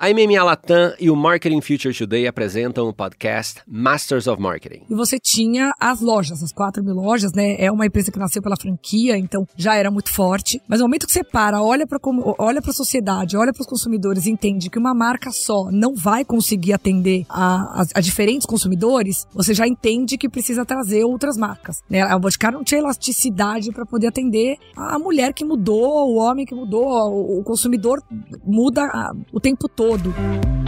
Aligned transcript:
A 0.00 0.10
MMA 0.10 0.40
Latam 0.44 0.94
e 1.00 1.10
o 1.10 1.16
Marketing 1.16 1.60
Future 1.60 1.92
Today 1.92 2.28
apresentam 2.28 2.86
o 2.86 2.92
podcast 2.92 3.62
Masters 3.66 4.28
of 4.28 4.40
Marketing. 4.40 4.84
E 4.88 4.94
você 4.94 5.18
tinha 5.18 5.72
as 5.80 6.00
lojas, 6.00 6.40
as 6.40 6.52
4 6.52 6.84
mil 6.84 6.94
lojas, 6.94 7.32
né? 7.32 7.56
É 7.58 7.68
uma 7.72 7.84
empresa 7.84 8.12
que 8.12 8.18
nasceu 8.18 8.40
pela 8.40 8.56
franquia, 8.56 9.18
então 9.18 9.44
já 9.56 9.74
era 9.74 9.90
muito 9.90 10.12
forte. 10.12 10.62
Mas 10.68 10.78
no 10.78 10.84
momento 10.84 11.04
que 11.04 11.12
você 11.12 11.24
para, 11.24 11.60
olha 11.60 11.84
para 11.84 11.98
olha 12.38 12.60
a 12.64 12.72
sociedade, 12.72 13.36
olha 13.36 13.52
para 13.52 13.60
os 13.60 13.66
consumidores 13.66 14.28
entende 14.28 14.70
que 14.70 14.78
uma 14.78 14.94
marca 14.94 15.32
só 15.32 15.68
não 15.72 15.96
vai 15.96 16.24
conseguir 16.24 16.74
atender 16.74 17.26
a, 17.28 17.80
a, 17.80 17.86
a, 17.96 18.00
diferentes 18.00 18.46
consumidores, 18.46 19.26
você 19.34 19.52
já 19.52 19.66
entende 19.66 20.16
que 20.16 20.28
precisa 20.28 20.64
trazer 20.64 21.02
outras 21.02 21.36
marcas. 21.36 21.82
Né? 21.90 22.02
A 22.02 22.16
Boticário 22.16 22.56
não 22.56 22.64
tinha 22.64 22.78
elasticidade 22.78 23.72
para 23.72 23.84
poder 23.84 24.06
atender 24.06 24.58
a 24.76 24.96
mulher 24.96 25.32
que 25.32 25.44
mudou, 25.44 26.08
o 26.08 26.18
homem 26.18 26.46
que 26.46 26.54
mudou, 26.54 26.86
o, 26.86 27.40
o 27.40 27.42
consumidor 27.42 28.00
muda 28.46 28.84
a, 28.84 29.12
o 29.32 29.40
tempo 29.40 29.68
todo 29.68 29.87
todo. 29.96 30.67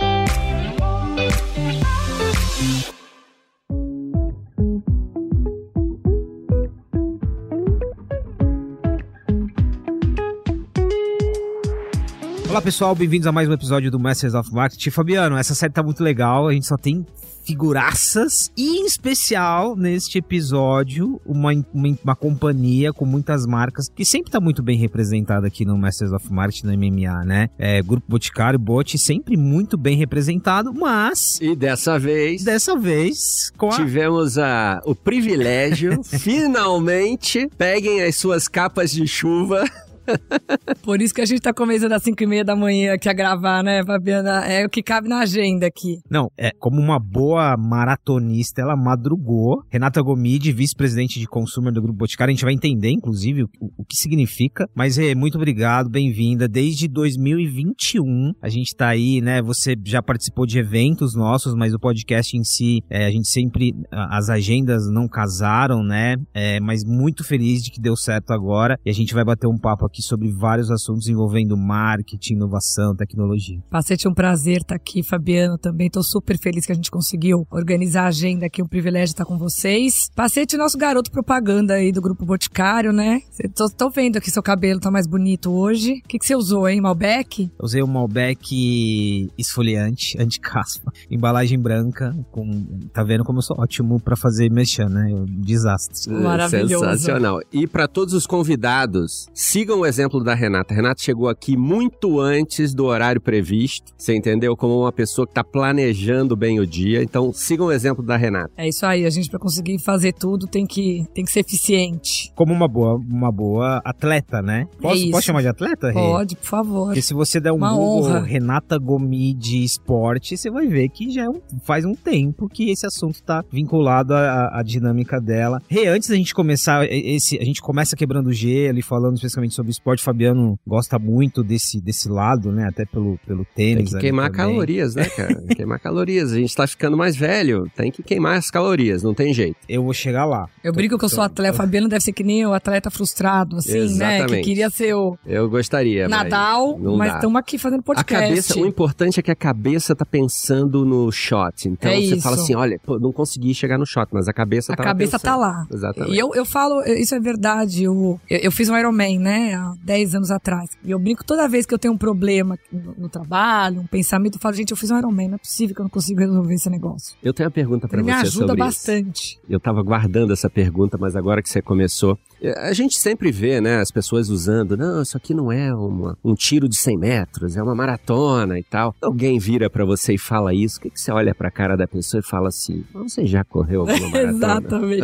Olá 12.50 12.60
pessoal, 12.60 12.96
bem-vindos 12.96 13.28
a 13.28 13.32
mais 13.32 13.48
um 13.48 13.52
episódio 13.52 13.92
do 13.92 14.00
Masters 14.00 14.34
of 14.34 14.52
Marketing. 14.52 14.90
Fabiano, 14.90 15.36
essa 15.36 15.54
série 15.54 15.72
tá 15.72 15.84
muito 15.84 16.02
legal, 16.02 16.48
a 16.48 16.52
gente 16.52 16.66
só 16.66 16.76
tem 16.76 17.06
figuraças 17.44 18.50
e 18.56 18.80
em 18.80 18.86
especial 18.86 19.76
neste 19.76 20.18
episódio 20.18 21.20
uma, 21.24 21.52
uma, 21.72 21.98
uma, 22.02 22.16
companhia 22.16 22.92
com 22.92 23.06
muitas 23.06 23.46
marcas 23.46 23.88
que 23.88 24.04
sempre 24.04 24.32
tá 24.32 24.40
muito 24.40 24.64
bem 24.64 24.76
representada 24.76 25.46
aqui 25.46 25.64
no 25.64 25.78
Masters 25.78 26.10
of 26.10 26.30
Marketing 26.30 26.66
no 26.66 26.76
MMA, 26.76 27.24
né? 27.24 27.50
É, 27.56 27.80
Grupo 27.82 28.04
Boticário, 28.08 28.58
Bot 28.58 28.98
sempre 28.98 29.36
muito 29.36 29.78
bem 29.78 29.96
representado, 29.96 30.74
mas 30.74 31.38
e 31.40 31.54
dessa 31.54 32.00
vez 32.00 32.42
dessa 32.42 32.76
vez 32.76 33.52
a... 33.60 33.68
tivemos 33.68 34.38
a, 34.38 34.82
o 34.84 34.94
privilégio 34.94 36.02
finalmente 36.18 37.48
peguem 37.56 38.02
as 38.02 38.16
suas 38.16 38.48
capas 38.48 38.90
de 38.90 39.06
chuva 39.06 39.64
Por 40.82 41.00
isso 41.00 41.14
que 41.14 41.20
a 41.20 41.26
gente 41.26 41.40
tá 41.40 41.52
começando 41.52 41.92
às 41.92 42.02
5 42.02 42.22
e 42.22 42.26
meia 42.26 42.44
da 42.44 42.56
manhã 42.56 42.94
aqui 42.94 43.08
a 43.08 43.12
gravar, 43.12 43.62
né, 43.62 43.84
Fabiana? 43.84 44.44
É 44.46 44.64
o 44.64 44.70
que 44.70 44.82
cabe 44.82 45.08
na 45.08 45.20
agenda 45.20 45.66
aqui. 45.66 45.98
Não, 46.10 46.30
é 46.36 46.50
como 46.58 46.80
uma 46.80 46.98
boa 46.98 47.56
maratonista, 47.56 48.62
ela 48.62 48.76
madrugou. 48.76 49.62
Renata 49.68 50.00
Gomide, 50.02 50.52
vice-presidente 50.52 51.18
de 51.18 51.26
consumer 51.26 51.72
do 51.72 51.82
Grupo 51.82 51.98
Boticário, 51.98 52.32
a 52.32 52.34
gente 52.34 52.44
vai 52.44 52.54
entender, 52.54 52.90
inclusive, 52.90 53.44
o, 53.44 53.48
o 53.78 53.84
que 53.84 53.96
significa. 53.96 54.68
Mas, 54.74 54.98
é 54.98 55.14
muito 55.14 55.36
obrigado, 55.36 55.88
bem-vinda. 55.88 56.48
Desde 56.48 56.88
2021, 56.88 58.32
a 58.40 58.48
gente 58.48 58.74
tá 58.74 58.88
aí, 58.88 59.20
né? 59.20 59.42
Você 59.42 59.74
já 59.84 60.02
participou 60.02 60.46
de 60.46 60.58
eventos 60.58 61.14
nossos, 61.14 61.54
mas 61.54 61.74
o 61.74 61.78
podcast 61.78 62.36
em 62.36 62.44
si, 62.44 62.82
é, 62.88 63.06
a 63.06 63.10
gente 63.10 63.28
sempre, 63.28 63.74
as 63.90 64.28
agendas 64.28 64.88
não 64.90 65.08
casaram, 65.08 65.82
né? 65.82 66.16
É, 66.34 66.60
mas 66.60 66.84
muito 66.84 67.24
feliz 67.24 67.62
de 67.62 67.70
que 67.70 67.80
deu 67.80 67.96
certo 67.96 68.32
agora. 68.32 68.78
E 68.84 68.90
a 68.90 68.94
gente 68.94 69.14
vai 69.14 69.24
bater 69.24 69.46
um 69.46 69.58
papo 69.58 69.84
aqui 69.90 70.02
sobre 70.02 70.30
vários 70.30 70.70
assuntos 70.70 71.08
envolvendo 71.08 71.56
marketing, 71.56 72.34
inovação, 72.34 72.94
tecnologia. 72.94 73.58
Pacete, 73.68 74.06
é 74.06 74.10
um 74.10 74.14
prazer 74.14 74.58
estar 74.58 74.76
aqui, 74.76 75.02
Fabiano, 75.02 75.58
também. 75.58 75.88
Estou 75.88 76.02
super 76.02 76.38
feliz 76.38 76.64
que 76.64 76.72
a 76.72 76.74
gente 76.74 76.90
conseguiu 76.90 77.46
organizar 77.50 78.04
a 78.04 78.08
agenda 78.08 78.46
aqui, 78.46 78.62
um 78.62 78.68
privilégio 78.68 79.12
estar 79.12 79.24
com 79.24 79.36
vocês. 79.36 80.08
Pacete, 80.14 80.56
nosso 80.56 80.78
garoto 80.78 81.10
propaganda 81.10 81.74
aí 81.74 81.92
do 81.92 82.00
Grupo 82.00 82.24
Boticário, 82.24 82.92
né? 82.92 83.20
Estou 83.38 83.90
vendo 83.90 84.16
aqui 84.16 84.30
seu 84.30 84.42
cabelo 84.42 84.80
tá 84.80 84.90
mais 84.90 85.06
bonito 85.06 85.50
hoje. 85.50 86.00
O 86.04 86.08
que, 86.08 86.18
que 86.18 86.26
você 86.26 86.36
usou, 86.36 86.68
hein? 86.68 86.80
Malbec? 86.80 87.50
usei 87.60 87.82
um 87.82 87.86
Malbec 87.86 89.30
esfoliante, 89.36 90.16
anti-caspa, 90.20 90.92
embalagem 91.10 91.58
branca, 91.58 92.16
com... 92.30 92.64
tá 92.92 93.02
vendo 93.02 93.24
como 93.24 93.38
eu 93.38 93.42
sou 93.42 93.56
ótimo 93.58 94.00
para 94.00 94.16
fazer 94.16 94.50
mexer, 94.50 94.88
né? 94.88 95.12
Desastre. 95.28 96.12
Maravilhoso. 96.12 96.84
Sensacional. 96.84 97.40
E 97.52 97.66
para 97.66 97.88
todos 97.88 98.14
os 98.14 98.26
convidados, 98.26 99.26
sigam 99.34 99.79
o 99.80 99.86
exemplo 99.86 100.22
da 100.22 100.34
Renata. 100.34 100.72
A 100.74 100.76
Renata 100.76 101.02
chegou 101.02 101.28
aqui 101.28 101.56
muito 101.56 102.20
antes 102.20 102.74
do 102.74 102.86
horário 102.86 103.20
previsto, 103.20 103.92
você 103.96 104.14
entendeu? 104.14 104.56
Como 104.56 104.80
uma 104.80 104.92
pessoa 104.92 105.26
que 105.26 105.32
está 105.32 105.44
planejando 105.44 106.36
bem 106.36 106.60
o 106.60 106.66
dia. 106.66 107.02
Então, 107.02 107.32
sigam 107.32 107.66
o 107.66 107.72
exemplo 107.72 108.04
da 108.04 108.16
Renata. 108.16 108.50
É 108.56 108.68
isso 108.68 108.84
aí, 108.84 109.06
a 109.06 109.10
gente 109.10 109.30
para 109.30 109.38
conseguir 109.38 109.78
fazer 109.78 110.12
tudo 110.12 110.46
tem 110.46 110.66
que, 110.66 111.04
tem 111.14 111.24
que 111.24 111.30
ser 111.30 111.40
eficiente. 111.40 112.32
Como 112.34 112.52
uma 112.52 112.68
boa, 112.68 112.96
uma 112.96 113.32
boa 113.32 113.80
atleta, 113.84 114.42
né? 114.42 114.66
Posso, 114.80 115.06
é 115.06 115.10
posso 115.10 115.26
chamar 115.26 115.42
de 115.42 115.48
atleta, 115.48 115.88
Rê? 115.88 115.94
Pode, 115.94 116.36
por 116.36 116.46
favor. 116.46 116.86
Porque 116.86 117.02
se 117.02 117.14
você 117.14 117.40
der 117.40 117.52
um 117.52 117.56
uma 117.56 117.72
Google 117.72 118.10
honra. 118.10 118.20
Renata 118.20 118.78
Gomi 118.78 119.34
de 119.34 119.62
esporte, 119.62 120.36
você 120.36 120.50
vai 120.50 120.66
ver 120.66 120.88
que 120.88 121.10
já 121.10 121.24
é 121.24 121.28
um, 121.28 121.40
faz 121.62 121.84
um 121.84 121.94
tempo 121.94 122.48
que 122.48 122.70
esse 122.70 122.86
assunto 122.86 123.16
está 123.16 123.44
vinculado 123.50 124.14
à, 124.14 124.58
à, 124.58 124.62
dinâmica 124.62 125.20
dela. 125.20 125.60
Rê, 125.68 125.86
antes 125.86 126.08
da 126.08 126.16
gente 126.16 126.34
começar, 126.34 126.86
esse, 126.90 127.38
a 127.38 127.44
gente 127.44 127.60
começa 127.60 127.96
quebrando 127.96 128.28
o 128.28 128.32
gelo 128.32 128.78
e 128.78 128.82
falando 128.82 129.14
especificamente 129.16 129.54
sobre 129.54 129.69
esporte, 129.70 130.02
Fabiano 130.02 130.58
gosta 130.66 130.98
muito 130.98 131.42
desse, 131.42 131.80
desse 131.80 132.08
lado, 132.08 132.50
né? 132.52 132.66
Até 132.68 132.84
pelo, 132.84 133.18
pelo 133.26 133.44
tênis. 133.54 133.90
Tem 133.90 133.98
que 133.98 134.06
queimar 134.06 134.30
também. 134.30 134.46
calorias, 134.46 134.94
né, 134.94 135.04
cara? 135.04 135.42
queimar 135.54 135.80
calorias. 135.80 136.32
A 136.32 136.36
gente 136.36 136.54
tá 136.54 136.66
ficando 136.66 136.96
mais 136.96 137.16
velho, 137.16 137.70
tem 137.76 137.90
que 137.90 138.02
queimar 138.02 138.36
as 138.36 138.50
calorias, 138.50 139.02
não 139.02 139.14
tem 139.14 139.32
jeito. 139.32 139.56
Eu 139.68 139.82
vou 139.84 139.92
chegar 139.94 140.24
lá. 140.24 140.48
Eu 140.62 140.72
brinco 140.72 140.98
que 140.98 141.04
eu 141.04 141.08
sou 141.08 141.22
atleta, 141.22 141.56
Fabiano 141.56 141.88
deve 141.88 142.02
ser 142.04 142.12
que 142.12 142.22
nem 142.24 142.44
o 142.46 142.52
atleta 142.52 142.90
frustrado, 142.90 143.56
assim, 143.56 143.78
Exatamente. 143.78 144.30
né? 144.30 144.36
Que 144.38 144.44
queria 144.44 144.70
ser 144.70 144.94
o. 144.94 145.18
Eu 145.26 145.48
gostaria. 145.48 146.08
Nadal, 146.08 146.78
mas 146.78 147.14
estamos 147.14 147.36
aqui 147.38 147.58
fazendo 147.58 147.82
podcast. 147.82 148.24
A 148.24 148.28
cabeça, 148.28 148.58
o 148.58 148.66
importante 148.66 149.20
é 149.20 149.22
que 149.22 149.30
a 149.30 149.36
cabeça 149.36 149.94
tá 149.94 150.04
pensando 150.04 150.84
no 150.84 151.10
shot. 151.10 151.68
Então 151.68 151.90
é 151.90 151.96
você 151.96 152.14
isso. 152.14 152.22
fala 152.22 152.36
assim: 152.36 152.54
olha, 152.54 152.78
pô, 152.84 152.98
não 152.98 153.12
consegui 153.12 153.54
chegar 153.54 153.78
no 153.78 153.86
shot, 153.86 154.08
mas 154.12 154.28
a 154.28 154.32
cabeça 154.32 154.72
a 154.72 154.76
tá 154.76 154.82
A 154.82 154.86
cabeça 154.86 155.18
pensando. 155.18 155.32
tá 155.32 155.36
lá. 155.36 155.66
Exatamente. 155.72 156.14
E 156.14 156.18
eu, 156.18 156.30
eu 156.34 156.44
falo, 156.44 156.82
isso 156.82 157.14
é 157.14 157.20
verdade. 157.20 157.84
Eu, 157.84 158.20
eu, 158.28 158.38
eu 158.38 158.52
fiz 158.52 158.68
um 158.68 158.76
Ironman, 158.76 159.18
né? 159.18 159.59
Há 159.60 159.74
10 159.84 160.14
anos 160.14 160.30
atrás. 160.30 160.70
E 160.84 160.90
eu 160.90 160.98
brinco 160.98 161.24
toda 161.24 161.46
vez 161.48 161.66
que 161.66 161.74
eu 161.74 161.78
tenho 161.78 161.94
um 161.94 161.98
problema 161.98 162.58
no, 162.72 162.94
no 162.96 163.08
trabalho, 163.08 163.80
um 163.80 163.86
pensamento, 163.86 164.36
eu 164.36 164.40
falo, 164.40 164.54
gente, 164.54 164.70
eu 164.70 164.76
fiz 164.76 164.90
um 164.90 164.98
Ironman, 164.98 165.28
não 165.28 165.34
é 165.34 165.38
possível 165.38 165.74
que 165.74 165.80
eu 165.80 165.84
não 165.84 165.90
consigo 165.90 166.20
resolver 166.20 166.54
esse 166.54 166.70
negócio. 166.70 167.16
Eu 167.22 167.34
tenho 167.34 167.48
uma 167.48 167.52
pergunta 167.52 167.86
para 167.86 168.00
você 168.00 168.06
me 168.06 168.12
ajuda 168.12 168.46
sobre 168.46 168.56
bastante. 168.56 169.32
Isso. 169.34 169.40
Eu 169.48 169.60
tava 169.60 169.82
guardando 169.82 170.32
essa 170.32 170.48
pergunta, 170.48 170.96
mas 170.98 171.14
agora 171.14 171.42
que 171.42 171.48
você 171.48 171.60
começou, 171.60 172.18
a 172.56 172.72
gente 172.72 172.98
sempre 172.98 173.30
vê, 173.30 173.60
né, 173.60 173.80
as 173.80 173.90
pessoas 173.90 174.28
usando, 174.28 174.76
não, 174.76 175.02
isso 175.02 175.16
aqui 175.16 175.34
não 175.34 175.52
é 175.52 175.74
uma, 175.74 176.16
um 176.24 176.34
tiro 176.34 176.68
de 176.68 176.76
100 176.76 176.98
metros, 176.98 177.56
é 177.56 177.62
uma 177.62 177.74
maratona 177.74 178.58
e 178.58 178.62
tal. 178.62 178.94
Alguém 179.00 179.38
vira 179.38 179.68
para 179.68 179.84
você 179.84 180.14
e 180.14 180.18
fala 180.18 180.54
isso, 180.54 180.78
o 180.78 180.82
que, 180.82 180.90
que 180.90 181.00
você 181.00 181.12
olha 181.12 181.34
pra 181.34 181.50
cara 181.50 181.76
da 181.76 181.86
pessoa 181.86 182.20
e 182.20 182.22
fala 182.22 182.48
assim, 182.48 182.84
você 182.92 183.26
já 183.26 183.44
correu 183.44 183.82
alguma 183.82 184.08
maratona? 184.10 184.30
Exatamente. 184.30 185.02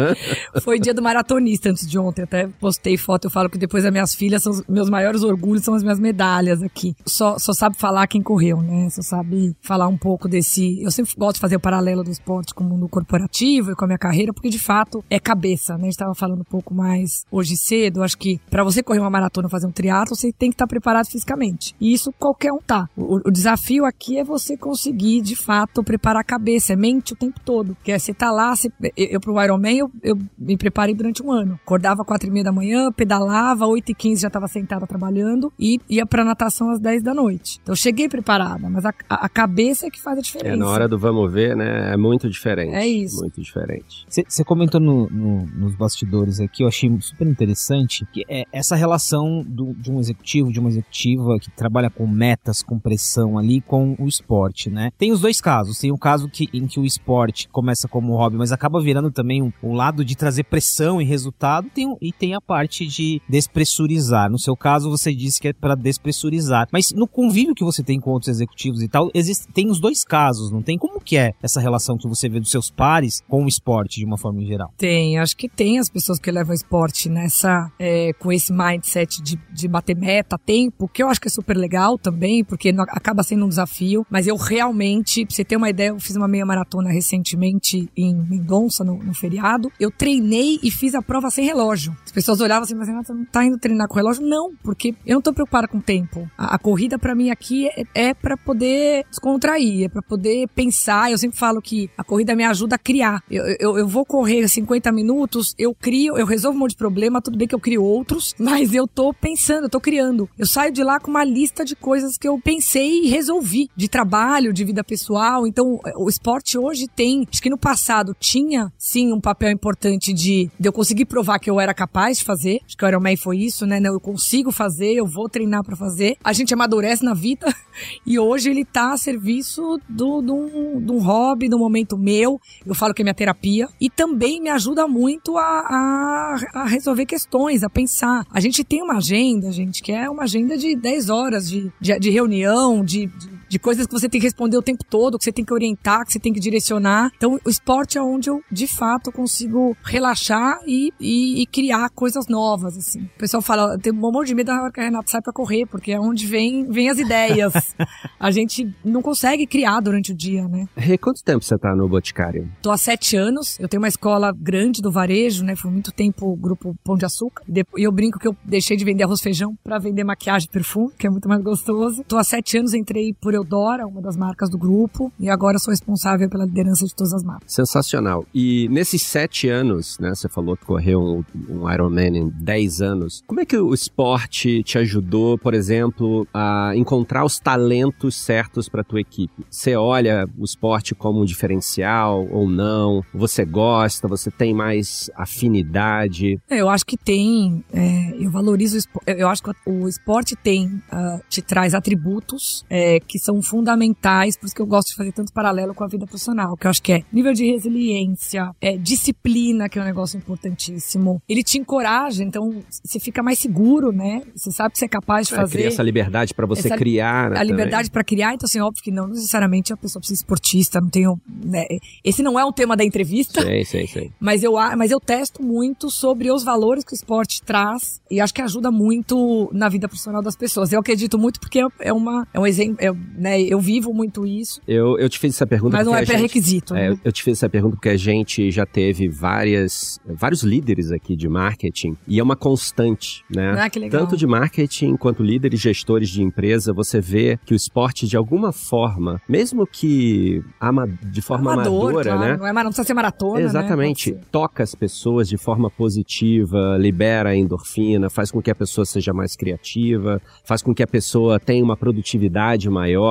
Foi 0.63 0.79
dia 0.79 0.95
do 0.95 1.03
maratonista 1.03 1.71
antes 1.71 1.87
de 1.87 1.99
ontem, 1.99 2.23
até 2.23 2.49
postei 2.61 2.97
foto, 2.97 3.27
eu 3.27 3.31
falo 3.31 3.51
que 3.51 3.59
depois 3.59 3.85
as 3.85 3.93
minhas 3.93 4.15
filhas 4.15 4.43
são 4.43 4.53
meus 4.69 4.89
maiores 4.89 5.23
orgulhos, 5.23 5.65
são 5.65 5.75
as 5.75 5.83
minhas 5.83 5.99
medalhas 5.99 6.63
aqui. 6.63 6.95
Só, 7.05 7.39
só 7.39 7.53
sabe 7.53 7.77
falar 7.77 8.07
quem 8.07 8.23
correu, 8.23 8.63
né? 8.63 8.89
Só 8.91 9.03
sabe 9.03 9.55
falar 9.61 9.89
um 9.89 9.97
pouco 9.97 10.29
desse. 10.29 10.83
Eu 10.83 10.91
sempre 10.91 11.13
gosto 11.17 11.35
de 11.35 11.41
fazer 11.41 11.57
o 11.57 11.61
paralelo 11.61 12.03
do 12.03 12.11
esporte 12.11 12.55
com 12.55 12.65
o 12.65 12.67
mundo 12.67 12.89
corporativo 12.89 13.73
e 13.73 13.75
com 13.75 13.85
a 13.85 13.89
minha 13.89 13.99
carreira, 13.99 14.33
porque 14.33 14.49
de 14.49 14.59
fato 14.59 15.05
é 15.11 15.19
cabeça, 15.19 15.77
né? 15.77 15.83
A 15.83 15.85
gente 15.87 15.97
tava 15.97 16.15
falando 16.15 16.41
um 16.41 16.51
pouco 16.51 16.75
mais 16.75 17.26
hoje 17.31 17.57
cedo. 17.57 18.03
Acho 18.03 18.17
que 18.17 18.41
para 18.51 18.65
você 18.65 18.83
correr 18.83 19.01
uma 19.01 19.11
maratona, 19.11 19.49
fazer 19.49 19.67
um 19.67 19.73
triatlo, 19.73 20.15
você 20.15 20.33
tem 20.33 20.51
que 20.51 20.55
estar 20.55 20.67
tá 20.67 20.69
preparado 20.69 21.07
fisicamente. 21.07 21.75
E 21.81 21.93
isso 21.93 22.13
qualquer 22.19 22.53
um 22.53 22.59
tá. 22.59 22.89
O, 22.97 23.29
o, 23.29 23.31
desafio 23.31 23.85
aqui 23.85 24.19
é 24.19 24.25
você 24.25 24.57
conseguir, 24.57 25.21
de 25.21 25.37
fato, 25.37 25.83
preparar 25.83 26.21
a 26.21 26.25
cabeça, 26.25 26.73
é 26.73 26.77
mente 26.77 27.13
o 27.13 27.17
tempo 27.17 27.41
todo. 27.45 27.75
Porque 27.75 27.93
é, 27.93 27.99
você 27.99 28.15
tá 28.15 28.31
lá, 28.31 28.55
você, 28.55 28.71
eu, 28.97 29.07
eu 29.07 29.21
pro 29.21 29.43
Ironman, 29.43 29.79
eu, 29.79 29.91
eu 30.03 30.19
me 30.39 30.57
preparei 30.57 30.95
durante 30.95 31.23
um 31.23 31.31
ano. 31.31 31.59
Acordava 31.63 32.05
quatro 32.05 32.29
e 32.29 32.33
meia 32.33 32.45
da 32.45 32.53
manhã, 32.53 32.91
pedalava, 32.93 33.67
oito 33.67 33.91
e 33.91 33.95
quinze 33.95 34.23
já 34.23 34.31
tava 34.31 34.49
sentada 34.49 34.87
trabalhando 34.87 35.53
e 35.59 35.79
ia 35.89 36.07
pra 36.07 36.25
natação 36.25 36.71
às 36.71 36.79
10 36.81 37.03
da 37.03 37.15
noite. 37.15 37.59
Então 37.63 37.73
eu 37.73 37.77
cheguei 37.77 38.09
preparada, 38.09 38.69
mas 38.69 38.85
a, 38.85 38.95
a, 39.09 39.29
cabeça 39.29 39.87
é 39.87 39.91
que 39.91 40.01
faz 40.01 40.19
a 40.19 40.21
diferença. 40.21 40.55
É, 40.55 40.57
na 40.57 40.69
hora 40.69 40.89
do 40.89 40.99
vamos 40.99 41.33
ver, 41.33 41.57
né? 41.57 41.93
É 41.93 41.97
muito 41.97 42.29
diferente. 42.29 42.75
É 42.75 42.87
isso. 42.87 43.21
Muito 43.21 43.41
diferente. 43.41 44.07
Você 44.09 44.45
comentou 44.45 44.81
no, 44.81 45.09
no, 45.09 45.47
nos 45.47 45.75
bastidores 45.75 46.41
aqui, 46.41 46.63
eu 46.63 46.69
achei 46.69 46.89
super 47.17 47.27
interessante, 47.27 48.07
que 48.13 48.25
é 48.29 48.45
essa 48.53 48.77
relação 48.77 49.43
do, 49.43 49.73
de 49.75 49.91
um 49.91 49.99
executivo, 49.99 50.53
de 50.53 50.61
uma 50.61 50.69
executiva 50.69 51.39
que 51.41 51.51
trabalha 51.51 51.89
com 51.89 52.07
metas, 52.07 52.63
com 52.63 52.79
pressão 52.79 53.39
ali, 53.39 53.63
com 53.63 53.97
o 53.99 54.07
esporte, 54.07 54.69
né? 54.69 54.91
Tem 54.99 55.13
os 55.13 55.21
dois 55.21 55.41
casos. 55.41 55.79
Tem 55.79 55.91
o 55.91 55.99
caso 55.99 56.29
que, 56.29 56.49
em 56.53 56.67
que 56.67 56.79
o 56.79 56.85
esporte 56.85 57.49
começa 57.49 57.89
como 57.89 58.15
hobby, 58.15 58.37
mas 58.37 58.53
acaba 58.53 58.81
virando 58.81 59.11
também 59.11 59.43
um, 59.43 59.51
um 59.63 59.73
lado 59.73 60.05
de 60.05 60.15
trazer 60.15 60.45
pressão 60.45 61.01
e 61.01 61.05
resultado, 61.05 61.69
tem, 61.71 61.97
e 62.01 62.13
tem 62.13 62.35
a 62.35 62.41
parte 62.41 62.87
de 62.87 63.21
despressurizar. 63.29 64.31
No 64.31 64.39
seu 64.39 64.57
caso, 64.57 64.91
você 64.91 65.15
disse 65.15 65.41
que 65.41 65.49
é 65.49 65.53
para 65.53 65.75
despressurizar. 65.75 66.69
Mas 66.71 66.93
no 66.93 67.07
convívio 67.07 67.55
que 67.55 67.65
você 67.65 67.83
tem 67.83 67.99
com 67.99 68.11
outros 68.11 68.29
executivos 68.29 68.83
e 68.83 68.89
tal, 68.89 69.11
existe, 69.15 69.47
tem 69.49 69.71
os 69.71 69.81
dois 69.81 70.05
casos, 70.05 70.51
não 70.51 70.63
tem? 70.63 70.77
Como 70.77 71.01
que 71.01 71.17
é 71.17 71.33
essa 71.43 71.61
relação 71.61 71.97
que 71.97 72.09
você 72.09 72.29
vê 72.29 72.41
dos 72.41 72.51
seus 72.51 72.71
pares 72.71 73.23
com 73.29 73.45
o 73.45 73.49
esporte 73.49 74.01
de 74.01 74.05
uma 74.05 74.19
forma 74.19 74.45
geral? 74.45 74.73
Tem, 74.77 75.19
acho 75.19 75.37
que 75.37 75.49
tem 75.49 75.79
as 75.79 75.89
pessoas 75.89 76.19
que 76.19 76.31
levam 76.31 76.55
esporte 76.55 77.06
esporte 77.07 77.09
nessa, 77.09 77.71
é, 77.79 78.13
com 78.15 78.33
esse 78.33 78.53
mindset 78.53 79.23
de, 79.23 79.39
de 79.53 79.69
bater 79.69 79.97
meta, 79.97 80.39
tempo, 80.39 80.89
que 80.89 81.03
eu 81.03 81.09
acho 81.09 81.21
que 81.21 81.29
é 81.29 81.31
super 81.31 81.57
legal 81.57 81.99
também, 81.99 82.45
porque 82.45 82.75
acaba 82.89 83.23
sendo 83.23 83.45
um 83.45 83.49
desafio, 83.49 84.07
mas 84.11 84.27
eu 84.27 84.37
realmente, 84.37 85.25
pra 85.25 85.35
você 85.35 85.45
ter 85.45 85.57
uma 85.57 85.71
ideia, 85.71 85.89
eu 85.89 86.01
fiz 86.01 86.17
uma 86.17 86.29
meia 86.29 86.45
maratona 86.45 86.91
recentemente 86.91 87.89
em 87.97 88.15
Mendonça, 88.15 88.85
no, 88.85 88.99
no 88.99 89.15
feriado, 89.15 89.71
eu 89.79 89.91
treinei 89.91 90.59
e 90.63 90.71
fiz 90.71 90.95
a 90.95 91.03
prova 91.03 91.31
sem 91.31 91.45
relógio. 91.45 91.97
As 92.05 92.13
pessoas 92.13 92.41
olhavam 92.41 92.65
assim, 92.65 92.75
mas 92.75 92.89
não 92.89 93.25
tá 93.25 93.45
indo 93.45 93.59
treinar 93.59 93.89
com 93.89 93.95
relógio? 93.95 94.27
Não, 94.27 94.53
porque 94.63 94.95
eu 95.07 95.15
não 95.15 95.23
tô 95.23 95.33
preocupada 95.33 95.69
com 95.69 95.79
o 95.79 95.83
tempo. 95.83 96.29
A, 96.37 96.55
a 96.55 96.59
corrida 96.59 96.99
para 96.99 97.15
mim 97.15 97.31
aqui 97.31 97.69
é, 97.69 97.85
é 97.95 98.15
para 98.15 98.37
poder 98.37 99.05
descontrair, 99.11 99.85
é 99.85 99.89
para 99.89 100.03
poder 100.03 100.49
pensar. 100.55 101.11
Eu 101.11 101.19
sempre 101.19 101.39
falo 101.39 101.61
que 101.61 101.91
a 101.97 102.05
corrida 102.05 102.35
me 102.35 102.45
ajuda 102.45 102.77
a 102.77 102.79
criar. 102.79 103.23
Eu, 103.31 103.45
eu, 103.59 103.79
eu 103.79 103.89
vou 103.89 104.05
correr 104.05 104.49
50 104.49 104.91
minutos, 104.93 105.55
eu 105.59 105.75
crio, 105.75 106.17
eu 106.17 106.27
resolvo 106.27 106.57
um 106.57 106.61
monte 106.61 106.71
de 106.71 106.77
problema, 106.77 106.96
tudo 107.23 107.39
bem 107.39 107.47
que 107.47 107.55
eu 107.55 107.61
crio 107.61 107.83
outros, 107.83 108.35
mas 108.39 108.75
eu 108.75 108.87
tô 108.87 109.13
pensando, 109.13 109.65
eu 109.65 109.71
tô 109.71 109.81
criando. 109.81 110.29
Eu 110.39 110.47
saio 110.47 110.73
de 110.73 110.83
lá 110.83 110.99
com 110.99 111.11
uma 111.11 111.25
lista 111.25 111.65
de 111.65 111.77
coisas 111.77 112.17
que 112.17 112.29
eu 112.29 112.39
pensei 112.39 113.05
e 113.05 113.09
resolvi, 113.09 113.69
de 113.77 113.89
trabalho, 113.89 114.53
de 114.53 114.65
vida 114.65 114.83
pessoal. 114.83 115.47
Então, 115.47 115.79
o 115.97 116.09
esporte 116.09 116.59
hoje 116.59 116.87
tem, 116.89 117.27
acho 117.31 117.43
que 117.43 117.51
no 117.51 117.59
passado 117.59 118.15
tinha 118.19 118.73
sim 118.79 119.13
um 119.13 119.21
papel 119.21 119.51
importante 119.51 120.13
de, 120.13 120.51
de 120.59 120.69
eu 120.69 120.73
conseguir 120.73 121.07
provar 121.07 121.39
que 121.39 121.51
eu 121.51 121.61
era 121.61 121.75
capaz 121.75 122.19
de 122.19 122.25
fazer. 122.25 122.61
Acho 122.65 122.77
que 122.77 122.85
o 122.85 122.89
Ironman 122.89 123.17
foi 123.17 123.39
isso, 123.39 123.67
né? 123.67 123.81
Eu 123.85 124.01
consigo 124.01 124.51
fazer, 124.51 124.95
eu 124.95 125.07
vou 125.07 125.29
treinar 125.29 125.63
para 125.65 125.77
fazer. 125.77 126.17
A 126.23 126.33
gente 126.33 126.53
amadurece 126.53 127.05
na 127.05 127.15
vida 127.15 127.47
e 128.07 128.19
hoje 128.19 128.51
ele 128.51 128.65
tá 128.65 128.93
a 128.93 128.97
serviço 128.97 129.79
do, 129.89 130.21
do, 130.21 130.81
do 130.81 130.99
hobby, 130.99 131.49
do 131.49 131.59
momento 131.59 131.97
meu. 131.97 132.41
Eu 132.65 132.75
falo 132.75 132.95
que 132.95 133.03
é 133.03 133.05
minha 133.05 133.15
terapia. 133.15 133.69
E 133.81 133.91
também 133.91 134.41
me 134.41 134.51
ajuda 134.51 134.87
muito 134.87 135.37
a, 135.37 135.43
a, 135.43 136.37
a 136.55 136.65
resolver 136.77 137.07
questões, 137.07 137.63
a 137.63 137.71
pensar. 137.71 138.25
A 138.31 138.41
gente 138.41 138.65
tem 138.65 138.83
uma 138.83 138.99
agenda, 138.99 139.51
gente, 139.51 139.83
que 139.83 139.93
é 139.93 140.09
uma 140.09 140.25
agenda 140.25 140.57
de 140.57 140.77
10 140.77 141.11
horas 141.11 141.49
de, 141.49 141.71
de, 141.81 141.99
de 141.99 142.11
reunião, 142.11 142.85
de, 142.85 143.07
de 143.07 143.36
de 143.57 143.59
coisas 143.59 143.87
que 143.87 143.93
você 143.93 144.07
tem 144.09 144.21
que 144.21 144.27
responder 144.27 144.59
o 144.59 144.63
tempo 144.63 144.85
todo, 144.85 145.19
que 145.19 145.25
você 145.25 145.33
tem 145.33 145.45
que 145.45 145.53
orientar, 145.53 146.05
que 146.05 146.13
você 146.13 146.19
tem 146.19 146.33
que 146.33 146.39
direcionar. 146.39 147.11
Então, 147.17 147.41
o 147.43 147.49
esporte 147.49 147.97
é 147.97 148.03
onde 148.03 148.29
eu, 148.29 148.43
de 148.53 148.67
fato, 148.67 149.11
consigo 149.11 149.75
relaxar 149.83 150.59
e, 150.67 150.93
e, 151.01 151.43
e 151.43 151.47
criar 151.47 151.89
coisas 151.91 152.27
novas, 152.29 152.77
assim. 152.77 153.05
O 153.05 153.19
pessoal 153.19 153.43
fala, 153.43 153.79
tem 153.79 153.93
um 153.93 153.97
monte 153.97 154.29
de 154.29 154.35
medo 154.35 154.49
da 154.49 154.63
hora 154.63 154.71
que 154.71 154.79
a 154.79 154.85
Renata 154.85 155.11
sai 155.11 155.23
pra 155.23 155.33
correr, 155.33 155.65
porque 155.67 155.93
é 155.93 155.99
onde 155.99 156.27
vem, 156.27 156.67
vem 156.71 156.91
as 156.91 156.99
ideias. 156.99 157.75
a 158.21 158.31
gente 158.31 158.71
não 158.85 159.01
consegue 159.01 159.47
criar 159.47 159.81
durante 159.81 160.13
o 160.13 160.15
dia, 160.15 160.47
né? 160.47 160.67
Rê, 160.77 160.99
quanto 160.99 161.25
tempo 161.25 161.43
você 161.43 161.57
tá 161.57 161.75
no 161.75 161.89
Boticário? 161.89 162.51
Tô 162.61 162.71
há 162.71 162.77
sete 162.77 163.17
anos. 163.17 163.59
Eu 163.59 163.69
tenho 163.69 163.83
uma 163.83 163.89
escola 163.89 164.33
grande 164.37 164.83
do 164.83 164.93
varejo, 164.93 165.45
né? 165.45 165.57
Foi 165.57 165.71
muito 165.71 165.91
tempo 165.93 166.27
o 166.27 166.37
grupo 166.37 166.77
Pão 166.85 166.97
de 166.97 167.07
Açúcar. 167.07 167.43
E 167.49 167.83
eu 167.83 167.93
brinco 167.93 168.19
que 168.19 168.29
eu 168.29 168.37
deixei 168.45 168.77
de 168.77 168.85
vender 168.85 169.05
arroz 169.05 169.23
feijão 169.23 169.55
para 169.65 169.79
vender 169.79 170.05
maquiagem 170.05 170.47
e 170.49 170.53
perfume, 170.53 170.93
que 170.99 171.07
é 171.07 171.11
muito 171.11 171.29
mais 171.29 171.43
gostoso. 171.43 172.05
Tô 172.07 172.19
há 172.19 172.25
sete 172.25 172.59
anos, 172.59 172.75
entrei 172.75 173.15
por 173.15 173.35
Eudora, 173.47 173.87
uma 173.87 174.03
das 174.03 174.17
marcas 174.17 174.51
do 174.51 174.59
grupo, 174.59 175.13
e 175.19 175.31
agora 175.31 175.59
sou 175.59 175.71
responsável 175.71 176.29
pela 176.29 176.45
liderança 176.45 176.85
de 176.85 176.95
todas 176.95 177.13
as 177.13 177.23
marcas. 177.23 177.53
Sensacional. 177.53 178.27
E 178.35 178.69
nesses 178.69 179.03
sete 179.03 179.49
anos, 179.49 179.99
né, 180.01 180.15
você 180.15 180.29
falou 180.29 180.57
que 180.57 180.65
correu 180.65 181.01
um, 181.01 181.25
um 181.49 181.73
Ironman 181.73 182.17
em 182.17 182.29
dez 182.29 182.83
anos, 182.83 183.23
como 183.27 183.41
é 183.41 183.45
que 183.45 183.57
o 183.57 183.73
esporte 183.73 184.63
te 184.65 184.79
ajudou, 184.79 185.39
por 185.39 185.55
exemplo, 185.55 186.27
a 186.35 186.73
encontrar 186.75 187.25
os 187.25 187.39
talentos 187.39 188.17
certos 188.17 188.69
para 188.69 188.83
tua 188.83 189.01
equipe? 189.01 189.45
Você 189.49 189.77
olha 189.77 190.29
o 190.37 190.45
esporte 190.45 190.95
como 190.95 191.23
um 191.23 191.25
diferencial 191.25 192.27
ou 192.31 192.49
não? 192.49 193.05
Você 193.15 193.45
gosta? 193.45 194.09
Você 194.09 194.31
tem 194.31 194.53
mais 194.53 195.09
afinidade? 195.15 196.41
É, 196.51 196.61
eu 196.61 196.69
acho 196.69 196.85
que 196.85 196.97
tem. 196.97 197.65
É, 197.73 198.17
eu 198.19 198.31
valorizo 198.31 198.75
o 198.75 198.79
esporte. 198.79 199.05
Eu 199.07 199.29
acho 199.29 199.43
que 199.43 199.51
o 199.67 199.89
esporte 199.89 200.35
tem, 200.35 200.67
uh, 200.67 201.21
te 201.29 201.41
traz 201.41 201.75
atributos 201.75 202.65
é, 202.69 202.99
que 203.01 203.19
são 203.27 203.43
fundamentais, 203.43 204.37
por 204.37 204.47
isso 204.47 204.55
que 204.55 204.63
eu 204.63 204.67
gosto 204.67 204.89
de 204.91 204.97
fazer 204.97 205.13
tanto 205.13 205.33
paralelo 205.33 205.75
com 205.75 205.85
a 205.85 205.89
vida 205.89 206.07
profissional, 206.07 206.57
que 206.57 206.67
eu 206.67 206.71
acho 206.71 206.83
que 206.83 206.93
é 206.93 207.03
nível 207.13 207.33
de 207.33 207.45
resiliência, 207.45 208.51
é, 208.61 208.77
disciplina, 208.77 209.69
que 209.69 209.79
é 209.79 209.83
um 209.83 209.85
negócio 209.85 210.17
importantíssimo. 210.17 211.21
Ele 211.29 211.43
te 211.43 211.59
encoraja, 211.59 212.23
então 212.23 212.63
você 212.71 213.01
fica 213.01 213.23
mais 213.23 213.39
seguro, 213.39 213.91
né? 213.91 214.23
Você 214.35 214.51
sabe 214.53 214.73
que 214.73 214.79
você 214.79 214.85
é 214.85 214.89
capaz 214.89 215.27
de 215.27 215.35
é, 215.35 215.37
fazer. 215.37 215.53
Cria 215.53 215.69
essa 215.69 215.83
liberdade 215.83 216.35
para 216.35 216.47
você 216.47 216.69
essa, 216.69 216.77
criar. 216.77 217.31
Né, 217.31 217.39
a 217.39 217.43
liberdade 217.43 217.91
para 217.91 218.05
criar, 218.05 218.35
então 218.35 218.47
assim, 218.47 218.61
óbvio 218.61 218.83
que 218.83 218.91
não 218.91 219.09
necessariamente 219.09 219.73
a 219.73 219.77
pessoa 219.77 220.01
precisa 220.01 220.19
ser 220.19 220.23
esportista, 220.23 220.81
não 220.81 220.89
tenho. 220.89 221.21
Né? 221.45 221.65
Esse 222.05 222.23
não 222.23 222.39
é 222.39 222.45
o 222.45 222.53
tema 222.53 222.77
da 222.77 222.85
entrevista. 222.85 223.43
Sei, 223.43 223.65
sei, 223.65 223.87
sei. 223.87 224.13
Mas 224.21 224.43
eu, 224.43 224.53
mas 224.77 224.91
eu 224.91 225.01
testo 225.01 225.43
muito 225.43 225.91
sobre 225.91 226.31
os 226.31 226.43
valores 226.43 226.85
que 226.85 226.93
o 226.93 226.95
esporte 226.95 227.43
traz 227.43 228.01
e 228.11 228.21
acho 228.21 228.33
que 228.33 228.43
ajuda 228.43 228.71
muito 228.71 229.51
na 229.53 229.69
vida 229.69 229.89
profissional 229.89 230.23
das 230.23 230.37
pessoas. 230.37 230.73
Eu 230.73 230.81
acredito 230.81 231.19
muito 231.19 231.41
porque 231.41 231.61
é 231.81 231.93
uma 231.93 232.27
é 232.33 232.41
um 232.41 232.47
exemplo, 232.47 232.77
é, 232.81 232.93
né, 233.17 233.41
eu 233.41 233.61
vivo 233.61 233.93
muito 233.93 234.27
isso. 234.27 234.61
Eu, 234.67 234.99
eu 234.99 235.09
te 235.09 235.19
fiz 235.19 235.35
essa 235.35 235.47
pergunta. 235.47 235.77
Mas 235.77 235.87
não 235.87 235.97
é 235.97 236.05
pré-requisito. 236.05 236.75
Né? 236.75 236.93
É, 236.93 236.97
eu 237.05 237.13
te 237.13 237.23
fiz 237.23 237.39
essa 237.39 237.49
pergunta 237.49 237.77
porque 237.77 237.89
a 237.89 237.97
gente 237.97 238.51
já 238.51 238.67
teve 238.67 239.09
várias, 239.09 240.01
vários 240.05 240.43
líderes 240.43 240.91
aqui 240.91 241.17
de 241.17 241.29
marketing 241.29 241.97
e 242.07 242.19
é 242.19 242.23
uma 242.23 242.37
constante, 242.37 243.25
né? 243.31 243.57
Ah, 243.59 243.71
que 243.71 243.79
legal. 243.79 244.03
Tanto 244.03 244.17
de 244.17 244.27
marketing 244.27 244.97
quanto 244.97 245.23
líderes 245.23 245.61
gestores 245.61 246.09
de 246.09 246.23
empresa, 246.23 246.73
você 246.73 247.01
vê 247.01 247.39
que 247.45 247.55
o 247.55 247.57
esporte, 247.57 248.07
de 248.07 248.17
alguma 248.17 248.53
forma, 248.53 249.21
mesmo 249.29 249.67
que 249.67 250.43
ama, 250.61 250.87
de 250.87 251.23
forma 251.23 251.53
Amador, 251.53 251.91
amadora, 251.91 252.11
claro. 252.11 252.21
né? 252.21 252.37
Não, 252.37 252.47
é, 252.47 252.53
não 252.53 252.65
precisa 252.65 252.87
ser 252.87 252.95
maratona. 252.95 253.41
Né? 253.41 253.47
Exatamente. 253.47 254.13
Né? 254.13 254.21
Toca 254.31 254.63
as 254.63 254.75
pessoas 254.75 255.29
de 255.29 255.37
forma 255.37 255.71
positiva, 255.71 256.77
libera 256.79 257.31
a 257.31 257.37
endorfina, 257.37 258.11
faz 258.11 258.31
com 258.31 258.43
que 258.43 258.51
a 258.51 258.55
pessoa 258.55 258.85
seja 258.85 259.13
mais 259.13 259.37
criativa, 259.37 260.21
faz 260.45 260.63
com 260.63 260.75
que 260.75 260.83
a 260.83 260.87
pessoa 260.87 261.39
tenha 261.39 261.65
uma 261.65 261.77
produtividade 261.77 262.69
maior 262.69 263.06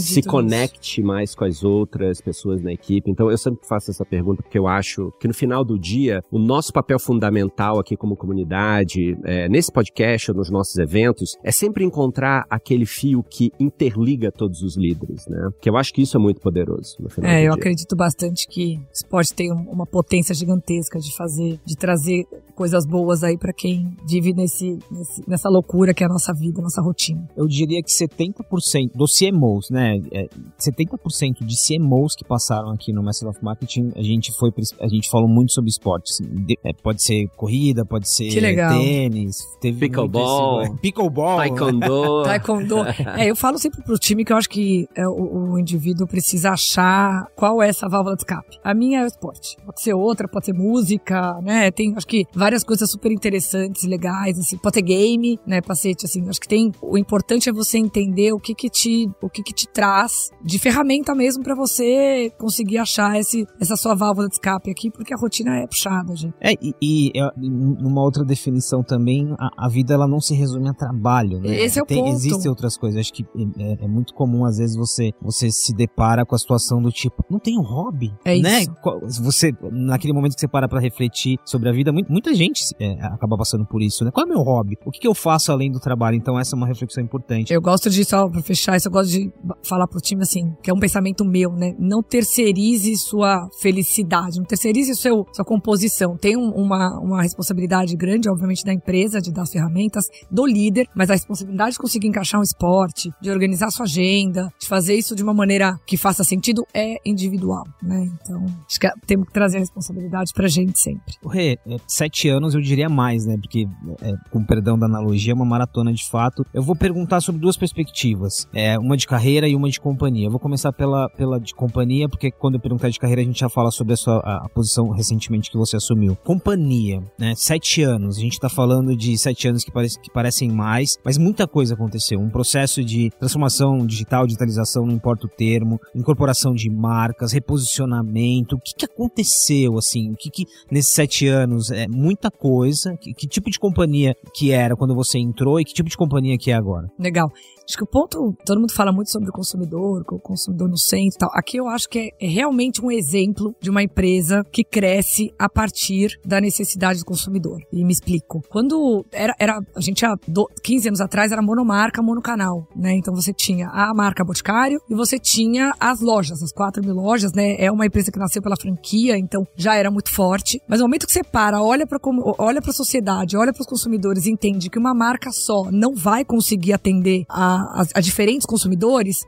se 0.00 0.22
conecte 0.22 1.00
nisso. 1.00 1.06
mais 1.06 1.34
com 1.34 1.44
as 1.44 1.62
outras 1.62 2.20
pessoas 2.20 2.62
na 2.62 2.72
equipe. 2.72 3.10
Então 3.10 3.30
eu 3.30 3.38
sempre 3.38 3.66
faço 3.66 3.90
essa 3.90 4.04
pergunta 4.04 4.42
porque 4.42 4.58
eu 4.58 4.66
acho 4.66 5.12
que 5.20 5.28
no 5.28 5.34
final 5.34 5.64
do 5.64 5.78
dia 5.78 6.22
o 6.30 6.38
nosso 6.38 6.72
papel 6.72 6.98
fundamental 6.98 7.78
aqui 7.78 7.96
como 7.96 8.16
comunidade, 8.16 9.16
é, 9.24 9.48
nesse 9.48 9.72
podcast 9.72 10.30
ou 10.30 10.36
nos 10.36 10.50
nossos 10.50 10.76
eventos, 10.76 11.36
é 11.42 11.52
sempre 11.52 11.84
encontrar 11.84 12.44
aquele 12.50 12.86
fio 12.86 13.22
que 13.22 13.50
interliga 13.58 14.30
todos 14.30 14.62
os 14.62 14.76
líderes, 14.76 15.26
né? 15.26 15.50
Que 15.60 15.70
eu 15.70 15.76
acho 15.76 15.92
que 15.92 16.02
isso 16.02 16.16
é 16.16 16.20
muito 16.20 16.40
poderoso. 16.40 16.96
No 17.00 17.08
final 17.08 17.30
é, 17.30 17.40
eu 17.40 17.52
dia. 17.52 17.52
acredito 17.52 17.96
bastante 17.96 18.46
que 18.48 18.76
o 18.76 18.92
esporte 18.92 19.34
tem 19.34 19.52
uma 19.52 19.86
potência 19.86 20.34
gigantesca 20.34 20.98
de 20.98 21.14
fazer, 21.14 21.58
de 21.64 21.76
trazer 21.76 22.26
coisas 22.54 22.86
boas 22.86 23.22
aí 23.22 23.36
para 23.36 23.52
quem 23.52 23.94
vive 24.08 24.32
nesse, 24.32 24.78
nesse, 24.90 25.28
nessa 25.28 25.48
loucura 25.48 25.92
que 25.92 26.02
é 26.02 26.06
a 26.06 26.08
nossa 26.08 26.32
vida, 26.32 26.60
a 26.60 26.62
nossa 26.62 26.80
rotina. 26.80 27.28
Eu 27.36 27.46
diria 27.46 27.82
que 27.82 27.90
70% 27.90 28.92
dos 28.94 29.14
CMOs, 29.30 29.70
né, 29.70 30.00
é, 30.12 30.28
70% 30.58 31.44
de 31.44 31.54
CMOs 31.56 32.14
que 32.14 32.24
passaram 32.24 32.70
aqui 32.70 32.92
no 32.92 33.02
Master 33.02 33.28
of 33.28 33.38
Marketing, 33.42 33.92
a 33.96 34.02
gente 34.02 34.32
foi, 34.32 34.50
a 34.80 34.88
gente 34.88 35.08
falou 35.10 35.28
muito 35.28 35.52
sobre 35.52 35.70
esportes. 35.70 36.20
É, 36.64 36.72
pode 36.72 37.02
ser 37.02 37.28
corrida, 37.36 37.84
pode 37.84 38.08
ser 38.08 38.30
tênis, 38.30 39.38
teve 39.60 39.80
pickleball, 39.80 40.62
esse, 40.62 40.76
pickleball, 40.78 41.36
taekwondo. 41.38 42.22
taekwondo. 42.24 42.76
É, 43.16 43.30
eu 43.30 43.36
falo 43.36 43.58
sempre 43.58 43.82
pro 43.82 43.98
time 43.98 44.24
que 44.24 44.32
eu 44.32 44.36
acho 44.36 44.48
que 44.48 44.86
é, 44.94 45.06
o, 45.06 45.52
o, 45.52 45.58
indivíduo 45.58 46.06
precisa 46.06 46.50
achar 46.50 47.26
qual 47.36 47.62
é 47.62 47.68
essa 47.68 47.88
válvula 47.88 48.16
de 48.16 48.22
escape. 48.22 48.58
A 48.62 48.74
minha 48.74 49.00
é 49.00 49.04
o 49.04 49.06
esporte. 49.06 49.56
Pode 49.64 49.82
ser 49.82 49.94
outra, 49.94 50.28
pode 50.28 50.46
ser 50.46 50.52
música, 50.52 51.40
né? 51.42 51.70
Tem, 51.70 51.94
acho 51.96 52.06
que 52.06 52.24
várias 52.34 52.64
coisas 52.64 52.90
super 52.90 53.10
interessantes, 53.10 53.84
legais, 53.84 54.38
assim. 54.38 54.56
Pode 54.58 54.76
ser 54.76 54.82
game, 54.82 55.38
né, 55.46 55.60
Pacete, 55.60 56.06
assim. 56.06 56.28
Acho 56.28 56.40
que 56.40 56.48
tem, 56.48 56.72
o 56.82 56.96
importante 56.96 57.48
é 57.48 57.52
você 57.52 57.78
entender 57.78 58.32
o 58.32 58.38
que 58.38 58.54
que 58.54 58.70
te, 58.70 59.08
o 59.22 59.28
que 59.28 59.42
que 59.42 59.52
te 59.52 59.68
traz 59.68 60.30
de 60.44 60.58
ferramenta 60.58 61.14
mesmo 61.14 61.42
para 61.42 61.54
você 61.54 62.30
conseguir 62.38 62.78
achar 62.78 63.18
esse, 63.18 63.46
essa 63.60 63.76
sua 63.76 63.94
válvula 63.94 64.28
de 64.28 64.34
escape 64.34 64.70
aqui, 64.70 64.90
porque 64.90 65.14
a 65.14 65.16
rotina 65.16 65.56
é 65.58 65.66
puxada, 65.66 66.14
gente. 66.14 66.34
É, 66.40 66.52
e, 66.52 66.74
e 66.80 67.12
numa 67.36 68.02
outra 68.02 68.24
definição 68.24 68.82
também, 68.82 69.34
a, 69.38 69.66
a, 69.66 69.68
vida 69.68 69.94
ela 69.94 70.06
não 70.06 70.20
se 70.20 70.34
resume 70.34 70.68
a 70.68 70.74
trabalho, 70.74 71.40
né? 71.40 71.56
Esse 71.60 71.78
é 71.78 71.82
o 71.82 71.86
Tem, 71.86 71.98
ponto. 71.98 72.14
Existem 72.14 72.48
outras 72.48 72.76
coisas. 72.76 73.00
Acho 73.00 73.12
que 73.12 73.24
é, 73.58 73.84
é, 73.84 73.88
muito 73.88 74.14
comum, 74.14 74.44
às 74.44 74.58
vezes, 74.58 74.76
você, 74.76 75.12
você 75.20 75.50
se 75.50 75.74
depara 75.74 76.24
com 76.24 76.34
a 76.34 76.38
situação 76.38 76.80
do 76.80 76.90
tipo, 76.90 77.24
não 77.30 77.38
tem 77.38 77.58
um 77.58 77.62
hobby, 77.62 78.12
é 78.24 78.38
né? 78.38 78.62
Isso. 78.62 79.22
Você, 79.22 79.52
naquele 79.70 80.12
momento 80.12 80.34
que 80.34 80.40
você 80.40 80.48
para 80.48 80.68
pra 80.68 80.80
refletir 80.80 81.38
sobre 81.44 81.68
a 81.68 81.72
vida, 81.72 81.92
muita 81.92 82.34
gente 82.34 82.64
é, 82.78 82.92
acaba 83.06 83.36
passando 83.36 83.64
por 83.64 83.82
isso, 83.82 84.04
né? 84.04 84.10
Qual 84.10 84.24
é 84.24 84.26
o 84.26 84.32
meu 84.32 84.42
hobby? 84.42 84.76
O 84.84 84.90
que, 84.90 85.00
que 85.00 85.08
eu 85.08 85.14
faço 85.14 85.52
além 85.52 85.70
do 85.70 85.80
trabalho? 85.80 86.16
Então, 86.16 86.38
essa 86.38 86.54
é 86.54 86.56
uma 86.56 86.66
reflexão 86.66 87.02
importante. 87.02 87.52
Eu 87.52 87.60
gosto 87.60 87.90
de, 87.90 88.04
só 88.04 88.28
pra 88.28 88.42
fechar 88.42 88.76
isso, 88.76 88.88
eu 88.88 88.92
gosto 88.92 89.05
de 89.10 89.30
falar 89.64 89.86
pro 89.86 90.00
time 90.00 90.22
assim, 90.22 90.54
que 90.62 90.70
é 90.70 90.74
um 90.74 90.78
pensamento 90.78 91.24
meu, 91.24 91.52
né? 91.52 91.74
Não 91.78 92.02
terceirize 92.02 92.96
sua 92.96 93.48
felicidade, 93.60 94.38
não 94.38 94.44
terceirize 94.44 94.94
seu, 94.94 95.24
sua 95.32 95.44
composição. 95.44 96.16
Tem 96.16 96.36
um, 96.36 96.50
uma, 96.50 96.98
uma 97.00 97.22
responsabilidade 97.22 97.96
grande, 97.96 98.28
obviamente, 98.28 98.64
da 98.64 98.72
empresa, 98.72 99.20
de 99.20 99.32
dar 99.32 99.42
as 99.42 99.52
ferramentas, 99.52 100.06
do 100.30 100.46
líder, 100.46 100.88
mas 100.94 101.10
a 101.10 101.14
responsabilidade 101.14 101.72
de 101.72 101.78
conseguir 101.78 102.08
encaixar 102.08 102.40
um 102.40 102.44
esporte, 102.44 103.10
de 103.20 103.30
organizar 103.30 103.70
sua 103.70 103.84
agenda, 103.84 104.48
de 104.58 104.66
fazer 104.66 104.94
isso 104.94 105.14
de 105.14 105.22
uma 105.22 105.34
maneira 105.34 105.78
que 105.86 105.96
faça 105.96 106.24
sentido, 106.24 106.64
é 106.74 106.96
individual, 107.04 107.64
né? 107.82 108.08
Então, 108.20 108.44
acho 108.68 108.80
que 108.80 108.88
temos 109.06 109.26
que 109.26 109.32
trazer 109.32 109.58
a 109.58 109.60
responsabilidade 109.60 110.32
pra 110.34 110.48
gente 110.48 110.78
sempre. 110.78 111.14
O 111.22 111.28
Rê, 111.28 111.58
é, 111.66 111.76
sete 111.86 112.28
anos, 112.28 112.54
eu 112.54 112.60
diria 112.60 112.88
mais, 112.88 113.24
né? 113.26 113.36
Porque, 113.40 113.66
é, 114.02 114.12
com 114.30 114.44
perdão 114.44 114.78
da 114.78 114.86
analogia, 114.86 115.32
é 115.32 115.34
uma 115.34 115.44
maratona 115.44 115.92
de 115.92 116.08
fato. 116.08 116.44
Eu 116.52 116.62
vou 116.62 116.76
perguntar 116.76 117.20
sobre 117.20 117.40
duas 117.40 117.56
perspectivas, 117.56 118.46
é, 118.54 118.78
uma 118.78 118.95
de 118.96 119.06
carreira 119.06 119.48
e 119.48 119.54
uma 119.54 119.68
de 119.68 119.80
companhia. 119.80 120.26
Eu 120.26 120.30
vou 120.30 120.40
começar 120.40 120.72
pela, 120.72 121.08
pela 121.10 121.38
de 121.38 121.54
companhia, 121.54 122.08
porque 122.08 122.30
quando 122.30 122.54
eu 122.54 122.60
perguntar 122.60 122.88
de 122.88 122.98
carreira, 122.98 123.22
a 123.22 123.24
gente 123.24 123.40
já 123.40 123.48
fala 123.48 123.70
sobre 123.70 123.94
a 123.94 123.96
sua 123.96 124.18
a, 124.18 124.46
a 124.46 124.48
posição 124.48 124.90
recentemente 124.90 125.50
que 125.50 125.56
você 125.56 125.76
assumiu. 125.76 126.16
Companhia, 126.24 127.02
né? 127.18 127.34
Sete 127.36 127.82
anos. 127.82 128.16
A 128.16 128.20
gente 128.20 128.38
tá 128.38 128.48
falando 128.48 128.96
de 128.96 129.16
sete 129.18 129.48
anos 129.48 129.64
que, 129.64 129.70
parece, 129.70 130.00
que 130.00 130.10
parecem 130.10 130.50
mais, 130.50 130.96
mas 131.04 131.18
muita 131.18 131.46
coisa 131.46 131.74
aconteceu. 131.74 132.18
Um 132.18 132.30
processo 132.30 132.82
de 132.82 133.10
transformação 133.18 133.86
digital, 133.86 134.26
digitalização, 134.26 134.86
não 134.86 134.94
importa 134.94 135.26
o 135.26 135.30
termo, 135.30 135.78
incorporação 135.94 136.54
de 136.54 136.70
marcas, 136.70 137.32
reposicionamento. 137.32 138.56
O 138.56 138.60
que, 138.60 138.74
que 138.74 138.84
aconteceu, 138.84 139.76
assim? 139.78 140.10
O 140.12 140.16
que, 140.16 140.30
que 140.30 140.44
nesses 140.70 140.92
sete 140.92 141.26
anos 141.26 141.70
é 141.70 141.86
muita 141.88 142.30
coisa? 142.30 142.96
Que, 142.96 143.12
que 143.12 143.26
tipo 143.26 143.50
de 143.50 143.58
companhia 143.58 144.14
que 144.34 144.50
era 144.50 144.76
quando 144.76 144.94
você 144.94 145.18
entrou 145.18 145.60
e 145.60 145.64
que 145.64 145.72
tipo 145.72 145.88
de 145.88 145.96
companhia 145.96 146.36
que 146.38 146.50
é 146.50 146.54
agora? 146.54 146.88
Legal. 146.98 147.30
Acho 147.68 147.76
que 147.76 147.82
o 147.82 147.86
ponto, 147.86 148.32
todo 148.44 148.60
mundo 148.60 148.72
fala 148.72 148.85
muito 148.92 149.10
sobre 149.10 149.28
o 149.28 149.32
consumidor, 149.32 150.04
o 150.10 150.18
consumidor 150.18 150.68
no 150.68 150.78
centro 150.78 151.16
e 151.16 151.18
tal. 151.18 151.30
Aqui 151.34 151.56
eu 151.58 151.68
acho 151.68 151.88
que 151.88 151.98
é, 151.98 152.26
é 152.26 152.28
realmente 152.28 152.84
um 152.84 152.90
exemplo 152.90 153.54
de 153.60 153.70
uma 153.70 153.82
empresa 153.82 154.44
que 154.52 154.62
cresce 154.64 155.32
a 155.38 155.48
partir 155.48 156.18
da 156.24 156.40
necessidade 156.40 157.00
do 157.00 157.04
consumidor. 157.04 157.60
E 157.72 157.84
me 157.84 157.92
explico. 157.92 158.42
Quando 158.48 159.04
era, 159.12 159.34
era 159.38 159.58
a 159.74 159.80
gente 159.80 160.04
há 160.04 160.14
15 160.62 160.88
anos 160.88 161.00
atrás 161.00 161.32
era 161.32 161.42
monomarca, 161.42 162.02
monocanal, 162.02 162.68
né? 162.74 162.94
Então 162.94 163.14
você 163.14 163.32
tinha 163.32 163.68
a 163.68 163.92
marca 163.94 164.24
Boticário 164.24 164.80
e 164.88 164.94
você 164.94 165.18
tinha 165.18 165.72
as 165.80 166.00
lojas, 166.00 166.42
as 166.42 166.52
4 166.52 166.82
mil 166.84 166.94
lojas, 166.94 167.32
né? 167.32 167.56
É 167.58 167.70
uma 167.70 167.86
empresa 167.86 168.12
que 168.12 168.18
nasceu 168.18 168.42
pela 168.42 168.56
franquia, 168.56 169.18
então 169.18 169.46
já 169.56 169.74
era 169.74 169.90
muito 169.90 170.12
forte. 170.12 170.60
Mas 170.68 170.80
no 170.80 170.84
momento 170.84 171.06
que 171.06 171.12
você 171.12 171.22
para, 171.22 171.62
olha 171.62 171.86
para 171.86 171.98
olha 172.38 172.60
a 172.64 172.72
sociedade, 172.72 173.36
olha 173.36 173.52
para 173.52 173.60
os 173.60 173.66
consumidores 173.66 174.26
entende 174.26 174.68
que 174.68 174.78
uma 174.78 174.94
marca 174.94 175.30
só 175.30 175.70
não 175.70 175.94
vai 175.94 176.24
conseguir 176.24 176.72
atender 176.72 177.24
a 177.28 177.46
a, 177.46 177.82
a, 177.94 178.00
diferentes 178.00 178.46
consumidores, 178.46 178.65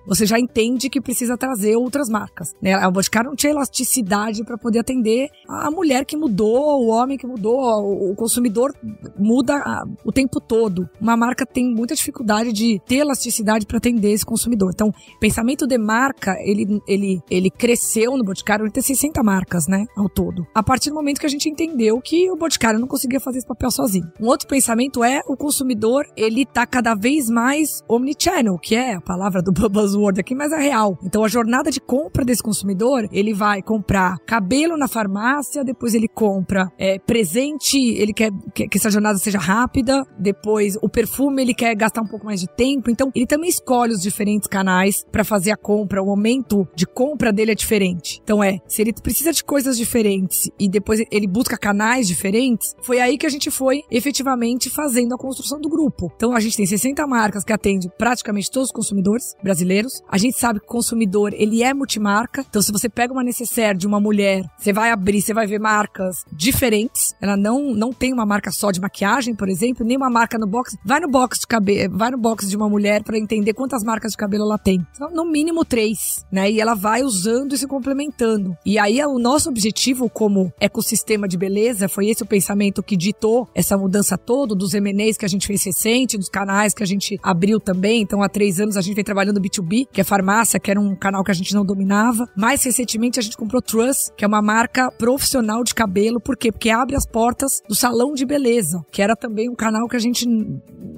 você 0.06 0.26
já 0.26 0.38
entende 0.38 0.88
que 0.88 1.00
precisa 1.00 1.36
trazer 1.36 1.76
outras 1.76 2.08
marcas. 2.08 2.54
Né? 2.60 2.74
A 2.74 2.90
Boticário 2.90 3.30
não 3.30 3.36
tinha 3.36 3.52
elasticidade 3.52 4.44
para 4.44 4.58
poder 4.58 4.80
atender 4.80 5.28
a 5.48 5.70
mulher 5.70 6.04
que 6.04 6.16
mudou, 6.16 6.84
o 6.84 6.88
homem 6.88 7.16
que 7.16 7.26
mudou, 7.26 8.10
o, 8.10 8.14
consumidor 8.14 8.74
muda 9.18 9.62
o 10.04 10.12
tempo 10.12 10.40
todo. 10.40 10.88
Uma 11.00 11.16
marca 11.16 11.46
tem 11.46 11.72
muita 11.72 11.94
dificuldade 11.94 12.52
de 12.52 12.80
ter 12.86 12.96
elasticidade 12.96 13.66
para 13.66 13.78
atender 13.78 14.12
esse 14.12 14.24
consumidor. 14.24 14.70
Então, 14.72 14.92
pensamento 15.20 15.66
de 15.66 15.78
marca, 15.78 16.36
ele, 16.40 16.80
ele, 16.86 17.20
ele 17.30 17.50
cresceu 17.50 18.16
no 18.16 18.24
Boticário, 18.24 18.64
ele 18.64 18.72
tem 18.72 18.82
60 18.82 19.22
marcas, 19.22 19.66
né, 19.66 19.86
ao 19.96 20.08
todo. 20.08 20.46
A 20.54 20.62
partir 20.62 20.90
do 20.90 20.96
momento 20.96 21.20
que 21.20 21.26
a 21.26 21.30
gente 21.30 21.48
entendeu 21.48 22.00
que 22.00 22.30
o 22.30 22.36
Boticário 22.36 22.80
não 22.80 22.88
conseguia 22.88 23.20
fazer 23.20 23.38
esse 23.38 23.46
papel 23.46 23.70
sozinho. 23.70 24.10
Um 24.20 24.26
outro 24.26 24.48
pensamento 24.48 25.04
é 25.04 25.20
o 25.26 25.36
consumidor, 25.36 26.06
ele 26.16 26.44
tá 26.44 26.66
cada 26.66 26.94
vez 26.94 27.28
mais 27.28 27.82
omnichannel, 27.88 28.58
que 28.58 28.74
é 28.74 28.94
a 28.94 29.00
palavra 29.00 29.27
do 29.30 29.52
buzzword 29.68 30.20
aqui, 30.20 30.34
mas 30.34 30.52
é 30.52 30.58
real. 30.58 30.98
Então 31.02 31.24
a 31.24 31.28
jornada 31.28 31.70
de 31.70 31.80
compra 31.80 32.24
desse 32.24 32.42
consumidor, 32.42 33.08
ele 33.12 33.32
vai 33.32 33.62
comprar 33.62 34.18
cabelo 34.26 34.76
na 34.76 34.88
farmácia, 34.88 35.64
depois 35.64 35.94
ele 35.94 36.08
compra 36.08 36.70
é, 36.78 36.98
presente, 36.98 37.78
ele 37.78 38.12
quer 38.12 38.30
que, 38.54 38.68
essa 38.74 38.90
jornada 38.90 39.18
seja 39.18 39.38
rápida, 39.38 40.04
depois 40.18 40.76
o 40.82 40.88
perfume 40.88 41.42
ele 41.42 41.54
quer 41.54 41.74
gastar 41.74 42.02
um 42.02 42.06
pouco 42.06 42.26
mais 42.26 42.40
de 42.40 42.46
tempo, 42.46 42.90
então 42.90 43.10
ele 43.14 43.26
também 43.26 43.50
escolhe 43.50 43.92
os 43.92 44.02
diferentes 44.02 44.48
canais 44.48 45.04
para 45.10 45.24
fazer 45.24 45.50
a 45.50 45.56
compra, 45.56 46.02
o 46.02 46.06
momento 46.06 46.66
de 46.74 46.86
compra 46.86 47.32
dele 47.32 47.52
é 47.52 47.54
diferente. 47.54 48.20
Então 48.22 48.42
é, 48.42 48.58
se 48.66 48.82
ele 48.82 48.92
precisa 48.92 49.32
de 49.32 49.44
coisas 49.44 49.76
diferentes 49.76 50.50
e 50.58 50.68
depois 50.68 51.02
ele 51.10 51.26
busca 51.26 51.56
canais 51.56 52.06
diferentes, 52.06 52.74
foi 52.82 53.00
aí 53.00 53.18
que 53.18 53.26
a 53.26 53.30
gente 53.30 53.50
foi 53.50 53.82
efetivamente 53.90 54.70
fazendo 54.70 55.14
a 55.14 55.18
construção 55.18 55.60
do 55.60 55.68
grupo. 55.68 56.10
Então 56.16 56.32
a 56.32 56.40
gente 56.40 56.56
tem 56.56 56.66
60 56.66 57.06
marcas 57.06 57.44
que 57.44 57.52
atendem 57.52 57.90
praticamente 57.98 58.50
todos 58.50 58.68
os 58.68 58.72
consumidores 58.72 59.17
brasileiros. 59.42 60.02
A 60.08 60.18
gente 60.18 60.38
sabe 60.38 60.60
que 60.60 60.66
o 60.66 60.68
consumidor, 60.68 61.32
ele 61.34 61.62
é 61.62 61.72
multimarca. 61.72 62.44
Então, 62.48 62.62
se 62.62 62.72
você 62.72 62.88
pega 62.88 63.12
uma 63.12 63.22
necessaire 63.22 63.76
de 63.76 63.86
uma 63.86 64.00
mulher, 64.00 64.44
você 64.58 64.72
vai 64.72 64.90
abrir, 64.90 65.22
você 65.22 65.34
vai 65.34 65.46
ver 65.46 65.58
marcas 65.58 66.16
diferentes. 66.32 67.14
Ela 67.20 67.36
não, 67.36 67.74
não 67.74 67.92
tem 67.92 68.12
uma 68.12 68.26
marca 68.26 68.50
só 68.50 68.70
de 68.70 68.80
maquiagem, 68.80 69.34
por 69.34 69.48
exemplo, 69.48 69.86
nem 69.86 69.96
uma 69.96 70.10
marca 70.10 70.38
no 70.38 70.46
box. 70.46 70.76
Vai 70.84 71.00
no 71.00 71.08
box 71.08 71.40
de 71.40 71.46
cabelo, 71.46 71.96
vai 71.96 72.10
no 72.10 72.18
box 72.18 72.48
de 72.48 72.56
uma 72.56 72.68
mulher 72.68 73.02
para 73.02 73.18
entender 73.18 73.54
quantas 73.54 73.82
marcas 73.82 74.12
de 74.12 74.16
cabelo 74.16 74.44
ela 74.44 74.58
tem. 74.58 74.84
Então, 74.94 75.10
no 75.10 75.24
mínimo 75.24 75.64
três, 75.64 76.24
né? 76.30 76.50
E 76.50 76.60
ela 76.60 76.74
vai 76.74 77.02
usando 77.02 77.54
e 77.54 77.58
se 77.58 77.66
complementando. 77.66 78.56
E 78.64 78.78
aí, 78.78 79.00
o 79.04 79.18
nosso 79.18 79.48
objetivo 79.48 80.08
como 80.08 80.52
ecossistema 80.60 81.28
de 81.28 81.36
beleza, 81.36 81.88
foi 81.88 82.08
esse 82.08 82.22
o 82.22 82.26
pensamento 82.26 82.82
que 82.82 82.96
ditou 82.96 83.48
essa 83.54 83.76
mudança 83.76 84.16
toda, 84.16 84.54
dos 84.54 84.74
M&As 84.74 85.16
que 85.16 85.24
a 85.24 85.28
gente 85.28 85.46
fez 85.46 85.62
recente, 85.64 86.18
dos 86.18 86.28
canais 86.28 86.74
que 86.74 86.82
a 86.82 86.86
gente 86.86 87.18
abriu 87.22 87.60
também, 87.60 88.02
então, 88.02 88.22
há 88.22 88.28
três 88.28 88.60
anos 88.60 88.76
a 88.76 88.80
gente 88.80 88.94
vem 88.94 89.04
trabalhando 89.08 89.40
B2B, 89.40 89.88
que 89.90 90.02
é 90.02 90.04
farmácia, 90.04 90.60
que 90.60 90.70
era 90.70 90.78
um 90.78 90.94
canal 90.94 91.24
que 91.24 91.30
a 91.30 91.34
gente 91.34 91.54
não 91.54 91.64
dominava. 91.64 92.28
Mais 92.36 92.62
recentemente 92.62 93.18
a 93.18 93.22
gente 93.22 93.38
comprou 93.38 93.62
Trust, 93.62 94.12
que 94.14 94.24
é 94.24 94.28
uma 94.28 94.42
marca 94.42 94.90
profissional 94.90 95.64
de 95.64 95.74
cabelo. 95.74 96.20
Por 96.20 96.36
quê? 96.36 96.52
Porque 96.52 96.68
abre 96.68 96.94
as 96.94 97.06
portas 97.06 97.62
do 97.66 97.74
salão 97.74 98.12
de 98.12 98.26
beleza, 98.26 98.84
que 98.92 99.00
era 99.00 99.16
também 99.16 99.48
um 99.48 99.54
canal 99.54 99.88
que 99.88 99.96
a 99.96 99.98
gente 99.98 100.26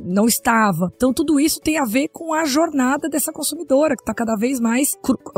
não 0.05 0.27
estava. 0.27 0.91
Então, 0.97 1.13
tudo 1.13 1.39
isso 1.39 1.61
tem 1.61 1.79
a 1.79 1.85
ver 1.85 2.09
com 2.09 2.35
a 2.35 2.45
jornada 2.45 3.09
dessa 3.09 3.33
consumidora, 3.33 3.95
que 3.95 4.03
está 4.03 4.13
cada 4.13 4.35
vez 4.35 4.59
mais 4.59 4.97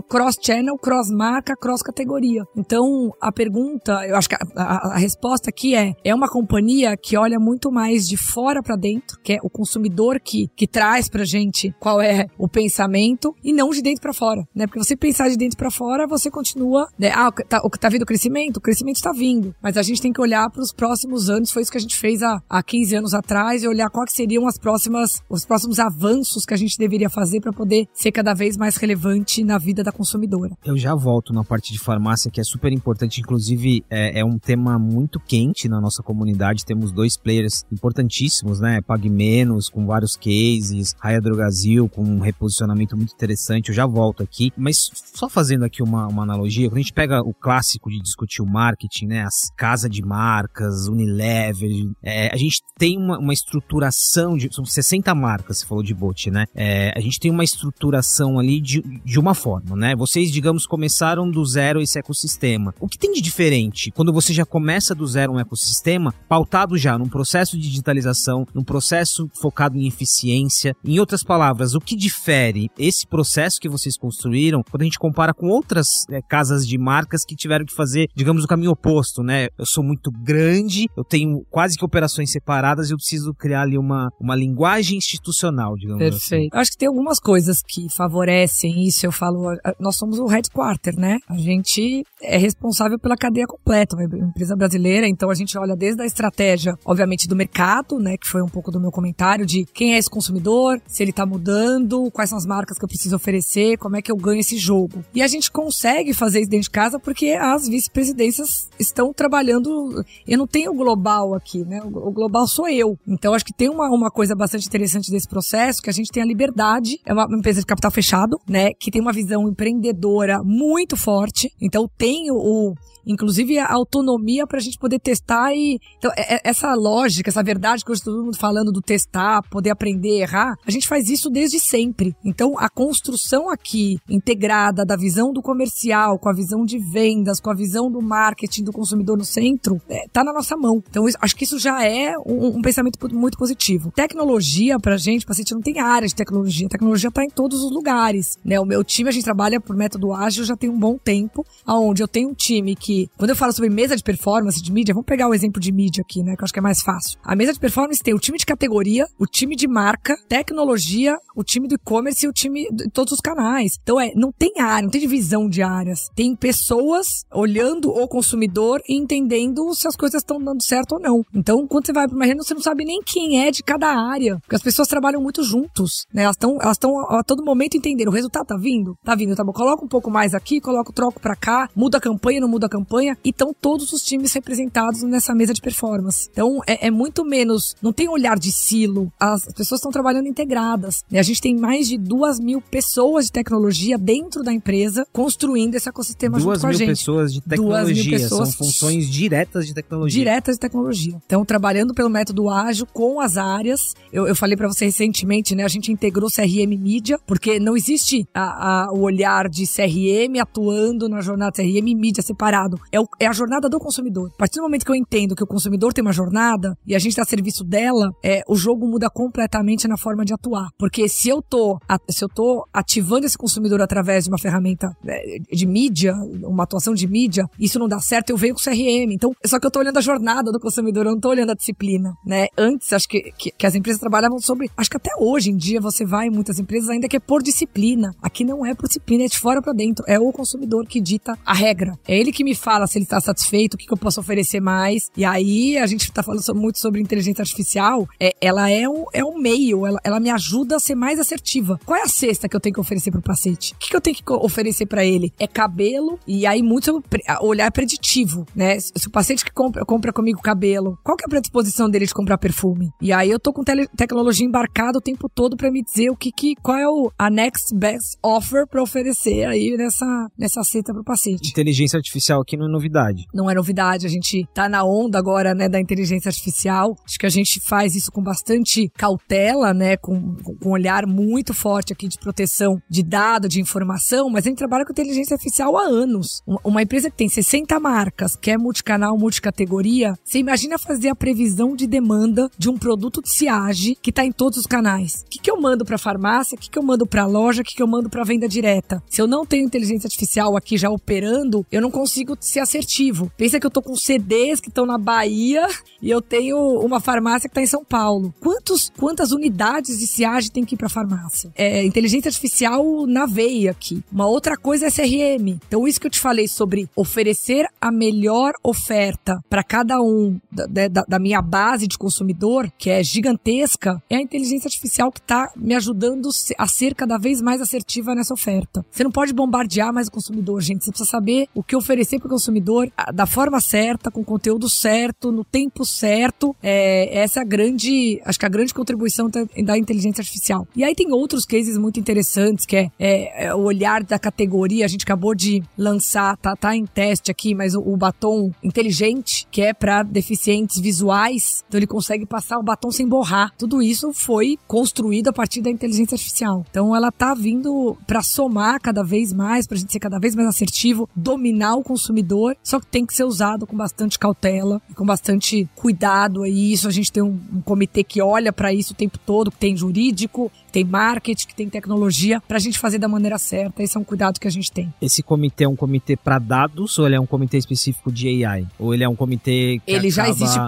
cross-channel, 0.08 0.76
cross-marca, 0.78 1.54
cross-categoria. 1.56 2.42
Então, 2.56 3.10
a 3.20 3.30
pergunta, 3.30 4.06
eu 4.06 4.16
acho 4.16 4.28
que 4.28 4.34
a, 4.34 4.38
a, 4.56 4.94
a, 4.94 4.98
resposta 4.98 5.50
aqui 5.50 5.74
é: 5.74 5.92
é 6.02 6.14
uma 6.14 6.28
companhia 6.28 6.96
que 6.96 7.16
olha 7.16 7.38
muito 7.38 7.70
mais 7.70 8.08
de 8.08 8.16
fora 8.16 8.62
para 8.62 8.76
dentro, 8.76 9.18
que 9.22 9.34
é 9.34 9.38
o 9.42 9.50
consumidor 9.50 10.20
que, 10.20 10.48
que 10.56 10.66
traz 10.66 11.08
pra 11.08 11.24
gente 11.24 11.74
qual 11.78 12.00
é 12.00 12.26
o 12.38 12.48
pensamento 12.62 13.34
e 13.42 13.52
não 13.52 13.70
de 13.70 13.82
dentro 13.82 14.00
para 14.00 14.12
fora, 14.12 14.46
né? 14.54 14.66
Porque 14.66 14.78
você 14.78 14.96
pensar 14.96 15.28
de 15.28 15.36
dentro 15.36 15.56
para 15.56 15.70
fora, 15.70 16.06
você 16.06 16.30
continua, 16.30 16.88
né? 16.98 17.10
Ah, 17.14 17.30
tá, 17.30 17.60
tá 17.60 17.88
vindo 17.88 18.02
o 18.02 18.06
crescimento? 18.06 18.58
O 18.58 18.60
crescimento 18.60 18.96
está 18.96 19.12
vindo, 19.12 19.54
mas 19.62 19.76
a 19.76 19.82
gente 19.82 20.00
tem 20.00 20.12
que 20.12 20.20
olhar 20.20 20.48
para 20.50 20.62
os 20.62 20.72
próximos 20.72 21.28
anos, 21.28 21.50
foi 21.50 21.62
isso 21.62 21.70
que 21.70 21.78
a 21.78 21.80
gente 21.80 21.96
fez 21.96 22.22
há, 22.22 22.40
há 22.48 22.62
15 22.62 22.96
anos 22.96 23.14
atrás 23.14 23.62
e 23.62 23.68
olhar 23.68 23.90
quais 23.90 24.12
seriam 24.12 24.46
as 24.46 24.58
próximas, 24.58 25.22
os 25.28 25.44
próximos 25.44 25.78
avanços 25.78 26.44
que 26.44 26.54
a 26.54 26.56
gente 26.56 26.78
deveria 26.78 27.10
fazer 27.10 27.40
para 27.40 27.52
poder 27.52 27.86
ser 27.92 28.12
cada 28.12 28.34
vez 28.34 28.56
mais 28.56 28.76
relevante 28.76 29.42
na 29.42 29.58
vida 29.58 29.82
da 29.82 29.92
consumidora. 29.92 30.56
Eu 30.64 30.76
já 30.76 30.94
volto 30.94 31.32
na 31.32 31.44
parte 31.44 31.72
de 31.72 31.78
farmácia 31.78 32.30
que 32.30 32.40
é 32.40 32.44
super 32.44 32.72
importante, 32.72 33.20
inclusive 33.20 33.84
é, 33.90 34.20
é 34.20 34.24
um 34.24 34.38
tema 34.38 34.78
muito 34.78 35.18
quente 35.18 35.68
na 35.68 35.80
nossa 35.80 36.02
comunidade. 36.02 36.64
Temos 36.64 36.92
dois 36.92 37.16
players 37.16 37.64
importantíssimos, 37.72 38.60
né? 38.60 38.80
Pague 38.80 39.10
Menos, 39.10 39.68
com 39.68 39.84
vários 39.84 40.16
cases, 40.16 40.94
Raia 40.98 41.20
Droga 41.20 41.42
Brasil, 41.42 41.88
com 41.88 42.02
um 42.02 42.18
reposicionamento 42.52 42.96
muito 42.96 43.14
interessante. 43.14 43.70
Eu 43.70 43.74
já 43.74 43.86
volto 43.86 44.22
aqui, 44.22 44.52
mas 44.56 44.90
só 45.14 45.28
fazendo 45.28 45.64
aqui 45.64 45.82
uma, 45.82 46.06
uma 46.06 46.22
analogia, 46.22 46.68
quando 46.68 46.78
a 46.78 46.82
gente 46.82 46.92
pega 46.92 47.20
o 47.20 47.32
clássico 47.32 47.90
de 47.90 47.98
discutir 48.00 48.42
o 48.42 48.46
marketing, 48.46 49.06
né, 49.06 49.22
as 49.22 49.50
casas 49.56 49.90
de 49.90 50.02
marcas, 50.02 50.86
Unilever, 50.86 51.70
é, 52.02 52.32
a 52.32 52.36
gente 52.36 52.62
tem 52.78 52.98
uma, 52.98 53.18
uma, 53.18 53.32
estruturação 53.32 54.36
de. 54.36 54.52
São 54.52 54.64
60 54.64 55.14
marcas, 55.14 55.58
você 55.58 55.66
falou 55.66 55.82
de 55.82 55.94
bot, 55.94 56.30
né? 56.30 56.46
É, 56.54 56.92
a 56.96 57.00
gente 57.00 57.18
tem 57.18 57.30
uma 57.30 57.44
estruturação 57.44 58.38
ali 58.38 58.60
de, 58.60 58.82
de 59.04 59.18
uma 59.18 59.34
forma, 59.34 59.74
né? 59.74 59.96
Vocês, 59.96 60.30
digamos, 60.30 60.66
começaram 60.66 61.30
do 61.30 61.44
zero 61.44 61.80
esse 61.80 61.98
ecossistema. 61.98 62.74
O 62.78 62.88
que 62.88 62.98
tem 62.98 63.12
de 63.12 63.20
diferente 63.20 63.90
quando 63.90 64.12
você 64.12 64.32
já 64.32 64.44
começa 64.44 64.94
do 64.94 65.06
zero 65.06 65.32
um 65.32 65.40
ecossistema, 65.40 66.12
pautado 66.28 66.76
já 66.76 66.98
num 66.98 67.08
processo 67.08 67.56
de 67.56 67.62
digitalização, 67.62 68.46
num 68.54 68.64
processo 68.64 69.28
focado 69.40 69.78
em 69.78 69.86
eficiência, 69.86 70.76
em 70.84 70.98
outras 70.98 71.22
palavras, 71.22 71.74
o 71.74 71.80
que 71.80 71.96
difere 71.96 72.41
esse 72.78 73.06
processo 73.06 73.60
que 73.60 73.68
vocês 73.68 73.96
construíram 73.96 74.62
quando 74.70 74.82
a 74.82 74.84
gente 74.84 74.98
compara 74.98 75.34
com 75.34 75.48
outras 75.48 75.86
é, 76.10 76.20
casas 76.22 76.66
de 76.66 76.78
marcas 76.78 77.24
que 77.24 77.36
tiveram 77.36 77.64
que 77.64 77.74
fazer, 77.74 78.08
digamos, 78.14 78.44
o 78.44 78.48
caminho 78.48 78.70
oposto, 78.70 79.22
né? 79.22 79.48
Eu 79.58 79.66
sou 79.66 79.84
muito 79.84 80.10
grande, 80.10 80.86
eu 80.96 81.04
tenho 81.04 81.44
quase 81.50 81.76
que 81.76 81.84
operações 81.84 82.30
separadas 82.30 82.88
e 82.88 82.92
eu 82.92 82.96
preciso 82.96 83.34
criar 83.34 83.62
ali 83.62 83.78
uma, 83.78 84.08
uma 84.20 84.34
linguagem 84.34 84.98
institucional, 84.98 85.74
digamos 85.76 85.98
Perfeito. 85.98 86.16
assim. 86.16 86.30
Perfeito. 86.30 86.54
Acho 86.56 86.70
que 86.70 86.78
tem 86.78 86.88
algumas 86.88 87.20
coisas 87.20 87.62
que 87.66 87.86
favorecem 87.94 88.84
isso. 88.86 89.06
Eu 89.06 89.12
falo, 89.12 89.56
nós 89.78 89.96
somos 89.96 90.18
o 90.18 90.26
headquarter, 90.26 90.94
né? 90.98 91.18
A 91.28 91.36
gente 91.36 92.04
é 92.20 92.36
responsável 92.36 92.98
pela 92.98 93.16
cadeia 93.16 93.46
completa, 93.46 93.96
uma 93.96 94.04
empresa 94.04 94.56
brasileira, 94.56 95.08
então 95.08 95.30
a 95.30 95.34
gente 95.34 95.56
olha 95.58 95.76
desde 95.76 96.02
a 96.02 96.06
estratégia, 96.06 96.74
obviamente, 96.84 97.28
do 97.28 97.36
mercado, 97.36 97.98
né? 97.98 98.16
Que 98.16 98.26
foi 98.26 98.42
um 98.42 98.48
pouco 98.48 98.70
do 98.70 98.80
meu 98.80 98.90
comentário 98.90 99.44
de 99.44 99.64
quem 99.64 99.94
é 99.94 99.98
esse 99.98 100.10
consumidor, 100.10 100.80
se 100.86 101.02
ele 101.02 101.10
está 101.10 101.26
mudando, 101.26 102.10
quais 102.10 102.30
são 102.32 102.38
as 102.38 102.46
marcas 102.46 102.78
que 102.78 102.84
eu 102.84 102.88
preciso 102.88 103.14
oferecer, 103.14 103.76
como 103.78 103.96
é 103.96 104.02
que 104.02 104.10
eu 104.10 104.16
ganho 104.16 104.40
esse 104.40 104.56
jogo. 104.56 105.04
E 105.14 105.22
a 105.22 105.28
gente 105.28 105.50
consegue 105.50 106.12
fazer 106.12 106.40
isso 106.40 106.50
dentro 106.50 106.64
de 106.64 106.70
casa 106.70 106.98
porque 106.98 107.30
as 107.30 107.68
vice-presidências 107.68 108.68
estão 108.78 109.12
trabalhando. 109.12 110.04
Eu 110.26 110.38
não 110.38 110.46
tenho 110.46 110.74
global 110.74 111.34
aqui, 111.34 111.64
né? 111.64 111.80
O 111.82 112.10
global 112.10 112.48
sou 112.48 112.68
eu. 112.68 112.98
Então 113.06 113.34
acho 113.34 113.44
que 113.44 113.54
tem 113.54 113.68
uma, 113.68 113.88
uma 113.88 114.10
coisa 114.10 114.34
bastante 114.34 114.66
interessante 114.66 115.10
desse 115.10 115.28
processo, 115.28 115.80
que 115.80 115.90
a 115.90 115.92
gente 115.92 116.10
tem 116.10 116.22
a 116.22 116.26
liberdade, 116.26 116.98
é 117.06 117.12
uma 117.12 117.26
empresa 117.36 117.60
de 117.60 117.66
capital 117.66 117.90
fechado, 117.90 118.38
né? 118.48 118.70
Que 118.72 118.90
tem 118.90 119.00
uma 119.00 119.12
visão 119.12 119.48
empreendedora 119.48 120.40
muito 120.42 120.96
forte. 120.96 121.52
Então 121.60 121.86
tem 121.96 122.30
o, 122.30 122.74
inclusive 123.06 123.58
a 123.58 123.72
autonomia 123.72 124.46
para 124.46 124.58
a 124.58 124.62
gente 124.62 124.78
poder 124.78 124.98
testar 124.98 125.52
vai. 125.52 125.78
Então, 125.98 126.10
é, 126.16 126.36
é, 126.36 126.40
essa 126.44 126.74
lógica, 126.74 127.30
essa 127.30 127.42
verdade 127.42 127.84
que 127.84 127.92
hoje 127.92 128.02
todo 128.02 128.24
mundo 128.24 128.36
falando 128.36 128.72
do 128.72 128.80
testar, 128.80 129.42
poder 129.50 129.70
aprender, 129.70 130.20
errar, 130.20 130.54
a 130.66 130.70
gente 130.70 130.88
faz 130.88 131.08
isso 131.08 131.28
desde 131.30 131.60
sempre. 131.60 132.14
Então, 132.24 132.58
a 132.58 132.68
construção 132.68 133.50
aqui 133.50 133.98
integrada 134.08 134.84
da 134.84 134.96
visão 134.96 135.32
do 135.32 135.42
comercial, 135.42 136.18
com 136.18 136.28
a 136.28 136.32
visão 136.32 136.64
de 136.64 136.78
vendas, 136.78 137.40
com 137.40 137.50
a 137.50 137.54
visão 137.54 137.90
do 137.90 138.00
marketing 138.00 138.64
do 138.64 138.72
consumidor 138.72 139.16
no 139.16 139.24
centro, 139.24 139.80
é, 139.88 140.06
tá 140.12 140.22
na 140.24 140.32
nossa 140.32 140.56
mão. 140.56 140.82
Então, 140.88 141.04
acho 141.20 141.36
que 141.36 141.44
isso 141.44 141.58
já 141.58 141.84
é 141.84 142.14
um, 142.18 142.58
um 142.58 142.62
pensamento 142.62 142.98
muito 143.14 143.38
positivo. 143.38 143.92
Tecnologia, 143.92 144.78
pra 144.78 144.96
gente, 144.96 145.26
paciente 145.26 145.54
não 145.54 145.60
tem 145.60 145.80
área 145.80 146.06
de 146.06 146.14
tecnologia. 146.14 146.66
A 146.66 146.70
tecnologia 146.70 147.10
tá 147.10 147.24
em 147.24 147.30
todos 147.30 147.62
os 147.62 147.72
lugares. 147.72 148.38
Né? 148.44 148.58
O 148.60 148.64
meu 148.64 148.84
time, 148.84 149.08
a 149.08 149.12
gente 149.12 149.24
trabalha 149.24 149.60
por 149.60 149.76
método 149.76 150.12
ágil 150.12 150.44
já 150.44 150.56
tem 150.56 150.70
um 150.70 150.78
bom 150.78 150.96
tempo, 150.96 151.44
aonde 151.66 152.02
eu 152.02 152.08
tenho 152.08 152.28
um 152.28 152.34
time 152.34 152.74
que, 152.76 153.08
quando 153.16 153.30
eu 153.30 153.36
falo 153.36 153.52
sobre 153.52 153.70
mesa 153.70 153.96
de 153.96 154.02
performance 154.02 154.62
de 154.62 154.72
mídia, 154.72 154.94
vamos 154.94 155.06
pegar 155.06 155.28
o 155.28 155.34
exemplo 155.34 155.60
de 155.60 155.72
mídia 155.72 156.02
aqui, 156.02 156.22
né? 156.22 156.36
Que 156.36 156.42
eu 156.42 156.44
acho 156.44 156.52
que 156.52 156.58
é 156.58 156.62
mais 156.62 156.82
fácil. 156.82 157.18
A 157.24 157.34
mesa 157.34 157.52
de 157.52 157.60
performance 157.60 158.02
tem 158.02 158.14
o 158.14 158.18
time 158.18 158.38
de 158.38 158.46
categoria, 158.46 159.06
o 159.18 159.26
time 159.26 159.56
de 159.56 159.66
marca, 159.66 160.16
tecnologia, 160.28 161.16
o 161.34 161.42
time 161.42 161.68
do 161.68 161.74
e-commerce 161.74 162.01
e 162.22 162.28
o 162.28 162.32
time 162.32 162.68
de 162.70 162.90
todos 162.90 163.12
os 163.12 163.20
canais. 163.20 163.78
Então 163.82 164.00
é, 164.00 164.12
não 164.14 164.32
tem 164.32 164.52
área, 164.58 164.82
não 164.82 164.90
tem 164.90 165.00
divisão 165.00 165.48
de 165.48 165.62
áreas. 165.62 166.08
Tem 166.14 166.34
pessoas 166.34 167.24
olhando 167.32 167.90
o 167.90 168.08
consumidor 168.08 168.80
e 168.88 168.96
entendendo 168.96 169.74
se 169.74 169.86
as 169.86 169.96
coisas 169.96 170.20
estão 170.22 170.42
dando 170.42 170.62
certo 170.62 170.92
ou 170.92 171.00
não. 171.00 171.24
Então, 171.34 171.66
quando 171.66 171.86
você 171.86 171.92
vai 171.92 172.06
para 172.06 172.16
uma 172.16 172.24
reunião, 172.24 172.44
você 172.44 172.54
não 172.54 172.62
sabe 172.62 172.84
nem 172.84 173.00
quem 173.02 173.44
é 173.46 173.50
de 173.50 173.62
cada 173.62 173.88
área, 173.88 174.38
porque 174.40 174.56
as 174.56 174.62
pessoas 174.62 174.88
trabalham 174.88 175.20
muito 175.20 175.42
juntos, 175.42 176.06
né? 176.12 176.22
Elas 176.22 176.36
estão 176.36 176.58
elas 176.60 176.76
estão 176.76 176.98
a 177.10 177.22
todo 177.22 177.44
momento 177.44 177.76
entendendo, 177.76 178.08
o 178.08 178.12
resultado 178.12 178.46
tá 178.46 178.56
vindo? 178.56 178.96
Tá 179.04 179.14
vindo, 179.14 179.34
tá 179.34 179.44
bom. 179.44 179.52
Coloca 179.52 179.84
um 179.84 179.88
pouco 179.88 180.10
mais 180.10 180.34
aqui, 180.34 180.60
coloca 180.60 180.92
troco 180.92 181.20
para 181.20 181.36
cá, 181.36 181.68
muda 181.74 181.98
a 181.98 182.00
campanha, 182.00 182.40
não 182.40 182.48
muda 182.48 182.66
a 182.66 182.70
campanha, 182.70 183.16
e 183.24 183.30
estão 183.30 183.54
todos 183.54 183.92
os 183.92 184.02
times 184.02 184.32
representados 184.32 185.02
nessa 185.02 185.34
mesa 185.34 185.52
de 185.52 185.60
performance. 185.60 186.28
Então, 186.30 186.60
é, 186.66 186.86
é 186.86 186.90
muito 186.90 187.24
menos, 187.24 187.74
não 187.82 187.92
tem 187.92 188.08
olhar 188.08 188.38
de 188.38 188.52
silo, 188.52 189.12
as 189.18 189.44
pessoas 189.52 189.78
estão 189.78 189.90
trabalhando 189.90 190.26
integradas. 190.26 191.04
Né? 191.10 191.18
A 191.18 191.22
gente 191.22 191.40
tem 191.40 191.56
mais 191.56 191.88
de 191.88 191.91
duas 191.98 192.38
mil 192.38 192.60
pessoas 192.60 193.26
de 193.26 193.32
tecnologia 193.32 193.98
dentro 193.98 194.42
da 194.42 194.52
empresa 194.52 195.06
construindo 195.12 195.74
esse 195.74 195.88
ecossistema 195.88 196.38
duas 196.38 196.58
junto 196.58 196.60
com 196.60 196.66
a 196.66 196.72
gente. 196.72 196.88
Pessoas 196.88 197.32
de 197.32 197.40
tecnologia, 197.40 198.18
pessoas 198.18 198.48
são 198.50 198.66
funções 198.66 199.08
diretas 199.08 199.66
de 199.66 199.74
tecnologia. 199.74 200.18
Diretas 200.18 200.56
de 200.56 200.60
tecnologia. 200.60 201.20
Então, 201.26 201.44
trabalhando 201.44 201.94
pelo 201.94 202.08
método 202.08 202.48
ágil 202.48 202.86
com 202.86 203.20
as 203.20 203.36
áreas. 203.36 203.80
Eu, 204.12 204.26
eu 204.26 204.36
falei 204.36 204.56
para 204.56 204.68
você 204.68 204.84
recentemente, 204.84 205.54
né? 205.54 205.64
A 205.64 205.68
gente 205.68 205.90
integrou 205.92 206.30
CRM 206.30 206.76
mídia, 206.78 207.18
porque 207.26 207.58
não 207.58 207.76
existe 207.76 208.26
a, 208.34 208.84
a, 208.84 208.92
o 208.92 209.02
olhar 209.02 209.48
de 209.48 209.64
CRM 209.66 210.40
atuando 210.40 211.08
na 211.08 211.20
jornada 211.20 211.52
CRM 211.52 211.88
e 211.88 211.94
mídia 211.94 212.22
separado. 212.22 212.78
É, 212.90 213.00
o, 213.00 213.06
é 213.18 213.26
a 213.26 213.32
jornada 213.32 213.68
do 213.68 213.78
consumidor. 213.78 214.30
A 214.34 214.38
partir 214.38 214.56
do 214.56 214.62
momento 214.62 214.84
que 214.84 214.90
eu 214.90 214.96
entendo 214.96 215.34
que 215.34 215.44
o 215.44 215.46
consumidor 215.46 215.92
tem 215.92 216.02
uma 216.02 216.12
jornada 216.12 216.76
e 216.86 216.94
a 216.94 216.98
gente 216.98 217.16
dá 217.16 217.24
serviço 217.24 217.64
dela, 217.64 218.10
é, 218.24 218.42
o 218.48 218.56
jogo 218.56 218.86
muda 218.86 219.08
completamente 219.10 219.86
na 219.88 219.96
forma 219.96 220.24
de 220.24 220.32
atuar. 220.32 220.68
Porque 220.78 221.08
se 221.08 221.28
eu 221.28 221.42
tô, 221.42 221.78
se 222.08 222.24
eu 222.24 222.28
tô 222.28 222.66
ativando 222.72 223.26
esse 223.26 223.36
consumidor 223.36 223.80
através 223.80 224.24
de 224.24 224.30
uma 224.30 224.38
ferramenta 224.38 224.96
é, 225.06 225.38
de 225.52 225.66
mídia, 225.66 226.14
uma 226.42 226.64
atuação 226.64 226.94
de 226.94 227.06
mídia, 227.06 227.46
isso 227.58 227.78
não 227.78 227.88
dá 227.88 228.00
certo, 228.00 228.30
eu 228.30 228.36
venho 228.36 228.54
com 228.54 228.60
CRM. 228.60 229.12
Então, 229.12 229.32
só 229.44 229.58
que 229.58 229.66
eu 229.66 229.70
tô 229.70 229.78
olhando 229.78 229.98
a 229.98 230.00
jornada 230.00 230.50
do 230.50 230.60
consumidor, 230.60 231.06
eu 231.06 231.12
não 231.12 231.20
tô 231.20 231.28
olhando 231.28 231.50
a 231.50 231.54
disciplina, 231.54 232.14
né? 232.24 232.46
Antes, 232.56 232.92
acho 232.92 233.08
que, 233.08 233.32
que, 233.36 233.50
que 233.50 233.66
as 233.66 233.74
empresas 233.74 234.00
trabalhavam 234.00 234.38
sobre, 234.38 234.70
acho 234.76 234.90
que 234.90 234.96
até 234.96 235.10
hoje 235.18 235.50
em 235.50 235.56
dia 235.56 235.80
você 235.80 236.04
vai 236.04 236.26
em 236.26 236.30
muitas 236.30 236.58
empresas 236.58 236.88
ainda 236.88 237.08
que 237.08 237.16
é 237.16 237.20
por 237.20 237.42
disciplina. 237.42 238.14
Aqui 238.22 238.44
não 238.44 238.64
é 238.64 238.74
por 238.74 238.86
disciplina, 238.86 239.24
é 239.24 239.28
de 239.28 239.38
fora 239.38 239.60
para 239.62 239.72
dentro. 239.72 240.04
É 240.08 240.18
o 240.18 240.32
consumidor 240.32 240.86
que 240.86 241.00
dita 241.00 241.38
a 241.44 241.54
regra. 241.54 241.98
É 242.06 242.18
ele 242.18 242.32
que 242.32 242.44
me 242.44 242.54
fala 242.54 242.86
se 242.86 242.98
ele 242.98 243.04
está 243.04 243.20
satisfeito, 243.20 243.74
o 243.74 243.78
que, 243.78 243.86
que 243.86 243.92
eu 243.92 243.98
posso 243.98 244.20
oferecer 244.20 244.60
mais. 244.60 245.10
E 245.16 245.24
aí 245.24 245.78
a 245.78 245.86
gente 245.86 246.02
está 246.02 246.22
falando 246.22 246.42
muito 246.54 246.78
sobre 246.78 247.00
inteligência 247.00 247.42
artificial. 247.42 248.08
É, 248.18 248.32
ela 248.40 248.70
é 248.70 248.88
um, 248.88 249.04
é 249.12 249.24
um 249.24 249.38
meio, 249.38 249.86
ela, 249.86 250.00
ela 250.04 250.20
me 250.20 250.30
ajuda 250.30 250.76
a 250.76 250.80
ser 250.80 250.94
mais 250.94 251.18
assertiva. 251.18 251.71
Qual 251.84 251.98
é 251.98 252.02
a 252.02 252.08
cesta 252.08 252.48
que 252.48 252.56
eu 252.56 252.60
tenho 252.60 252.74
que 252.74 252.80
oferecer 252.80 253.10
pro 253.10 253.22
paciente? 253.22 253.72
O 253.74 253.78
que, 253.78 253.90
que 253.90 253.96
eu 253.96 254.00
tenho 254.00 254.16
que 254.16 254.22
oferecer 254.32 254.86
para 254.86 255.04
ele? 255.04 255.32
É 255.38 255.46
cabelo, 255.46 256.18
e 256.26 256.46
aí 256.46 256.62
muito 256.62 257.02
olhar 257.40 257.70
preditivo, 257.70 258.46
né? 258.54 258.78
Se 258.78 259.06
o 259.06 259.10
paciente 259.10 259.44
que 259.44 259.52
compra, 259.52 259.84
compra 259.84 260.12
comigo 260.12 260.40
cabelo, 260.40 260.98
qual 261.02 261.16
que 261.16 261.24
é 261.24 261.26
a 261.26 261.28
predisposição 261.28 261.88
dele 261.88 262.06
de 262.06 262.14
comprar 262.14 262.38
perfume? 262.38 262.90
E 263.00 263.12
aí 263.12 263.30
eu 263.30 263.38
tô 263.38 263.52
com 263.52 263.62
tecnologia 263.96 264.46
embarcada 264.46 264.98
o 264.98 265.00
tempo 265.00 265.28
todo 265.28 265.56
para 265.56 265.70
me 265.70 265.82
dizer 265.82 266.10
o 266.10 266.16
que, 266.16 266.30
que 266.30 266.54
qual 266.56 266.78
é 266.78 266.88
o, 266.88 267.10
a 267.18 267.30
next 267.30 267.74
best 267.74 268.16
offer 268.22 268.66
para 268.66 268.82
oferecer 268.82 269.44
aí 269.44 269.76
nessa, 269.76 270.06
nessa 270.38 270.62
cesta 270.62 270.92
pro 270.92 271.04
paciente. 271.04 271.50
Inteligência 271.50 271.96
artificial 271.96 272.40
aqui 272.40 272.56
não 272.56 272.66
é 272.66 272.70
novidade. 272.70 273.24
Não 273.34 273.50
é 273.50 273.54
novidade, 273.54 274.06
a 274.06 274.10
gente 274.10 274.46
tá 274.54 274.68
na 274.68 274.84
onda 274.84 275.18
agora, 275.18 275.54
né, 275.54 275.68
da 275.68 275.80
inteligência 275.80 276.28
artificial. 276.28 276.96
Acho 277.04 277.18
que 277.18 277.26
a 277.26 277.30
gente 277.30 277.60
faz 277.68 277.94
isso 277.94 278.10
com 278.10 278.22
bastante 278.22 278.88
cautela, 278.96 279.72
né, 279.72 279.96
com, 279.96 280.34
com 280.36 280.68
um 280.68 280.72
olhar 280.72 281.06
muito 281.06 281.54
forte 281.62 281.92
aqui 281.92 282.08
de 282.08 282.18
proteção 282.18 282.82
de 282.90 283.04
dado, 283.04 283.48
de 283.48 283.60
informação, 283.60 284.28
mas 284.28 284.44
a 284.44 284.48
gente 284.48 284.58
trabalha 284.58 284.84
com 284.84 284.90
inteligência 284.90 285.34
artificial 285.34 285.78
há 285.78 285.84
anos. 285.84 286.42
Uma 286.64 286.82
empresa 286.82 287.08
que 287.08 287.16
tem 287.16 287.28
60 287.28 287.78
marcas, 287.78 288.34
que 288.34 288.50
é 288.50 288.58
multicanal, 288.58 289.16
multicategoria, 289.16 290.14
você 290.24 290.38
imagina 290.38 290.76
fazer 290.76 291.08
a 291.08 291.14
previsão 291.14 291.76
de 291.76 291.86
demanda 291.86 292.50
de 292.58 292.68
um 292.68 292.76
produto 292.76 293.22
de 293.22 293.30
Ciage 293.30 293.96
que 294.02 294.10
tá 294.10 294.24
em 294.24 294.32
todos 294.32 294.58
os 294.58 294.66
canais. 294.66 295.22
O 295.24 295.30
que, 295.30 295.38
que 295.38 295.50
eu 295.50 295.60
mando 295.60 295.84
para 295.84 295.96
farmácia? 295.96 296.56
O 296.56 296.58
que, 296.58 296.68
que 296.68 296.78
eu 296.78 296.82
mando 296.82 297.06
para 297.06 297.26
loja? 297.26 297.62
O 297.62 297.64
que, 297.64 297.76
que 297.76 297.82
eu 297.82 297.86
mando 297.86 298.10
para 298.10 298.24
venda 298.24 298.48
direta? 298.48 299.00
Se 299.08 299.22
eu 299.22 299.28
não 299.28 299.46
tenho 299.46 299.64
inteligência 299.64 300.08
artificial 300.08 300.56
aqui 300.56 300.76
já 300.76 300.90
operando, 300.90 301.64
eu 301.70 301.80
não 301.80 301.92
consigo 301.92 302.36
ser 302.40 302.58
assertivo. 302.58 303.30
Pensa 303.36 303.60
que 303.60 303.66
eu 303.66 303.70
tô 303.70 303.80
com 303.80 303.94
CDs 303.94 304.58
que 304.58 304.68
estão 304.68 304.84
na 304.84 304.98
Bahia 304.98 305.68
e 306.02 306.10
eu 306.10 306.20
tenho 306.20 306.58
uma 306.80 306.98
farmácia 306.98 307.48
que 307.48 307.54
tá 307.54 307.62
em 307.62 307.66
São 307.66 307.84
Paulo. 307.84 308.34
Quantos, 308.40 308.90
quantas 308.98 309.30
unidades 309.30 310.00
de 310.00 310.08
Ciage 310.08 310.50
tem 310.50 310.64
que 310.64 310.74
ir 310.74 310.78
para 310.78 310.88
farmácia? 310.88 311.51
É 311.56 311.84
inteligência 311.84 312.28
artificial 312.28 313.06
na 313.06 313.26
veia 313.26 313.70
aqui. 313.70 314.02
Uma 314.10 314.26
outra 314.26 314.56
coisa 314.56 314.86
é 314.86 314.90
CRM. 314.90 315.58
Então 315.66 315.86
isso 315.86 316.00
que 316.00 316.06
eu 316.06 316.10
te 316.10 316.20
falei 316.20 316.48
sobre 316.48 316.88
oferecer 316.96 317.66
a 317.80 317.90
melhor 317.90 318.52
oferta 318.62 319.40
para 319.48 319.62
cada 319.62 320.00
um 320.00 320.38
da, 320.50 320.88
da, 320.88 321.04
da 321.06 321.18
minha 321.18 321.42
base 321.42 321.86
de 321.86 321.98
consumidor, 321.98 322.70
que 322.78 322.90
é 322.90 323.02
gigantesca, 323.02 324.02
é 324.08 324.16
a 324.16 324.20
inteligência 324.20 324.68
artificial 324.68 325.10
que 325.10 325.20
está 325.20 325.50
me 325.56 325.74
ajudando 325.74 326.28
a 326.58 326.66
ser 326.66 326.94
cada 326.94 327.18
vez 327.18 327.40
mais 327.40 327.60
assertiva 327.60 328.14
nessa 328.14 328.34
oferta. 328.34 328.84
Você 328.90 329.04
não 329.04 329.10
pode 329.10 329.32
bombardear 329.32 329.92
mais 329.92 330.08
o 330.08 330.12
consumidor, 330.12 330.60
gente. 330.60 330.84
Você 330.84 330.90
precisa 330.90 331.10
saber 331.10 331.48
o 331.54 331.62
que 331.62 331.76
oferecer 331.76 332.18
para 332.18 332.26
o 332.26 332.30
consumidor 332.30 332.90
da 333.14 333.26
forma 333.26 333.60
certa, 333.60 334.10
com 334.10 334.20
o 334.20 334.24
conteúdo 334.24 334.68
certo, 334.68 335.32
no 335.32 335.44
tempo 335.44 335.84
certo. 335.84 336.54
É, 336.62 337.18
essa 337.18 337.40
é 337.40 337.42
a 337.42 337.46
grande, 337.46 338.20
acho 338.24 338.38
que 338.38 338.46
a 338.46 338.48
grande 338.48 338.74
contribuição 338.74 339.30
da 339.64 339.78
inteligência 339.78 340.20
artificial. 340.20 340.66
E 340.74 340.84
aí 340.84 340.94
tem 340.94 341.12
outros 341.12 341.41
cases 341.44 341.78
muito 341.78 341.98
interessantes, 341.98 342.66
que 342.66 342.76
é, 342.76 342.90
é, 342.98 343.46
é 343.46 343.54
o 343.54 343.60
olhar 343.60 344.02
da 344.02 344.18
categoria. 344.18 344.84
A 344.84 344.88
gente 344.88 345.04
acabou 345.04 345.34
de 345.34 345.62
lançar, 345.76 346.36
tá, 346.36 346.54
tá 346.56 346.74
em 346.76 346.86
teste 346.86 347.30
aqui, 347.30 347.54
mas 347.54 347.74
o, 347.74 347.80
o 347.80 347.96
batom 347.96 348.50
inteligente, 348.62 349.46
que 349.50 349.62
é 349.62 349.72
para 349.72 350.02
deficientes 350.02 350.80
visuais. 350.80 351.64
Então 351.68 351.78
ele 351.78 351.86
consegue 351.86 352.26
passar 352.26 352.58
o 352.58 352.62
batom 352.62 352.90
sem 352.90 353.06
borrar. 353.06 353.52
Tudo 353.58 353.82
isso 353.82 354.12
foi 354.12 354.58
construído 354.66 355.28
a 355.28 355.32
partir 355.32 355.60
da 355.60 355.70
inteligência 355.70 356.14
artificial. 356.14 356.64
Então 356.70 356.94
ela 356.94 357.10
tá 357.10 357.34
vindo 357.34 357.96
para 358.06 358.22
somar 358.22 358.80
cada 358.80 359.02
vez 359.02 359.32
mais, 359.32 359.66
pra 359.66 359.76
gente 359.76 359.92
ser 359.92 360.00
cada 360.00 360.18
vez 360.18 360.34
mais 360.34 360.48
assertivo, 360.48 361.08
dominar 361.14 361.76
o 361.76 361.82
consumidor, 361.82 362.56
só 362.62 362.80
que 362.80 362.86
tem 362.86 363.06
que 363.06 363.14
ser 363.14 363.24
usado 363.24 363.66
com 363.66 363.76
bastante 363.76 364.18
cautela 364.18 364.80
e 364.90 364.94
com 364.94 365.04
bastante 365.04 365.68
cuidado. 365.74 366.46
E 366.46 366.72
isso 366.72 366.88
a 366.88 366.90
gente 366.90 367.12
tem 367.12 367.22
um, 367.22 367.38
um 367.52 367.60
comitê 367.60 368.02
que 368.04 368.20
olha 368.20 368.52
para 368.52 368.72
isso 368.72 368.92
o 368.92 368.96
tempo 368.96 369.18
todo, 369.18 369.50
que 369.50 369.58
tem 369.58 369.76
jurídico, 369.76 370.50
tem 370.72 370.84
marketing, 370.84 371.46
que 371.46 371.54
tem 371.54 371.68
tecnologia, 371.68 372.40
para 372.48 372.56
a 372.56 372.60
gente 372.60 372.78
fazer 372.78 372.98
da 372.98 373.08
maneira 373.08 373.38
certa. 373.38 373.82
Esse 373.82 373.96
é 373.96 374.00
um 374.00 374.04
cuidado 374.04 374.40
que 374.40 374.48
a 374.48 374.50
gente 374.50 374.72
tem. 374.72 374.92
Esse 375.00 375.22
comitê 375.22 375.64
é 375.64 375.68
um 375.68 375.76
comitê 375.76 376.16
para 376.16 376.38
dados 376.38 376.98
ou 376.98 377.06
ele 377.06 377.14
é 377.14 377.20
um 377.20 377.26
comitê 377.26 377.58
específico 377.58 378.10
de 378.10 378.44
AI? 378.44 378.66
Ou 378.78 378.94
ele 378.94 379.04
é 379.04 379.08
um 379.08 379.14
comitê 379.14 379.80
que 379.84 379.92
Ele 379.92 380.08
acaba... 380.08 380.10
já 380.10 380.28
existe, 380.28 380.58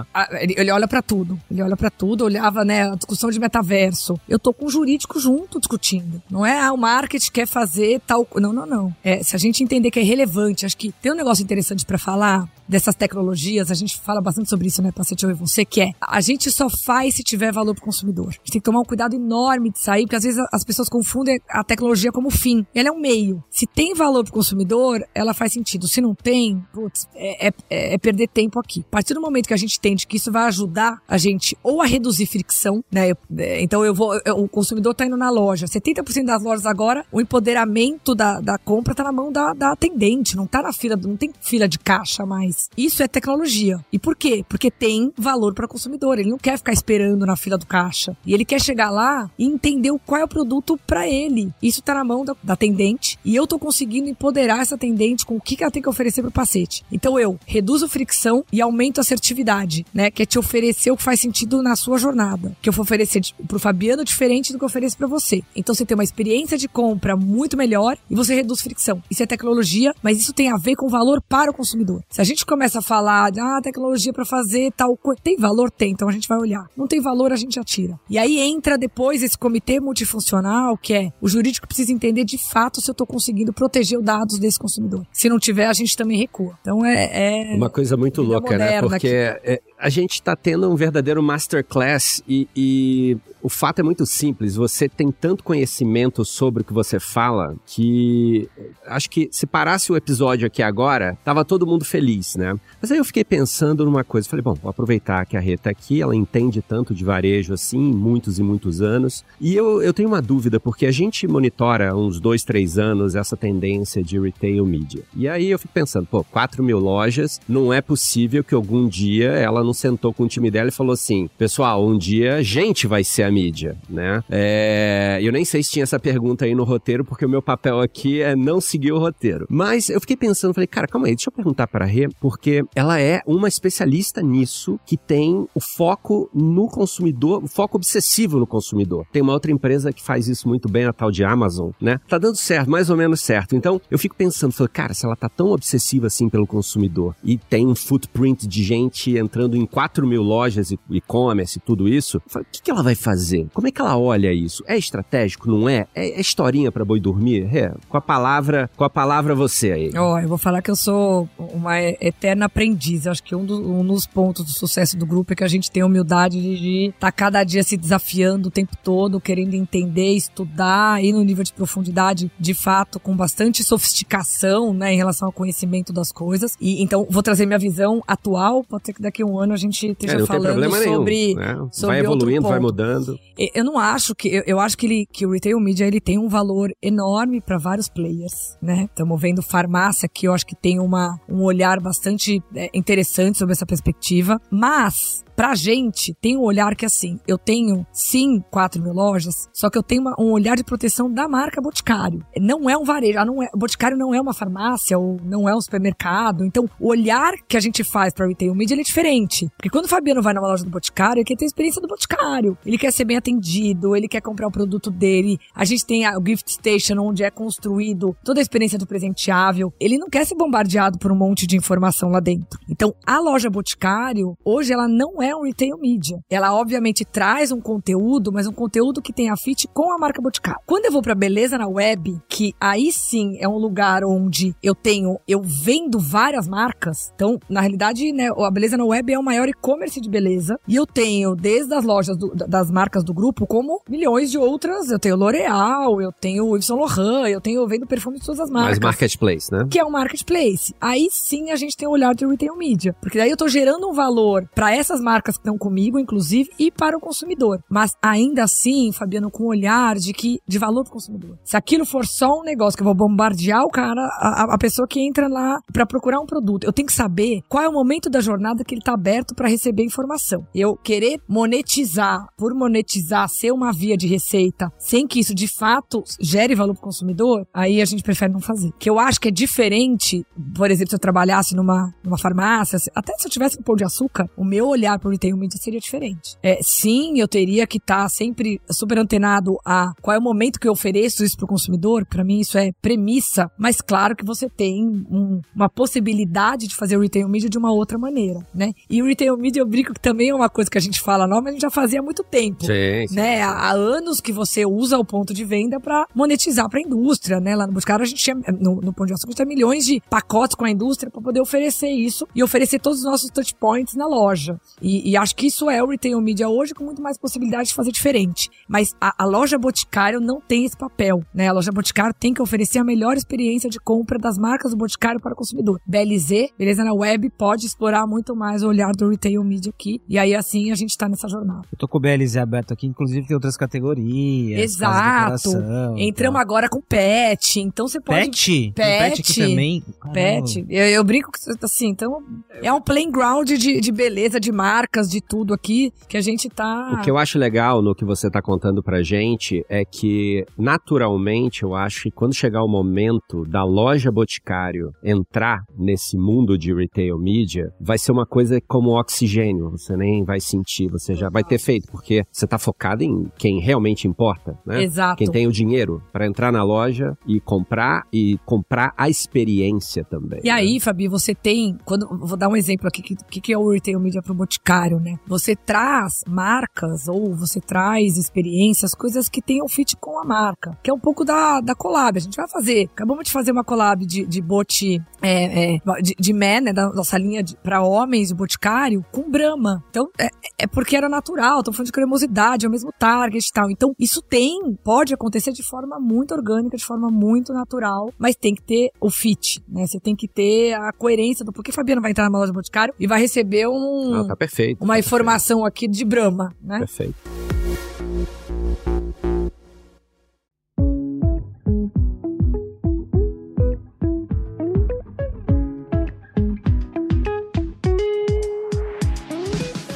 ele 0.57 0.71
olha 0.71 0.87
para 0.87 1.01
tudo. 1.01 1.39
Ele 1.49 1.61
olha 1.61 1.75
para 1.75 1.89
tudo, 1.89 2.25
olhava, 2.25 2.63
né, 2.63 2.91
a 2.91 2.95
discussão 2.95 3.29
de 3.29 3.39
metaverso. 3.39 4.19
Eu 4.29 4.37
tô 4.37 4.53
com 4.53 4.65
o 4.65 4.69
jurídico 4.69 5.19
junto 5.19 5.59
discutindo. 5.59 6.21
Não 6.29 6.45
é 6.45 6.59
ah, 6.59 6.71
o 6.71 6.77
marketing 6.77 7.31
quer 7.31 7.47
fazer 7.47 7.99
tal, 8.05 8.27
não, 8.35 8.53
não, 8.53 8.65
não. 8.65 8.95
É, 9.03 9.23
se 9.23 9.35
a 9.35 9.39
gente 9.39 9.63
entender 9.63 9.89
que 9.89 9.99
é 9.99 10.03
relevante, 10.03 10.65
acho 10.65 10.77
que 10.77 10.91
tem 11.01 11.11
um 11.11 11.15
negócio 11.15 11.43
interessante 11.43 11.85
para 11.85 11.97
falar 11.97 12.47
dessas 12.67 12.95
tecnologias, 12.95 13.71
a 13.71 13.75
gente 13.75 13.99
fala 13.99 14.21
bastante 14.21 14.49
sobre 14.49 14.67
isso, 14.67 14.81
né, 14.81 14.91
paciente 14.91 15.23
eu 15.23 15.29
e 15.29 15.33
você, 15.33 15.63
que 15.65 15.81
é 15.81 15.91
a 16.01 16.21
gente 16.21 16.51
só 16.51 16.67
faz 16.69 17.15
se 17.15 17.23
tiver 17.23 17.51
valor 17.51 17.75
pro 17.75 17.83
consumidor. 17.83 18.27
A 18.27 18.31
gente 18.31 18.51
tem 18.51 18.61
que 18.61 18.65
tomar 18.65 18.79
um 18.79 18.85
cuidado 18.85 19.15
enorme 19.15 19.71
de 19.71 19.79
sair, 19.79 20.03
porque 20.03 20.15
às 20.15 20.23
vezes 20.23 20.43
as 20.51 20.63
pessoas 20.63 20.89
confundem 20.89 21.39
a 21.49 21.63
tecnologia 21.63 22.11
como 22.11 22.29
fim. 22.29 22.65
Ela 22.73 22.89
é 22.89 22.91
um 22.91 22.99
meio. 22.99 23.43
Se 23.49 23.65
tem 23.65 23.93
valor 23.93 24.23
pro 24.23 24.33
consumidor, 24.33 25.05
ela 25.13 25.33
faz 25.33 25.53
sentido. 25.53 25.87
Se 25.87 26.01
não 26.01 26.15
tem, 26.15 26.63
putz, 26.73 27.07
é, 27.15 27.47
é, 27.47 27.53
é 27.69 27.97
perder 27.97 28.27
tempo 28.27 28.59
aqui. 28.59 28.81
A 28.81 28.91
partir 28.91 29.13
do 29.13 29.21
momento 29.21 29.47
que 29.47 29.53
a 29.53 29.57
gente 29.57 29.77
entende 29.77 30.07
que 30.07 30.17
isso 30.17 30.31
vai 30.31 30.43
ajudar 30.47 31.01
a 31.07 31.17
gente 31.17 31.57
ou 31.63 31.81
a 31.81 31.85
reduzir 31.85 32.25
fricção, 32.25 32.83
né? 32.91 33.11
É, 33.37 33.61
então 33.61 33.83
eu 33.85 33.93
vou, 33.93 34.19
eu, 34.25 34.37
o 34.37 34.47
consumidor 34.47 34.93
tá 34.93 35.05
indo 35.05 35.17
na 35.17 35.29
loja. 35.29 35.65
70% 35.65 36.25
das 36.25 36.43
lojas 36.43 36.65
agora, 36.65 37.05
o 37.11 37.21
empoderamento 37.21 38.15
da, 38.15 38.39
da 38.39 38.57
compra 38.57 38.95
tá 38.95 39.03
na 39.03 39.11
mão 39.11 39.31
da, 39.31 39.53
da 39.53 39.71
atendente, 39.71 40.35
não 40.35 40.47
tá 40.47 40.61
na 40.61 40.73
fila, 40.73 40.95
não 40.95 41.17
tem 41.17 41.31
fila 41.41 41.67
de 41.67 41.79
caixa 41.79 42.25
mais. 42.25 42.54
Isso 42.77 43.03
é 43.03 43.07
tecnologia. 43.07 43.79
E 43.91 43.99
por 43.99 44.15
quê? 44.15 44.43
Porque 44.47 44.69
tem 44.71 45.11
valor 45.17 45.53
para 45.53 45.65
o 45.65 45.69
consumidor. 45.69 46.19
Ele 46.19 46.29
não 46.29 46.37
quer 46.37 46.57
ficar 46.57 46.73
esperando 46.73 47.25
na 47.25 47.35
fila 47.35 47.57
do 47.57 47.65
caixa. 47.65 48.15
E 48.25 48.33
ele 48.33 48.45
quer 48.45 48.61
chegar 48.61 48.89
lá 48.89 49.29
e 49.37 49.45
entender 49.45 49.91
qual 50.05 50.21
é 50.21 50.23
o 50.23 50.27
produto 50.27 50.79
para 50.85 51.07
ele. 51.07 51.53
Isso 51.61 51.81
tá 51.81 51.93
na 51.93 52.03
mão 52.03 52.25
da, 52.25 52.35
da 52.43 52.53
atendente 52.53 53.17
e 53.23 53.35
eu 53.35 53.47
tô 53.47 53.57
conseguindo 53.59 54.09
empoderar 54.09 54.61
essa 54.61 54.75
atendente 54.75 55.25
com 55.25 55.35
o 55.35 55.41
que, 55.41 55.55
que 55.55 55.63
ela 55.63 55.71
tem 55.71 55.81
que 55.81 55.89
oferecer 55.89 56.21
pro 56.21 56.31
paciente. 56.31 56.83
Então 56.91 57.19
eu 57.19 57.39
reduzo 57.45 57.87
fricção 57.87 58.43
e 58.51 58.61
aumento 58.61 58.99
a 58.99 59.01
assertividade, 59.01 59.85
né? 59.93 60.09
Que 60.11 60.23
é 60.23 60.25
te 60.25 60.39
oferecer 60.39 60.91
o 60.91 60.97
que 60.97 61.03
faz 61.03 61.19
sentido 61.19 61.61
na 61.61 61.75
sua 61.75 61.97
jornada. 61.97 62.55
Que 62.61 62.69
eu 62.69 62.73
vou 62.73 62.83
oferecer 62.83 63.21
pro 63.47 63.59
Fabiano 63.59 64.03
diferente 64.03 64.51
do 64.51 64.57
que 64.57 64.63
eu 64.63 64.67
ofereço 64.67 64.97
para 64.97 65.07
você. 65.07 65.43
Então 65.55 65.73
você 65.73 65.85
tem 65.85 65.95
uma 65.95 66.03
experiência 66.03 66.57
de 66.57 66.67
compra 66.67 67.15
muito 67.15 67.57
melhor 67.57 67.97
e 68.09 68.15
você 68.15 68.35
reduz 68.35 68.61
fricção. 68.61 69.01
Isso 69.09 69.23
é 69.23 69.25
tecnologia, 69.25 69.93
mas 70.01 70.19
isso 70.19 70.33
tem 70.33 70.51
a 70.51 70.57
ver 70.57 70.75
com 70.75 70.87
valor 70.87 71.21
para 71.21 71.51
o 71.51 71.53
consumidor. 71.53 72.03
Se 72.09 72.21
a 72.21 72.23
gente 72.23 72.44
começa 72.45 72.79
a 72.79 72.81
falar 72.81 73.31
de 73.31 73.39
ah, 73.39 73.59
tecnologia 73.61 74.13
para 74.13 74.25
fazer 74.25 74.71
tal 74.71 74.95
coisa, 74.95 75.19
tem 75.23 75.37
valor? 75.37 75.71
Tem, 75.71 75.91
então 75.91 76.07
a 76.07 76.11
gente 76.11 76.27
vai 76.27 76.37
olhar. 76.37 76.65
Não 76.75 76.87
tem 76.87 77.01
valor, 77.01 77.31
a 77.31 77.35
gente 77.35 77.59
atira. 77.59 77.99
E 78.09 78.17
aí 78.17 78.39
entra 78.39 78.77
depois 78.77 79.23
esse 79.23 79.37
comitê 79.37 79.79
multifuncional, 79.79 80.77
que 80.77 80.93
é 80.93 81.11
o 81.21 81.27
jurídico 81.27 81.67
precisa 81.67 81.91
entender 81.91 82.23
de 82.23 82.37
fato 82.37 82.81
se 82.81 82.89
eu 82.89 82.93
estou 82.93 83.07
conseguindo 83.07 83.53
proteger 83.53 83.97
os 83.97 84.05
dados 84.05 84.39
desse 84.39 84.59
consumidor. 84.59 85.05
Se 85.11 85.29
não 85.29 85.39
tiver, 85.39 85.67
a 85.67 85.73
gente 85.73 85.95
também 85.95 86.17
recua. 86.17 86.57
Então 86.61 86.85
é. 86.85 87.53
é 87.53 87.55
Uma 87.55 87.69
coisa 87.69 87.97
muito 87.97 88.21
louca, 88.21 88.57
né? 88.57 88.81
Porque 88.81 89.07
é, 89.07 89.61
a 89.77 89.89
gente 89.89 90.13
está 90.13 90.35
tendo 90.35 90.69
um 90.69 90.75
verdadeiro 90.75 91.21
masterclass 91.21 92.23
e, 92.27 92.47
e 92.55 93.17
o 93.41 93.49
fato 93.49 93.79
é 93.79 93.83
muito 93.83 94.05
simples. 94.05 94.55
Você 94.55 94.89
tem 94.89 95.11
tanto 95.11 95.43
conhecimento 95.43 96.23
sobre 96.25 96.61
o 96.61 96.65
que 96.65 96.73
você 96.73 96.99
fala 96.99 97.55
que 97.65 98.49
acho 98.87 99.09
que 99.09 99.29
se 99.31 99.45
parasse 99.45 99.91
o 99.91 99.95
episódio 99.95 100.47
aqui 100.47 100.63
agora, 100.63 101.17
tava 101.23 101.45
todo 101.45 101.67
mundo 101.67 101.85
feliz, 101.85 102.35
né? 102.35 102.55
Mas 102.81 102.91
aí 102.91 102.97
eu 102.97 103.05
fiquei 103.05 103.23
pensando 103.23 103.85
numa 103.85 104.03
coisa. 104.03 104.27
Falei, 104.29 104.41
bom, 104.41 104.53
vou 104.53 104.69
aproveitar 104.69 105.25
que 105.25 105.35
a 105.35 105.39
Rita 105.39 105.69
aqui, 105.69 106.01
ela 106.01 106.15
entende 106.15 106.61
tanto 106.61 106.93
de 106.93 107.03
varejo 107.03 107.53
assim, 107.53 107.79
muitos 107.79 108.39
e 108.39 108.43
muitos 108.43 108.81
anos. 108.81 109.23
E 109.39 109.55
eu, 109.55 109.81
eu 109.81 109.93
tenho 109.93 110.09
uma 110.09 110.21
dúvida, 110.21 110.59
porque 110.59 110.85
a 110.85 110.91
gente 110.91 111.27
monitora 111.27 111.95
uns 111.95 112.19
dois, 112.19 112.43
três 112.43 112.77
anos 112.77 113.13
essa 113.13 113.35
tendência 113.35 114.01
de 114.01 114.19
retail 114.19 114.65
media. 114.65 115.03
E 115.15 115.27
aí 115.27 115.51
eu 115.51 115.59
fico 115.59 115.73
pensando, 115.73 116.07
pô, 116.07 116.23
4 116.23 116.63
mil 116.63 116.79
lojas, 116.79 117.39
não 117.47 117.73
é 117.73 117.81
possível 117.81 118.43
que 118.43 118.55
algum 118.55 118.87
dia 118.87 119.31
ela 119.31 119.64
não 119.65 119.73
sentou 119.73 120.13
com 120.13 120.23
o 120.23 120.27
time 120.27 120.49
dela 120.49 120.69
e 120.69 120.71
falou 120.71 120.93
assim: 120.93 121.29
pessoal, 121.37 121.85
um 121.85 121.97
dia 121.97 122.43
gente 122.43 122.87
vai 122.87 123.03
ser 123.03 123.23
a 123.23 123.31
mídia, 123.31 123.77
né? 123.89 124.23
É, 124.29 125.19
eu 125.21 125.31
nem 125.31 125.43
sei 125.43 125.63
se 125.63 125.71
tinha 125.71 125.83
essa 125.83 125.99
pergunta 125.99 126.45
aí 126.45 126.55
no 126.55 126.63
roteiro, 126.63 127.03
porque 127.03 127.25
o 127.25 127.29
meu 127.29 127.41
papel 127.41 127.79
aqui 127.79 128.21
é 128.21 128.35
não 128.35 128.61
seguir 128.61 128.91
o 128.91 128.99
roteiro. 128.99 129.45
Mas 129.49 129.89
eu 129.89 129.99
fiquei 129.99 130.15
pensando, 130.15 130.53
falei, 130.53 130.67
cara, 130.67 130.87
calma 130.87 131.07
aí, 131.07 131.15
deixa 131.15 131.29
eu 131.29 131.33
perguntar 131.33 131.67
para 131.67 131.85
a 131.85 131.87
Rê, 131.87 132.07
porque 132.19 132.63
ela 132.75 132.99
é 132.99 133.21
uma 133.25 133.47
especialista 133.47 134.21
nisso, 134.21 134.79
que 134.85 134.97
tem 134.97 135.47
o 135.53 135.59
foco 135.59 136.29
no 136.33 136.67
consumidor, 136.67 137.43
o 137.43 137.47
foco 137.47 137.77
obsessivo 137.77 138.39
no 138.39 138.47
consumidor. 138.47 139.05
Tem 139.11 139.21
uma 139.21 139.33
outra 139.33 139.51
empresa 139.51 139.91
que 139.91 140.03
faz 140.03 140.27
isso 140.27 140.47
muito 140.47 140.69
bem, 140.69 140.85
a 140.85 140.93
tal 140.93 141.11
de 141.11 141.23
Amazon, 141.23 141.71
né? 141.81 141.99
Tá 142.07 142.17
dando 142.17 142.35
certo, 142.35 142.69
mais 142.69 142.89
ou 142.89 142.97
menos 142.97 143.21
certo. 143.21 143.55
Então, 143.55 143.81
eu 143.89 143.97
fico 143.97 144.15
pensando, 144.15 144.51
falei, 144.51 144.71
cara, 144.71 144.93
se 144.93 145.05
ela 145.05 145.15
tá 145.15 145.29
tão 145.29 145.51
obsessiva 145.51 146.07
assim 146.07 146.29
pelo 146.29 146.47
consumidor 146.47 147.15
e 147.23 147.37
tem 147.37 147.67
um 147.67 147.75
footprint 147.75 148.47
de 148.47 148.63
gente 148.63 149.17
entrando 149.17 149.54
em 149.55 149.65
4 149.65 150.05
mil 150.05 150.21
lojas 150.21 150.71
e 150.71 150.79
e-commerce 150.89 151.57
e 151.57 151.61
tudo 151.61 151.87
isso, 151.87 152.21
o 152.33 152.45
que, 152.51 152.61
que 152.63 152.71
ela 152.71 152.83
vai 152.83 152.95
fazer? 152.95 153.47
Como 153.53 153.67
é 153.67 153.71
que 153.71 153.81
ela 153.81 153.97
olha 153.97 154.31
isso? 154.31 154.63
É 154.67 154.77
estratégico? 154.77 155.49
Não 155.49 155.67
é? 155.67 155.87
É, 155.93 156.17
é 156.17 156.21
historinha 156.21 156.71
para 156.71 156.85
boi 156.85 156.99
dormir? 156.99 157.49
É, 157.55 157.73
com 157.89 157.97
a 157.97 158.01
palavra, 158.01 158.69
com 158.75 158.83
a 158.83 158.89
palavra 158.89 159.35
você 159.35 159.71
aí. 159.71 159.91
Ó, 159.95 160.13
oh, 160.13 160.19
eu 160.19 160.27
vou 160.27 160.37
falar 160.37 160.61
que 160.61 160.71
eu 160.71 160.75
sou 160.75 161.29
uma 161.37 161.79
eterna 161.79 162.45
aprendiz. 162.45 163.05
Eu 163.05 163.11
acho 163.11 163.23
que 163.23 163.35
um, 163.35 163.45
do, 163.45 163.71
um 163.71 163.85
dos 163.85 164.05
pontos 164.05 164.45
do 164.45 164.51
sucesso 164.51 164.97
do 164.97 165.05
grupo 165.05 165.33
é 165.33 165.35
que 165.35 165.43
a 165.43 165.47
gente 165.47 165.71
tem 165.71 165.83
a 165.83 165.85
humildade 165.85 166.39
de 166.39 166.87
estar 166.87 167.07
tá 167.07 167.11
cada 167.11 167.43
dia 167.43 167.63
se 167.63 167.77
desafiando 167.77 168.49
o 168.49 168.51
tempo 168.51 168.75
todo, 168.83 169.19
querendo 169.19 169.53
entender, 169.53 170.13
estudar, 170.13 171.03
ir 171.03 171.13
no 171.13 171.23
nível 171.23 171.43
de 171.43 171.53
profundidade, 171.53 172.31
de 172.39 172.53
fato, 172.53 172.99
com 172.99 173.15
bastante 173.15 173.63
sofisticação, 173.63 174.73
né, 174.73 174.93
em 174.93 174.97
relação 174.97 175.27
ao 175.27 175.31
conhecimento 175.31 175.93
das 175.93 176.11
coisas. 176.11 176.55
E 176.59 176.81
então 176.81 177.07
vou 177.09 177.23
trazer 177.23 177.45
minha 177.45 177.59
visão 177.59 178.03
atual. 178.07 178.63
Pode 178.63 178.85
ser 178.85 178.93
que 178.93 179.01
daqui 179.01 179.21
a 179.21 179.25
um 179.25 179.39
ano 179.39 179.44
a 179.53 179.57
gente 179.57 179.87
esteja 179.87 180.17
é, 180.17 180.25
falando 180.25 180.63
sobre, 180.83 181.35
nenhum, 181.35 181.39
né? 181.39 181.67
sobre 181.71 181.95
vai 181.95 181.99
evoluindo, 181.99 182.47
vai 182.47 182.59
mudando. 182.59 183.17
Eu 183.53 183.63
não 183.63 183.77
acho 183.77 184.15
que 184.15 184.29
eu, 184.29 184.43
eu 184.45 184.59
acho 184.59 184.77
que 184.77 184.85
ele 184.85 185.05
que 185.11 185.25
o 185.25 185.31
retail 185.31 185.59
media 185.59 185.85
ele 185.85 185.99
tem 185.99 186.17
um 186.17 186.29
valor 186.29 186.71
enorme 186.81 187.41
para 187.41 187.57
vários 187.57 187.89
players, 187.89 188.57
né? 188.61 188.85
Estamos 188.85 189.19
vendo 189.19 189.41
farmácia 189.41 190.07
que 190.07 190.27
eu 190.27 190.33
acho 190.33 190.45
que 190.45 190.55
tem 190.55 190.79
uma 190.79 191.19
um 191.27 191.43
olhar 191.43 191.79
bastante 191.79 192.41
é, 192.55 192.69
interessante 192.73 193.37
sobre 193.37 193.53
essa 193.53 193.65
perspectiva, 193.65 194.39
mas 194.51 195.24
pra 195.35 195.55
gente, 195.55 196.13
tem 196.21 196.37
um 196.37 196.41
olhar 196.41 196.75
que 196.75 196.85
assim, 196.85 197.19
eu 197.27 197.37
tenho 197.37 197.85
sim 197.91 198.41
4 198.49 198.81
mil 198.81 198.93
lojas, 198.93 199.49
só 199.53 199.69
que 199.69 199.77
eu 199.77 199.83
tenho 199.83 200.01
uma, 200.01 200.15
um 200.19 200.31
olhar 200.31 200.55
de 200.55 200.63
proteção 200.63 201.11
da 201.11 201.27
marca 201.27 201.61
Boticário. 201.61 202.25
Não 202.39 202.69
é 202.69 202.77
um 202.77 202.83
varejo, 202.83 203.23
não 203.25 203.43
é, 203.43 203.49
Boticário 203.55 203.97
não 203.97 204.13
é 204.13 204.21
uma 204.21 204.33
farmácia 204.33 204.97
ou 204.97 205.19
não 205.23 205.47
é 205.47 205.55
um 205.55 205.61
supermercado. 205.61 206.45
Então, 206.45 206.69
o 206.79 206.89
olhar 206.89 207.33
que 207.47 207.57
a 207.57 207.59
gente 207.59 207.83
faz 207.83 208.13
pra 208.13 208.27
retail 208.27 208.55
media 208.55 208.75
é 208.75 208.83
diferente. 208.83 209.49
Porque 209.57 209.69
quando 209.69 209.85
o 209.85 209.89
Fabiano 209.89 210.21
vai 210.21 210.33
numa 210.33 210.47
loja 210.47 210.63
do 210.63 210.69
Boticário, 210.69 211.19
ele 211.19 211.25
quer 211.25 211.35
ter 211.35 211.45
a 211.45 211.47
experiência 211.47 211.81
do 211.81 211.87
Boticário. 211.87 212.57
Ele 212.65 212.77
quer 212.77 212.91
ser 212.91 213.05
bem 213.05 213.17
atendido, 213.17 213.95
ele 213.95 214.07
quer 214.07 214.21
comprar 214.21 214.47
o 214.47 214.51
produto 214.51 214.89
dele. 214.91 215.37
A 215.53 215.65
gente 215.65 215.85
tem 215.85 216.07
o 216.07 216.23
Gift 216.25 216.51
Station, 216.51 216.99
onde 216.99 217.23
é 217.23 217.31
construído 217.31 218.15
toda 218.23 218.39
a 218.39 218.41
experiência 218.41 218.77
do 218.77 218.87
presenteável. 218.87 219.73
Ele 219.79 219.97
não 219.97 220.09
quer 220.09 220.25
ser 220.25 220.35
bombardeado 220.35 220.97
por 220.97 221.11
um 221.11 221.15
monte 221.15 221.47
de 221.47 221.57
informação 221.57 222.09
lá 222.09 222.19
dentro. 222.19 222.59
Então, 222.69 222.93
a 223.05 223.19
loja 223.19 223.49
Boticário, 223.49 224.37
hoje, 224.43 224.73
ela 224.73 224.87
não 224.87 225.21
é 225.21 225.24
é 225.25 225.35
um 225.35 225.43
retail 225.43 225.77
media. 225.77 226.19
Ela 226.29 226.53
obviamente 226.53 227.03
traz 227.03 227.51
um 227.51 227.59
conteúdo, 227.59 228.31
mas 228.31 228.47
um 228.47 228.53
conteúdo 228.53 229.01
que 229.01 229.13
tem 229.13 229.29
a 229.29 229.37
fit 229.37 229.67
com 229.73 229.91
a 229.91 229.97
marca 229.97 230.21
Boticário. 230.21 230.59
Quando 230.65 230.85
eu 230.85 230.91
vou 230.91 231.01
para 231.01 231.15
beleza 231.15 231.57
na 231.57 231.67
web, 231.67 232.19
que 232.29 232.53
aí 232.59 232.91
sim 232.91 233.37
é 233.39 233.47
um 233.47 233.57
lugar 233.57 234.03
onde 234.03 234.55
eu 234.61 234.75
tenho, 234.75 235.19
eu 235.27 235.41
vendo 235.41 235.99
várias 235.99 236.47
marcas. 236.47 237.11
Então, 237.15 237.39
na 237.49 237.61
realidade, 237.61 238.11
né, 238.11 238.29
a 238.29 238.51
beleza 238.51 238.77
na 238.77 238.85
web 238.85 239.11
é 239.11 239.19
o 239.19 239.23
maior 239.23 239.47
e-commerce 239.47 239.99
de 239.99 240.09
beleza 240.09 240.59
e 240.67 240.75
eu 240.75 240.85
tenho 240.85 241.35
desde 241.35 241.73
as 241.73 241.83
lojas 241.83 242.17
do, 242.17 242.33
das 242.35 242.69
marcas 242.69 243.03
do 243.03 243.13
grupo 243.13 243.47
como 243.47 243.81
milhões 243.89 244.31
de 244.31 244.37
outras. 244.37 244.89
Eu 244.89 244.99
tenho 244.99 245.15
L'Oreal, 245.15 246.01
eu 246.01 246.11
tenho 246.11 246.55
Yves 246.55 246.65
Saint 246.65 246.79
Laurent, 246.79 247.31
eu 247.31 247.41
tenho 247.41 247.61
eu 247.61 247.67
vendo 247.67 247.87
perfume 247.87 248.19
de 248.19 248.25
todas 248.25 248.39
as 248.39 248.49
marcas. 248.49 248.79
Mais 248.79 248.79
marketplace, 248.79 249.51
né? 249.51 249.67
Que 249.69 249.79
é 249.79 249.85
um 249.85 249.89
marketplace. 249.89 250.73
Aí 250.79 251.07
sim 251.09 251.51
a 251.51 251.55
gente 251.55 251.75
tem 251.75 251.87
o 251.87 251.91
olhar 251.91 252.13
de 252.13 252.25
retail 252.25 252.55
media, 252.55 252.93
porque 253.01 253.17
daí 253.17 253.29
eu 253.29 253.37
tô 253.37 253.47
gerando 253.47 253.89
um 253.89 253.93
valor 253.93 254.47
para 254.53 254.75
essas 254.75 255.01
marcas 255.01 255.14
marcas 255.15 255.35
que 255.35 255.41
estão 255.41 255.57
comigo, 255.57 255.97
inclusive, 255.97 256.49
e 256.59 256.69
para 256.69 256.97
o 256.97 256.99
consumidor. 256.99 257.63
Mas 257.69 257.93
ainda 258.01 258.43
assim, 258.43 258.91
Fabiano, 258.91 259.31
com 259.31 259.45
um 259.45 259.47
olhar 259.47 259.95
de 259.95 260.11
que 260.11 260.39
de 260.45 260.59
valor 260.59 260.83
para 260.83 260.91
o 260.91 260.93
consumidor. 260.93 261.37
Se 261.43 261.55
aquilo 261.55 261.85
for 261.85 262.05
só 262.05 262.39
um 262.39 262.43
negócio 262.43 262.75
que 262.75 262.83
eu 262.83 262.85
vou 262.85 262.93
bombardear 262.93 263.63
o 263.63 263.69
cara, 263.69 264.01
a, 264.19 264.53
a 264.53 264.57
pessoa 264.57 264.87
que 264.87 264.99
entra 264.99 265.27
lá 265.27 265.59
para 265.71 265.85
procurar 265.85 266.19
um 266.19 266.25
produto, 266.25 266.65
eu 266.65 266.73
tenho 266.73 266.87
que 266.87 266.93
saber 266.93 267.41
qual 267.47 267.63
é 267.63 267.69
o 267.69 267.71
momento 267.71 268.09
da 268.09 268.19
jornada 268.19 268.63
que 268.63 268.73
ele 268.73 268.81
está 268.81 268.93
aberto 268.93 269.33
para 269.33 269.47
receber 269.47 269.83
informação. 269.83 270.45
Eu 270.53 270.75
querer 270.75 271.21
monetizar, 271.27 272.27
por 272.37 272.53
monetizar, 272.53 273.29
ser 273.29 273.51
uma 273.51 273.71
via 273.71 273.95
de 273.95 274.07
receita, 274.07 274.71
sem 274.77 275.07
que 275.07 275.19
isso 275.19 275.33
de 275.33 275.47
fato 275.47 276.03
gere 276.19 276.55
valor 276.55 276.73
para 276.73 276.81
o 276.81 276.83
consumidor, 276.83 277.47
aí 277.53 277.81
a 277.81 277.85
gente 277.85 278.03
prefere 278.03 278.33
não 278.33 278.41
fazer. 278.41 278.71
Que 278.77 278.89
eu 278.89 278.99
acho 278.99 279.21
que 279.21 279.29
é 279.29 279.31
diferente, 279.31 280.25
por 280.55 280.69
exemplo, 280.69 280.89
se 280.89 280.95
eu 280.95 280.99
trabalhasse 280.99 281.55
numa, 281.55 281.93
numa 282.03 282.17
farmácia, 282.17 282.77
até 282.93 283.13
se 283.17 283.27
eu 283.27 283.31
tivesse 283.31 283.57
um 283.59 283.63
pão 283.63 283.75
de 283.75 283.85
açúcar, 283.85 284.29
o 284.35 284.43
meu 284.43 284.67
olhar 284.67 284.99
para 285.05 285.09
o 285.09 285.11
retail 285.11 285.37
media 285.37 285.59
seria 285.61 285.79
diferente. 285.79 286.35
É, 286.41 286.57
sim, 286.63 287.19
eu 287.19 287.27
teria 287.27 287.67
que 287.67 287.77
estar 287.77 288.03
tá 288.03 288.09
sempre 288.09 288.59
super 288.71 288.97
antenado 288.97 289.57
a 289.63 289.93
qual 290.01 290.15
é 290.15 290.17
o 290.17 290.21
momento 290.21 290.59
que 290.59 290.67
eu 290.67 290.71
ofereço 290.71 291.23
isso 291.23 291.37
para 291.37 291.45
o 291.45 291.47
consumidor. 291.47 292.05
Para 292.05 292.23
mim, 292.23 292.39
isso 292.39 292.57
é 292.57 292.71
premissa, 292.81 293.51
mas 293.55 293.81
claro 293.81 294.15
que 294.15 294.25
você 294.25 294.49
tem 294.49 294.83
um, 294.83 295.41
uma 295.55 295.69
possibilidade 295.69 296.67
de 296.67 296.75
fazer 296.75 296.97
o 296.97 297.01
retail 297.01 297.29
media 297.29 297.49
de 297.49 297.57
uma 297.57 297.71
outra 297.71 297.99
maneira, 297.99 298.39
né? 298.53 298.73
E 298.89 299.01
o 299.03 299.05
retail 299.05 299.37
media, 299.37 299.61
eu 299.61 299.67
brinco 299.67 299.93
que 299.93 299.99
também 299.99 300.29
é 300.29 300.35
uma 300.35 300.49
coisa 300.49 300.71
que 300.71 300.77
a 300.77 300.81
gente 300.81 300.99
fala 300.99 301.27
nova, 301.27 301.43
mas 301.43 301.49
a 301.49 301.53
gente 301.53 301.61
já 301.61 301.69
fazia 301.69 301.99
há 301.99 302.03
muito 302.03 302.23
tempo. 302.23 302.65
Sim, 302.65 303.07
sim. 303.07 303.15
Né? 303.15 303.43
Há, 303.43 303.73
anos 303.75 304.19
que 304.19 304.31
você 304.31 304.65
usa 304.65 304.97
o 304.97 305.05
ponto 305.05 305.33
de 305.33 305.45
venda 305.45 305.79
para 305.79 306.07
monetizar 306.15 306.67
para 306.67 306.79
a 306.79 306.81
indústria, 306.81 307.39
né? 307.39 307.55
Lá 307.55 307.67
no 307.67 307.73
Buscar 307.73 308.01
a 308.01 308.05
gente 308.05 308.23
tinha, 308.23 308.35
no, 308.59 308.81
no 308.81 308.93
Pão 308.93 309.05
de 309.05 309.13
Açúcar, 309.13 309.35
tinha 309.35 309.45
milhões 309.45 309.85
de 309.85 310.01
pacotes 310.09 310.55
com 310.55 310.65
a 310.65 310.71
indústria 310.71 311.11
para 311.11 311.21
poder 311.21 311.41
oferecer 311.41 311.89
isso 311.89 312.27
e 312.33 312.41
oferecer 312.41 312.79
todos 312.79 312.99
os 312.99 313.05
nossos 313.05 313.29
touch 313.29 313.53
points 313.55 313.93
na 313.93 314.07
loja. 314.07 314.59
E 314.81 314.94
E, 314.95 315.11
e, 315.11 315.17
acho 315.17 315.35
que 315.35 315.47
isso 315.47 315.69
é 315.69 315.83
o 315.83 315.87
retail 315.87 316.21
media 316.21 316.47
hoje 316.47 316.73
com 316.73 316.83
muito 316.83 317.01
mais 317.01 317.17
possibilidade 317.17 317.69
de 317.69 317.75
fazer 317.75 317.91
diferente. 317.91 318.49
Mas 318.67 318.95
a, 319.01 319.23
a, 319.23 319.25
loja 319.25 319.57
Boticário 319.57 320.21
não 320.21 320.39
tem 320.39 320.63
esse 320.63 320.77
papel, 320.77 321.21
né? 321.33 321.49
A 321.49 321.53
loja 321.53 321.71
Boticário 321.71 322.15
tem 322.17 322.33
que 322.33 322.41
oferecer 322.41 322.79
a 322.79 322.83
melhor 322.83 323.17
experiência 323.17 323.69
de 323.69 323.79
compra 323.79 324.17
das 324.17 324.37
marcas 324.37 324.71
do 324.71 324.77
Boticário 324.77 325.19
para 325.19 325.33
o 325.33 325.35
consumidor. 325.35 325.81
BLZ, 325.85 326.51
beleza 326.57 326.83
na 326.83 326.93
web, 326.93 327.29
pode 327.31 327.65
explorar 327.65 328.07
muito 328.07 328.35
mais 328.35 328.63
o 328.63 328.67
olhar 328.67 328.91
do 328.93 329.09
retail 329.09 329.43
media 329.43 329.71
aqui. 329.75 330.01
E 330.07 330.17
aí 330.17 330.33
assim 330.33 330.71
a 330.71 330.75
gente 330.75 330.91
está 330.91 331.09
nessa 331.09 331.27
jornada. 331.27 331.63
Eu 331.71 331.77
tô 331.77 331.87
com 331.87 331.97
o 331.97 332.01
BLZ 332.01 332.37
aberto 332.37 332.71
aqui, 332.71 332.87
inclusive 332.87 333.27
tem 333.27 333.35
outras 333.35 333.57
categorias. 333.57 334.61
Exato. 334.61 335.49
Entramos 335.97 336.39
agora 336.39 336.69
com 336.69 336.81
pet, 336.81 337.59
então 337.59 337.87
você 337.87 337.99
pode. 337.99 338.25
Pet? 338.25 338.71
Pet. 338.75 338.99
pet 338.99 339.21
aqui 339.21 339.49
também. 339.49 339.83
Pet. 340.13 340.65
Eu, 340.69 340.85
eu 340.87 341.03
brinco 341.03 341.29
assim, 341.61 341.87
então 341.87 342.23
é 342.61 342.71
um 342.71 342.81
playground 342.81 343.49
de, 343.49 343.81
de 343.81 343.91
beleza, 343.91 344.39
de 344.39 344.51
marcas, 344.85 345.09
de 345.09 345.19
tudo 345.19 345.53
aqui 345.53 345.91
que 346.07 346.15
a 346.15 346.21
gente 346.21 346.47
tá. 346.49 346.91
O 346.93 347.01
que 347.01 347.09
eu 347.09 347.17
acho 347.17 347.39
legal 347.39 347.81
no 347.81 347.95
que 347.95 348.05
você 348.05 348.29
tá 348.29 348.41
contando 348.41 348.83
pra 348.83 349.01
gente 349.01 349.65
é 349.67 349.83
que, 349.83 350.45
naturalmente, 350.57 351.63
eu 351.63 351.73
acho 351.73 352.03
que 352.03 352.11
quando 352.11 352.33
chegar 352.33 352.63
o 352.63 352.67
momento 352.67 353.43
da 353.45 353.63
loja 353.63 354.11
Boticário 354.11 354.91
entrar 355.03 355.63
nesse 355.77 356.17
mundo 356.17 356.57
de 356.57 356.73
retail 356.73 357.17
media, 357.17 357.71
vai 357.81 357.97
ser 357.97 358.11
uma 358.11 358.25
coisa 358.25 358.59
como 358.67 358.99
oxigênio. 358.99 359.71
Você 359.71 359.97
nem 359.97 360.23
vai 360.23 360.39
sentir, 360.39 360.89
você 360.89 361.15
já 361.15 361.29
vai 361.29 361.43
ter 361.43 361.57
feito, 361.57 361.91
porque 361.91 362.23
você 362.31 362.45
tá 362.45 362.57
focado 362.57 363.03
em 363.03 363.27
quem 363.37 363.59
realmente 363.59 364.07
importa, 364.07 364.57
né? 364.65 364.83
Exato. 364.83 365.17
Quem 365.17 365.31
tem 365.31 365.47
o 365.47 365.51
dinheiro 365.51 366.01
para 366.13 366.27
entrar 366.27 366.51
na 366.51 366.63
loja 366.63 367.17
e 367.27 367.39
comprar 367.39 368.03
e 368.13 368.37
comprar 368.45 368.93
a 368.97 369.09
experiência 369.09 370.03
também. 370.03 370.39
E 370.43 370.47
né? 370.47 370.51
aí, 370.51 370.79
Fabi, 370.79 371.07
você 371.07 371.33
tem, 371.33 371.77
quando 371.85 372.07
vou 372.07 372.37
dar 372.37 372.49
um 372.49 372.55
exemplo 372.55 372.87
aqui, 372.87 373.01
o 373.13 373.25
que, 373.25 373.41
que 373.41 373.53
é 373.53 373.57
o 373.57 373.71
retail 373.71 373.99
media 373.99 374.21
pro 374.21 374.33
Boticário, 374.33 374.74
né? 374.99 375.17
Você 375.27 375.55
traz 375.55 376.23
marcas 376.27 377.07
ou 377.07 377.35
você 377.35 377.59
traz 377.59 378.17
experiências, 378.17 378.93
coisas 378.93 379.29
que 379.29 379.41
tenham 379.41 379.67
fit 379.67 379.95
com 379.97 380.19
a 380.19 380.25
marca, 380.25 380.77
que 380.83 380.89
é 380.89 380.93
um 380.93 380.99
pouco 380.99 381.23
da, 381.23 381.61
da 381.61 381.75
collab. 381.75 382.17
A 382.17 382.21
gente 382.21 382.35
vai 382.35 382.47
fazer, 382.47 382.89
acabamos 382.93 383.25
de 383.25 383.31
fazer 383.31 383.51
uma 383.51 383.63
collab 383.63 384.05
de, 384.05 384.25
de 384.25 384.41
bote, 384.41 385.01
é, 385.21 385.75
é, 385.75 385.79
de, 386.01 386.15
de 386.19 386.33
man, 386.33 386.61
né, 386.61 386.73
da 386.73 386.89
nossa 386.89 387.17
linha 387.17 387.43
para 387.63 387.81
homens, 387.81 388.31
o 388.31 388.35
Boticário, 388.35 389.03
com 389.11 389.29
Brahma. 389.29 389.83
Então, 389.89 390.07
é, 390.19 390.29
é 390.59 390.67
porque 390.67 390.95
era 390.95 391.09
natural, 391.09 391.63
tô 391.63 391.71
falando 391.71 391.87
de 391.87 391.91
cremosidade, 391.91 392.65
é 392.65 392.69
o 392.69 392.71
mesmo 392.71 392.91
target 392.97 393.47
e 393.47 393.53
tal. 393.53 393.69
Então, 393.69 393.93
isso 393.99 394.21
tem, 394.21 394.75
pode 394.83 395.13
acontecer 395.13 395.51
de 395.51 395.63
forma 395.63 395.99
muito 395.99 396.33
orgânica, 396.33 396.77
de 396.77 396.85
forma 396.85 397.09
muito 397.09 397.53
natural, 397.53 398.11
mas 398.17 398.35
tem 398.35 398.53
que 398.53 398.61
ter 398.61 398.89
o 398.99 399.09
fit, 399.09 399.63
né? 399.67 399.85
Você 399.85 399.99
tem 399.99 400.15
que 400.15 400.27
ter 400.27 400.73
a 400.73 400.91
coerência 400.91 401.45
do 401.45 401.51
porquê 401.51 401.71
Fabiana 401.71 402.01
vai 402.01 402.11
entrar 402.11 402.29
na 402.29 402.37
loja 402.37 402.51
do 402.51 402.55
Boticário 402.55 402.93
e 402.99 403.07
vai 403.07 403.19
receber 403.19 403.67
um, 403.67 404.13
ah, 404.13 404.27
tá 404.27 404.35
perfeito, 404.55 404.83
uma 404.83 404.93
tá 404.93 404.99
informação 404.99 405.61
perfeito. 405.61 405.67
aqui 405.67 405.87
de 405.87 406.05
Brahma, 406.05 406.55
né? 406.61 406.79
Perfeito. 406.79 407.34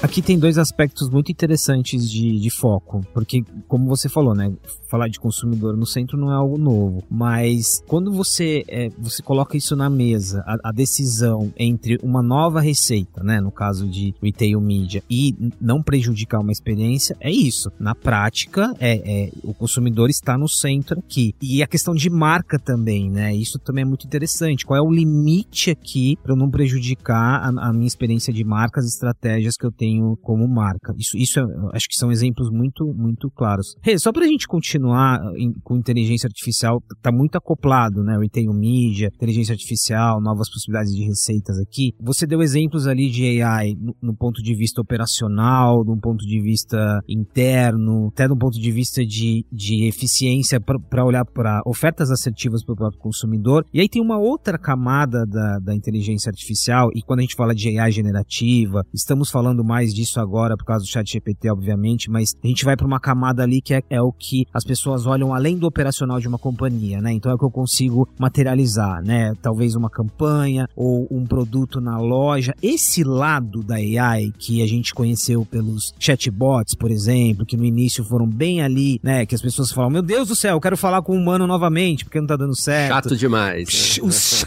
Aqui 0.09 0.23
tem 0.23 0.39
dois 0.39 0.57
aspectos 0.57 1.07
muito 1.07 1.31
interessantes 1.31 2.09
de, 2.09 2.39
de 2.39 2.49
foco, 2.49 3.05
porque, 3.13 3.43
como 3.67 3.85
você 3.85 4.09
falou, 4.09 4.33
né? 4.33 4.51
Falar 4.87 5.07
de 5.07 5.19
consumidor 5.19 5.77
no 5.77 5.85
centro 5.85 6.17
não 6.17 6.31
é 6.31 6.35
algo 6.35 6.57
novo, 6.57 7.03
mas 7.07 7.83
quando 7.85 8.11
você, 8.11 8.65
é, 8.67 8.89
você 8.97 9.21
coloca 9.21 9.55
isso 9.55 9.75
na 9.75 9.87
mesa, 9.87 10.43
a, 10.47 10.69
a, 10.69 10.71
decisão 10.71 11.53
entre 11.55 11.99
uma 12.01 12.23
nova 12.23 12.59
receita, 12.59 13.21
né? 13.21 13.39
No 13.39 13.51
caso 13.51 13.87
de 13.87 14.15
retail 14.19 14.59
media, 14.59 15.03
e 15.07 15.35
não 15.61 15.83
prejudicar 15.83 16.39
uma 16.39 16.51
experiência, 16.51 17.15
é 17.19 17.29
isso. 17.29 17.71
Na 17.79 17.93
prática, 17.93 18.75
é, 18.79 19.27
é 19.27 19.31
o 19.43 19.53
consumidor 19.53 20.09
está 20.09 20.35
no 20.39 20.49
centro 20.49 20.97
aqui. 20.97 21.35
E 21.39 21.61
a 21.61 21.67
questão 21.67 21.93
de 21.93 22.09
marca 22.09 22.57
também, 22.57 23.11
né? 23.11 23.35
Isso 23.35 23.59
também 23.59 23.83
é 23.83 23.85
muito 23.85 24.07
interessante. 24.07 24.65
Qual 24.65 24.75
é 24.75 24.81
o 24.81 24.91
limite 24.91 25.69
aqui 25.69 26.17
para 26.23 26.33
eu 26.33 26.35
não 26.35 26.49
prejudicar 26.49 27.43
a, 27.43 27.69
a 27.69 27.71
minha 27.71 27.85
experiência 27.85 28.33
de 28.33 28.43
marcas, 28.43 28.87
estratégias 28.87 29.55
que 29.55 29.67
eu 29.67 29.71
tenho 29.71 29.98
como 30.21 30.47
marca. 30.47 30.93
Isso, 30.97 31.17
isso 31.17 31.39
é, 31.39 31.43
acho 31.73 31.87
que 31.87 31.95
são 31.95 32.11
exemplos 32.11 32.49
muito, 32.51 32.85
muito 32.93 33.29
claros. 33.31 33.75
Hey, 33.85 33.97
só 33.99 34.11
para 34.11 34.25
a 34.25 34.27
gente 34.27 34.47
continuar 34.47 35.19
em, 35.37 35.53
com 35.63 35.77
inteligência 35.77 36.27
artificial, 36.27 36.81
tá 37.01 37.11
muito 37.11 37.37
acoplado, 37.37 38.03
né? 38.03 38.17
Retail 38.17 38.53
media, 38.53 39.09
inteligência 39.13 39.53
artificial, 39.53 40.21
novas 40.21 40.49
possibilidades 40.49 40.93
de 40.93 41.03
receitas 41.03 41.57
aqui. 41.59 41.93
Você 41.99 42.25
deu 42.25 42.41
exemplos 42.41 42.87
ali 42.87 43.09
de 43.09 43.41
AI 43.41 43.75
no, 43.79 43.95
no 44.01 44.15
ponto 44.15 44.41
de 44.41 44.53
vista 44.55 44.81
operacional, 44.81 45.83
de 45.83 45.91
um 45.91 45.99
ponto 45.99 46.25
de 46.25 46.41
vista 46.41 47.01
interno, 47.07 48.07
até 48.07 48.27
do 48.27 48.37
ponto 48.37 48.59
de 48.59 48.71
vista 48.71 49.05
de, 49.05 49.45
de 49.51 49.87
eficiência 49.87 50.59
para 50.59 51.05
olhar 51.05 51.25
para 51.25 51.61
ofertas 51.65 52.11
assertivas 52.11 52.63
para 52.63 52.73
o 52.73 52.77
próprio 52.77 52.99
consumidor. 52.99 53.65
E 53.73 53.79
aí 53.79 53.89
tem 53.89 54.01
uma 54.01 54.17
outra 54.17 54.57
camada 54.57 55.25
da, 55.25 55.59
da 55.59 55.75
inteligência 55.75 56.29
artificial, 56.29 56.89
e 56.95 57.01
quando 57.01 57.19
a 57.19 57.23
gente 57.23 57.35
fala 57.35 57.53
de 57.53 57.77
AI 57.77 57.91
generativa, 57.91 58.83
estamos 58.93 59.29
falando 59.29 59.63
mais 59.63 59.88
mais 59.89 59.93
disso 59.93 60.19
agora 60.19 60.55
por 60.55 60.65
causa 60.65 60.83
do 60.83 60.87
chat 60.87 61.11
GPT, 61.11 61.49
obviamente, 61.49 62.09
mas 62.09 62.35
a 62.43 62.47
gente 62.47 62.63
vai 62.63 62.75
para 62.75 62.85
uma 62.85 62.99
camada 62.99 63.43
ali 63.43 63.61
que 63.61 63.73
é, 63.73 63.83
é, 63.89 64.01
o 64.01 64.11
que 64.11 64.45
as 64.53 64.63
pessoas 64.63 65.05
olham 65.05 65.33
além 65.33 65.57
do 65.57 65.67
operacional 65.67 66.19
de 66.19 66.27
uma 66.27 66.37
companhia, 66.37 67.01
né? 67.01 67.11
Então 67.11 67.31
é 67.31 67.35
o 67.35 67.37
que 67.37 67.45
eu 67.45 67.51
consigo 67.51 68.07
materializar, 68.17 69.01
né? 69.03 69.33
Talvez 69.41 69.75
uma 69.75 69.89
campanha 69.89 70.67
ou 70.75 71.07
um 71.09 71.25
produto 71.25 71.81
na 71.81 71.97
loja. 71.97 72.53
Esse 72.61 73.03
lado 73.03 73.63
da 73.63 73.75
AI 73.75 74.31
que 74.37 74.61
a 74.61 74.67
gente 74.67 74.93
conheceu 74.93 75.45
pelos 75.45 75.93
chatbots, 75.99 76.75
por 76.75 76.91
exemplo, 76.91 77.45
que 77.45 77.57
no 77.57 77.65
início 77.65 78.03
foram 78.03 78.27
bem 78.27 78.61
ali, 78.61 78.99
né? 79.01 79.25
Que 79.25 79.35
as 79.35 79.41
pessoas 79.41 79.71
falam, 79.71 79.89
meu 79.89 80.01
Deus 80.01 80.27
do 80.27 80.35
céu, 80.35 80.55
eu 80.55 80.61
quero 80.61 80.77
falar 80.77 81.01
com 81.01 81.15
um 81.15 81.19
humano 81.21 81.47
novamente 81.47 82.05
porque 82.05 82.19
não 82.19 82.27
tá 82.27 82.35
dando 82.35 82.55
certo. 82.55 82.93
Chato 82.93 83.15
demais. 83.15 83.97
Né? 83.97 84.03
Os, 84.03 84.45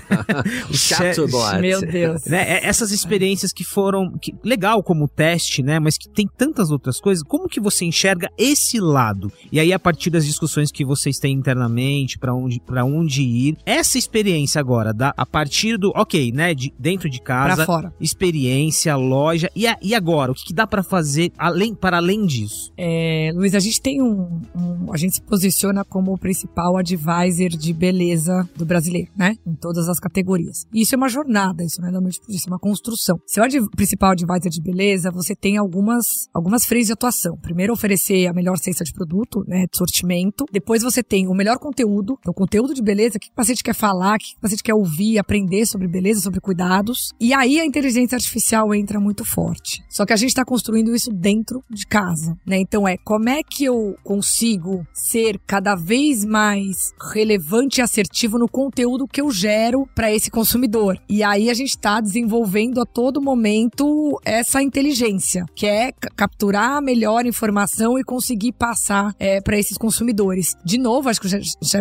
os 0.70 0.80
chatbots. 0.80 1.60
Meu 1.60 1.80
Deus. 1.80 2.24
Né? 2.26 2.58
É, 2.58 2.66
essas 2.66 2.90
experiências 2.90 3.52
que 3.52 3.64
foram 3.64 4.12
que, 4.18 4.34
legal 4.44 4.82
como 4.82 5.08
teste, 5.08 5.31
né? 5.62 5.78
Mas 5.78 5.96
que 5.96 6.08
tem 6.08 6.26
tantas 6.26 6.70
outras 6.70 7.00
coisas. 7.00 7.22
Como 7.22 7.48
que 7.48 7.60
você 7.60 7.84
enxerga 7.84 8.28
esse 8.36 8.78
lado? 8.80 9.32
E 9.50 9.58
aí, 9.58 9.72
a 9.72 9.78
partir 9.78 10.10
das 10.10 10.26
discussões 10.26 10.70
que 10.70 10.84
vocês 10.84 11.18
têm 11.18 11.34
internamente, 11.34 12.18
para 12.18 12.34
onde, 12.34 12.60
pra 12.60 12.84
onde 12.84 13.22
ir, 13.22 13.56
essa 13.64 13.98
experiência 13.98 14.60
agora, 14.60 14.92
da, 14.92 15.14
a 15.16 15.26
partir 15.26 15.76
do, 15.76 15.92
ok, 15.94 16.32
né? 16.32 16.54
De, 16.54 16.72
dentro 16.78 17.08
de 17.08 17.20
casa, 17.20 17.66
experiência, 18.00 18.96
loja. 18.96 19.50
E, 19.54 19.66
a, 19.66 19.76
e 19.82 19.94
agora? 19.94 20.32
O 20.32 20.34
que, 20.34 20.44
que, 20.46 20.54
dá 20.54 20.66
para 20.66 20.82
fazer 20.82 21.32
além, 21.38 21.74
para 21.74 21.96
além 21.96 22.26
disso? 22.26 22.72
É, 22.76 23.30
Luiz, 23.34 23.54
a 23.54 23.60
gente 23.60 23.80
tem 23.80 24.02
um, 24.02 24.40
um, 24.54 24.92
A 24.92 24.96
gente 24.96 25.14
se 25.14 25.22
posiciona 25.22 25.84
como 25.84 26.12
o 26.12 26.18
principal 26.18 26.76
advisor 26.76 27.48
de 27.48 27.72
beleza 27.72 28.48
do 28.56 28.64
brasileiro, 28.64 29.10
né? 29.16 29.36
Em 29.46 29.54
todas 29.54 29.88
as 29.88 29.98
categorias. 29.98 30.66
E 30.72 30.82
isso 30.82 30.94
é 30.94 30.98
uma 30.98 31.08
jornada, 31.08 31.64
isso 31.64 31.80
não 31.80 31.88
é 31.88 31.92
isso 32.28 32.48
é 32.48 32.50
uma 32.50 32.58
construção. 32.58 33.18
Seu 33.26 33.42
principal 33.70 34.12
advisor 34.12 34.50
de 34.50 34.62
beleza, 34.62 35.10
você 35.10 35.21
tem 35.34 35.56
algumas, 35.56 36.28
algumas 36.34 36.64
frentes 36.64 36.88
de 36.88 36.92
atuação. 36.92 37.36
Primeiro, 37.36 37.72
oferecer 37.72 38.26
a 38.26 38.32
melhor 38.32 38.58
cesta 38.58 38.84
de 38.84 38.92
produto, 38.92 39.44
né, 39.46 39.66
de 39.70 39.76
sortimento. 39.76 40.44
Depois, 40.50 40.82
você 40.82 41.02
tem 41.02 41.28
o 41.28 41.34
melhor 41.34 41.58
conteúdo, 41.58 42.16
então, 42.20 42.34
conteúdo 42.34 42.74
de 42.74 42.82
beleza, 42.82 43.16
o 43.16 43.20
que 43.20 43.28
o 43.28 43.34
paciente 43.34 43.62
quer 43.62 43.74
falar, 43.74 44.16
o 44.16 44.18
que 44.18 44.36
o 44.36 44.40
paciente 44.40 44.62
quer 44.62 44.74
ouvir, 44.74 45.18
aprender 45.18 45.66
sobre 45.66 45.86
beleza, 45.88 46.20
sobre 46.20 46.40
cuidados. 46.40 47.10
E 47.20 47.32
aí, 47.32 47.60
a 47.60 47.64
inteligência 47.64 48.16
artificial 48.16 48.74
entra 48.74 48.98
muito 48.98 49.24
forte. 49.24 49.82
Só 49.88 50.04
que 50.04 50.12
a 50.12 50.16
gente 50.16 50.30
está 50.30 50.44
construindo 50.44 50.94
isso 50.94 51.10
dentro 51.10 51.62
de 51.70 51.86
casa, 51.86 52.36
né? 52.46 52.58
Então, 52.58 52.86
é 52.86 52.96
como 52.96 53.28
é 53.28 53.42
que 53.42 53.64
eu 53.64 53.94
consigo 54.02 54.86
ser 54.92 55.38
cada 55.46 55.74
vez 55.74 56.24
mais 56.24 56.92
relevante 57.12 57.80
e 57.80 57.82
assertivo 57.82 58.38
no 58.38 58.48
conteúdo 58.48 59.06
que 59.06 59.20
eu 59.20 59.30
gero 59.30 59.86
para 59.94 60.12
esse 60.12 60.30
consumidor. 60.30 60.98
E 61.08 61.22
aí, 61.22 61.48
a 61.48 61.54
gente 61.54 61.70
está 61.70 62.00
desenvolvendo 62.00 62.80
a 62.80 62.86
todo 62.86 63.22
momento 63.22 64.20
essa 64.24 64.62
inteligência 64.62 65.11
inteligência, 65.12 65.44
que 65.54 65.66
é 65.66 65.92
capturar 66.16 66.78
a 66.78 66.80
melhor 66.80 67.26
informação 67.26 67.98
e 67.98 68.04
conseguir 68.04 68.52
passar 68.52 69.14
é, 69.18 69.40
para 69.40 69.58
esses 69.58 69.76
consumidores. 69.76 70.54
De 70.64 70.78
novo, 70.78 71.08
acho 71.08 71.20
que 71.20 71.26
o 71.26 71.30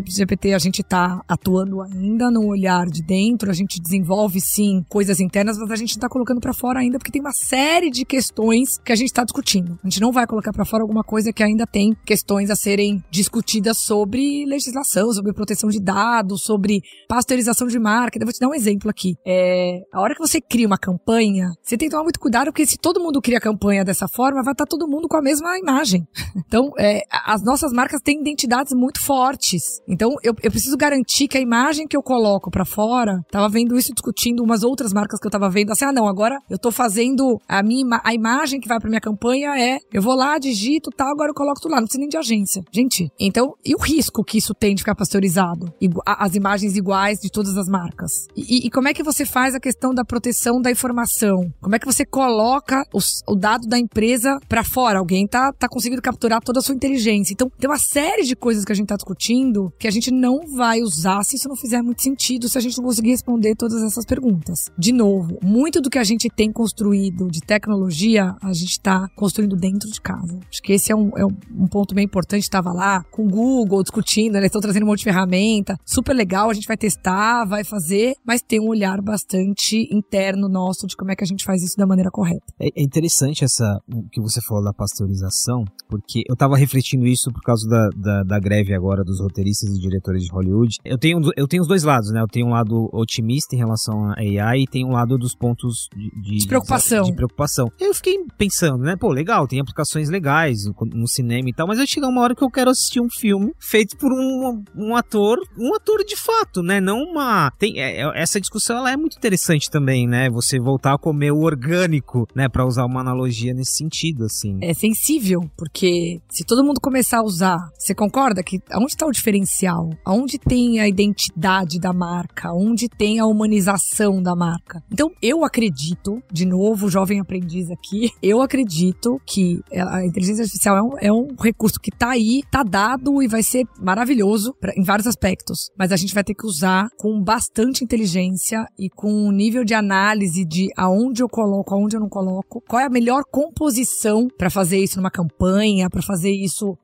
GPT 0.10 0.54
a 0.54 0.60
gente 0.60 0.82
está 0.82 1.22
atuando 1.28 1.82
ainda 1.82 2.30
no 2.30 2.46
olhar 2.48 2.86
de 2.88 3.02
dentro, 3.02 3.50
a 3.50 3.54
gente 3.54 3.80
desenvolve 3.80 4.40
sim 4.40 4.84
coisas 4.90 5.20
internas, 5.20 5.58
mas 5.58 5.72
a 5.72 5.76
gente 5.76 5.92
está 5.92 6.10
colocando 6.10 6.42
para 6.42 6.54
fora 6.54 6.80
ainda 6.80 6.98
porque 6.98 7.12
tem 7.12 7.22
uma 7.22 7.32
série 7.32 7.90
de 7.90 8.06
questões 8.06 8.78
que 8.84 8.92
a 8.92 8.96
gente 8.96 9.08
está 9.08 9.24
discutindo. 9.24 9.80
A 9.84 9.88
gente 9.88 10.02
não 10.02 10.12
vai 10.12 10.28
colocar 10.28 10.52
para 10.52 10.66
fora 10.66 10.84
alguma 10.84 11.04
coisa 11.04 11.32
que 11.32 11.44
ainda 11.44 11.66
tem 11.66 11.96
questões 12.06 12.50
a 12.50 12.56
serem 12.56 13.04
discutidas 13.10 13.78
sobre 13.78 14.46
legislação, 14.46 15.12
sobre 15.12 15.34
proteção 15.34 15.70
de 15.70 15.80
dados, 15.80 16.44
sobre 16.44 16.82
pasteurização 17.08 17.68
de 17.68 17.80
marca. 17.80 18.18
Eu 18.20 18.26
vou 18.26 18.34
te 18.34 18.40
dar 18.40 18.48
um 18.48 18.54
exemplo 18.54 18.90
aqui. 18.90 19.16
É, 19.26 19.80
a 19.94 20.02
hora 20.02 20.14
que 20.14 20.20
você 20.20 20.42
cria 20.42 20.68
uma 20.68 20.78
campanha, 20.78 21.52
você 21.62 21.78
tem 21.78 21.88
que 21.88 21.92
tomar 21.92 22.04
muito 22.04 22.20
cuidado 22.20 22.46
porque 22.46 22.66
se 22.66 22.78
todo 22.78 23.00
mundo 23.00 23.21
eu 23.22 23.24
crio 23.24 23.38
a 23.38 23.42
campanha 23.42 23.86
dessa 23.86 24.08
forma, 24.08 24.42
vai 24.44 24.54
estar 24.54 24.66
tá 24.66 24.70
todo 24.70 24.90
mundo 24.90 25.08
com 25.08 25.16
a 25.16 25.22
mesma 25.22 25.58
imagem. 25.58 26.06
Então, 26.52 26.72
é, 26.78 27.02
as 27.26 27.42
nossas 27.44 27.72
marcas 27.72 28.02
têm 28.02 28.20
identidades 28.20 28.74
muito 28.74 29.00
fortes. 29.00 29.82
Então, 29.88 30.16
eu, 30.22 30.34
eu 30.44 30.52
preciso 30.52 30.76
garantir 30.76 31.28
que 31.30 31.38
a 31.38 31.42
imagem 31.42 31.88
que 31.88 31.96
eu 31.96 32.02
coloco 32.02 32.52
para 32.52 32.66
fora, 32.66 33.22
tava 33.32 33.48
vendo 33.48 33.78
isso 33.78 33.94
discutindo 33.94 34.44
umas 34.44 34.64
outras 34.64 34.92
marcas 34.92 35.18
que 35.20 35.26
eu 35.26 35.32
tava 35.32 35.50
vendo, 35.50 35.72
assim, 35.72 35.86
ah, 35.86 35.94
não, 35.94 36.08
agora 36.08 36.38
eu 36.50 36.58
tô 36.58 36.70
fazendo 36.70 37.40
a 37.48 37.64
minha 37.64 38.02
a 38.04 38.14
imagem 38.14 38.60
que 38.60 38.68
vai 38.68 38.80
para 38.80 38.90
minha 38.90 39.00
campanha 39.00 39.58
é, 39.58 39.78
eu 39.94 40.02
vou 40.02 40.14
lá, 40.14 40.38
digito, 40.38 40.90
tal, 40.90 41.10
agora 41.10 41.30
eu 41.30 41.34
coloco 41.34 41.62
tudo 41.62 41.72
lá, 41.72 41.78
não 41.78 41.86
precisa 41.86 42.02
nem 42.02 42.10
de 42.10 42.18
agência. 42.18 42.64
Gente, 42.72 43.10
então, 43.20 43.54
e 43.64 43.74
o 43.74 43.80
risco 43.80 44.24
que 44.24 44.38
isso 44.38 44.54
tem 44.54 44.76
de 44.76 44.82
ficar 44.82 44.96
pasteurizado? 44.96 45.74
As 46.06 46.36
imagens 46.36 46.76
iguais 46.76 47.20
de 47.20 47.30
todas 47.30 47.58
as 47.58 47.68
marcas. 47.68 48.12
E, 48.36 48.68
e 48.68 48.70
como 48.70 48.90
é 48.90 48.94
que 48.94 49.04
você 49.04 49.26
faz 49.26 49.56
a 49.56 49.60
questão 49.60 49.94
da 49.94 50.04
proteção 50.04 50.62
da 50.62 50.72
informação? 50.72 51.50
Como 51.62 51.76
é 51.76 51.80
que 51.80 51.86
você 51.86 52.06
coloca 52.06 52.84
os, 53.02 53.24
o 53.28 53.36
dado 53.36 53.68
da 53.68 53.78
empresa 53.78 54.40
para 54.48 54.64
fora? 54.64 55.00
Alguém 55.00 55.28
tá, 55.28 55.52
tá 55.52 55.68
conseguindo 55.68 56.02
capturar 56.02 56.42
toda 56.42 56.60
a 56.60 56.62
sua 56.62 56.76
inteligência. 56.76 57.34
Então, 57.34 57.52
tem 57.60 57.70
uma 57.70 57.80
série 57.80 58.24
de 58.24 58.36
coisas 58.36 58.64
que 58.64 58.72
a 58.72 58.76
gente 58.76 58.88
tá 58.88 58.96
discutindo 58.96 59.74
que 59.78 59.88
a 59.88 59.92
gente 59.92 60.12
não 60.12 60.42
vai 60.56 60.82
usar 60.82 61.24
se 61.24 61.36
isso 61.36 61.50
não 61.50 61.56
fizer 61.56 61.82
muito 61.82 62.02
sentido, 62.02 62.48
se 62.48 62.58
a 62.58 62.62
gente 62.62 62.78
não 62.78 62.86
conseguir 62.86 63.10
responder 63.10 63.56
todas 63.56 63.82
essas 63.84 64.06
perguntas. 64.06 64.70
De 64.78 64.92
novo, 64.92 65.40
muito 65.44 65.82
do 65.82 65.90
que 65.90 65.98
a 65.98 66.04
gente 66.04 66.30
tem 66.30 66.52
construído 66.52 67.28
de 67.30 67.42
tecnologia, 67.42 68.36
a 68.42 68.54
gente 68.54 68.72
está 68.72 69.08
construindo 69.16 69.56
dentro 69.56 69.90
de 69.90 70.00
casa. 70.00 70.40
Acho 70.50 70.62
que 70.62 70.74
esse 70.74 70.92
é 70.92 70.96
um, 70.96 71.10
é 71.18 71.26
um 71.26 71.68
ponto 71.68 71.96
bem 71.96 72.06
importante. 72.06 72.44
Estava 72.44 72.72
lá 72.72 73.04
com 73.12 73.26
o 73.26 73.30
Google 73.30 73.82
discutindo, 73.82 74.36
eles 74.36 74.48
estão 74.48 74.62
trazendo 74.62 74.84
um 74.84 74.88
monte 74.88 75.00
de 75.00 75.06
ferramenta, 75.06 75.78
super 75.86 76.14
legal, 76.14 76.50
a 76.50 76.54
gente 76.54 76.68
vai 76.68 76.78
testar, 76.78 77.46
vai 77.46 77.64
fazer, 77.64 78.16
mas 78.26 78.42
tem 78.42 78.60
um 78.60 78.68
olhar 78.68 79.02
bastante 79.02 79.88
interno 79.92 80.48
nosso 80.48 80.86
de 80.88 80.96
como 80.96 81.12
é 81.12 81.16
que 81.16 81.24
a 81.24 81.28
gente 81.28 81.44
faz 81.44 81.64
isso 81.64 81.78
da 81.78 81.88
maneira 81.88 82.12
correta. 82.12 82.46
É, 82.60 82.68
é 82.68 82.86
interessante 82.92 83.44
essa 83.44 83.80
o 83.88 84.04
que 84.10 84.20
você 84.20 84.42
falou 84.42 84.64
da 84.64 84.74
pasteurização, 84.74 85.64
porque 85.88 86.24
eu 86.28 86.34
estava 86.34 86.58
refletindo 86.58 87.08
isso 87.08 87.32
por 87.32 87.42
causa 87.42 87.68
da, 87.68 87.90
da, 87.96 88.24
da, 88.24 88.40
greve 88.40 88.74
agora 88.74 89.04
dos 89.04 89.20
roteiristas 89.20 89.70
e 89.70 89.80
diretores 89.80 90.24
de 90.24 90.32
Hollywood. 90.32 90.78
Eu 90.84 90.98
tenho, 90.98 91.20
eu 91.36 91.48
tenho 91.48 91.62
os 91.62 91.68
dois 91.68 91.84
lados, 91.84 92.12
né? 92.12 92.22
Eu 92.22 92.28
tenho 92.28 92.48
um 92.48 92.52
lado 92.52 92.90
otimista 92.92 93.56
em 93.56 93.58
relação 93.58 94.10
a 94.12 94.16
AI 94.20 94.62
e 94.62 94.68
tenho 94.68 94.88
um 94.88 94.92
lado 94.92 95.18
dos 95.18 95.34
pontos 95.34 95.88
de, 95.96 96.40
de, 96.40 96.48
preocupação. 96.48 97.04
De, 97.04 97.12
de 97.12 97.16
preocupação. 97.16 97.72
Eu 97.80 97.94
fiquei 97.94 98.18
pensando, 98.38 98.84
né? 98.84 98.96
Pô, 98.96 99.12
legal, 99.12 99.48
tem 99.48 99.60
aplicações 99.60 100.10
legais 100.10 100.66
no, 100.66 100.76
no 100.94 101.08
cinema 101.08 101.50
e 101.50 101.54
tal, 101.54 101.68
mas 101.68 101.78
vai 101.78 101.88
chegar 101.88 102.08
uma 102.08 102.22
hora 102.22 102.36
que 102.36 102.44
eu 102.44 102.50
quero 102.52 102.70
assistir 102.70 103.02
um 103.02 103.10
filme 103.10 103.54
feito 103.60 103.98
por 103.98 104.12
um, 104.12 104.64
um 104.76 104.96
ator, 104.96 105.40
um 105.58 105.74
ator 105.76 106.04
de 106.04 106.16
fato, 106.16 106.62
né? 106.62 106.82
Não 106.82 107.02
uma. 107.04 107.52
Tem, 107.52 107.80
é, 107.80 108.02
é 108.02 108.22
essa 108.22 108.40
discussão 108.40 108.78
ela 108.78 108.92
é 108.92 108.98
muito 108.98 109.18
interessante 109.18 109.70
também, 109.70 110.08
né? 110.08 110.30
Você 110.30 110.60
voltar 110.60 110.94
a 110.94 110.98
comer 110.98 111.32
o 111.32 111.42
orgânico, 111.42 112.28
né? 112.36 112.48
Para 112.50 112.66
usar 112.66 112.81
uma 112.86 113.02
analogia 113.02 113.54
nesse 113.54 113.78
sentido, 113.78 114.26
assim. 114.26 114.58
É 114.62 114.74
sensível, 114.74 115.42
porque 115.58 116.20
se 116.30 116.44
todo 116.46 116.64
mundo 116.64 116.80
começar 116.82 117.20
a 117.20 117.24
usar, 117.24 117.58
você 117.78 117.94
concorda 117.94 118.44
que 118.44 118.60
aonde 118.72 118.94
está 118.94 119.06
o 119.06 119.12
diferencial? 119.12 119.90
Aonde 120.06 120.38
tem 120.38 120.80
a 120.80 120.88
identidade 120.88 121.80
da 121.80 121.94
marca? 121.94 122.52
Onde 122.54 122.88
tem 122.88 123.20
a 123.20 123.26
humanização 123.26 124.22
da 124.22 124.36
marca? 124.36 124.84
Então, 124.92 125.10
eu 125.22 125.44
acredito, 125.44 126.22
de 126.32 126.46
novo, 126.46 126.90
jovem 126.90 127.20
aprendiz 127.20 127.70
aqui, 127.70 128.12
eu 128.22 128.42
acredito 128.42 129.20
que 129.26 129.60
a 129.74 130.06
inteligência 130.06 130.44
artificial 130.44 130.78
é 130.78 130.82
um, 130.82 130.98
é 131.00 131.12
um 131.12 131.28
recurso 131.40 131.80
que 131.80 131.92
tá 131.92 132.12
aí, 132.12 132.42
tá 132.52 132.64
dado 132.64 133.22
e 133.22 133.28
vai 133.28 133.44
ser 133.44 133.66
maravilhoso 133.80 134.54
pra, 134.60 134.74
em 134.76 134.84
vários 134.84 135.08
aspectos. 135.08 135.70
Mas 135.78 135.92
a 135.92 135.98
gente 135.98 136.14
vai 136.14 136.24
ter 136.24 136.34
que 136.34 136.46
usar 136.46 136.88
com 136.98 137.22
bastante 137.22 137.84
inteligência 137.84 138.66
e 138.78 138.90
com 138.90 139.12
um 139.12 139.32
nível 139.32 139.64
de 139.64 139.74
análise 139.74 140.46
de 140.46 140.68
aonde 140.78 141.24
eu 141.24 141.30
coloco, 141.30 141.74
aonde 141.74 141.96
eu 141.96 142.00
não 142.00 142.10
coloco, 142.10 142.62
qual 142.72 142.80
é 142.80 142.86
a 142.86 142.90
melhor 142.90 143.26
composição 143.30 144.30
para 144.38 144.50
fazer 144.50 144.78
isso 144.78 144.96
numa 144.96 145.12
campanha, 145.12 145.90
para 145.90 146.02
fazer 146.02 146.32
isso 146.32 146.78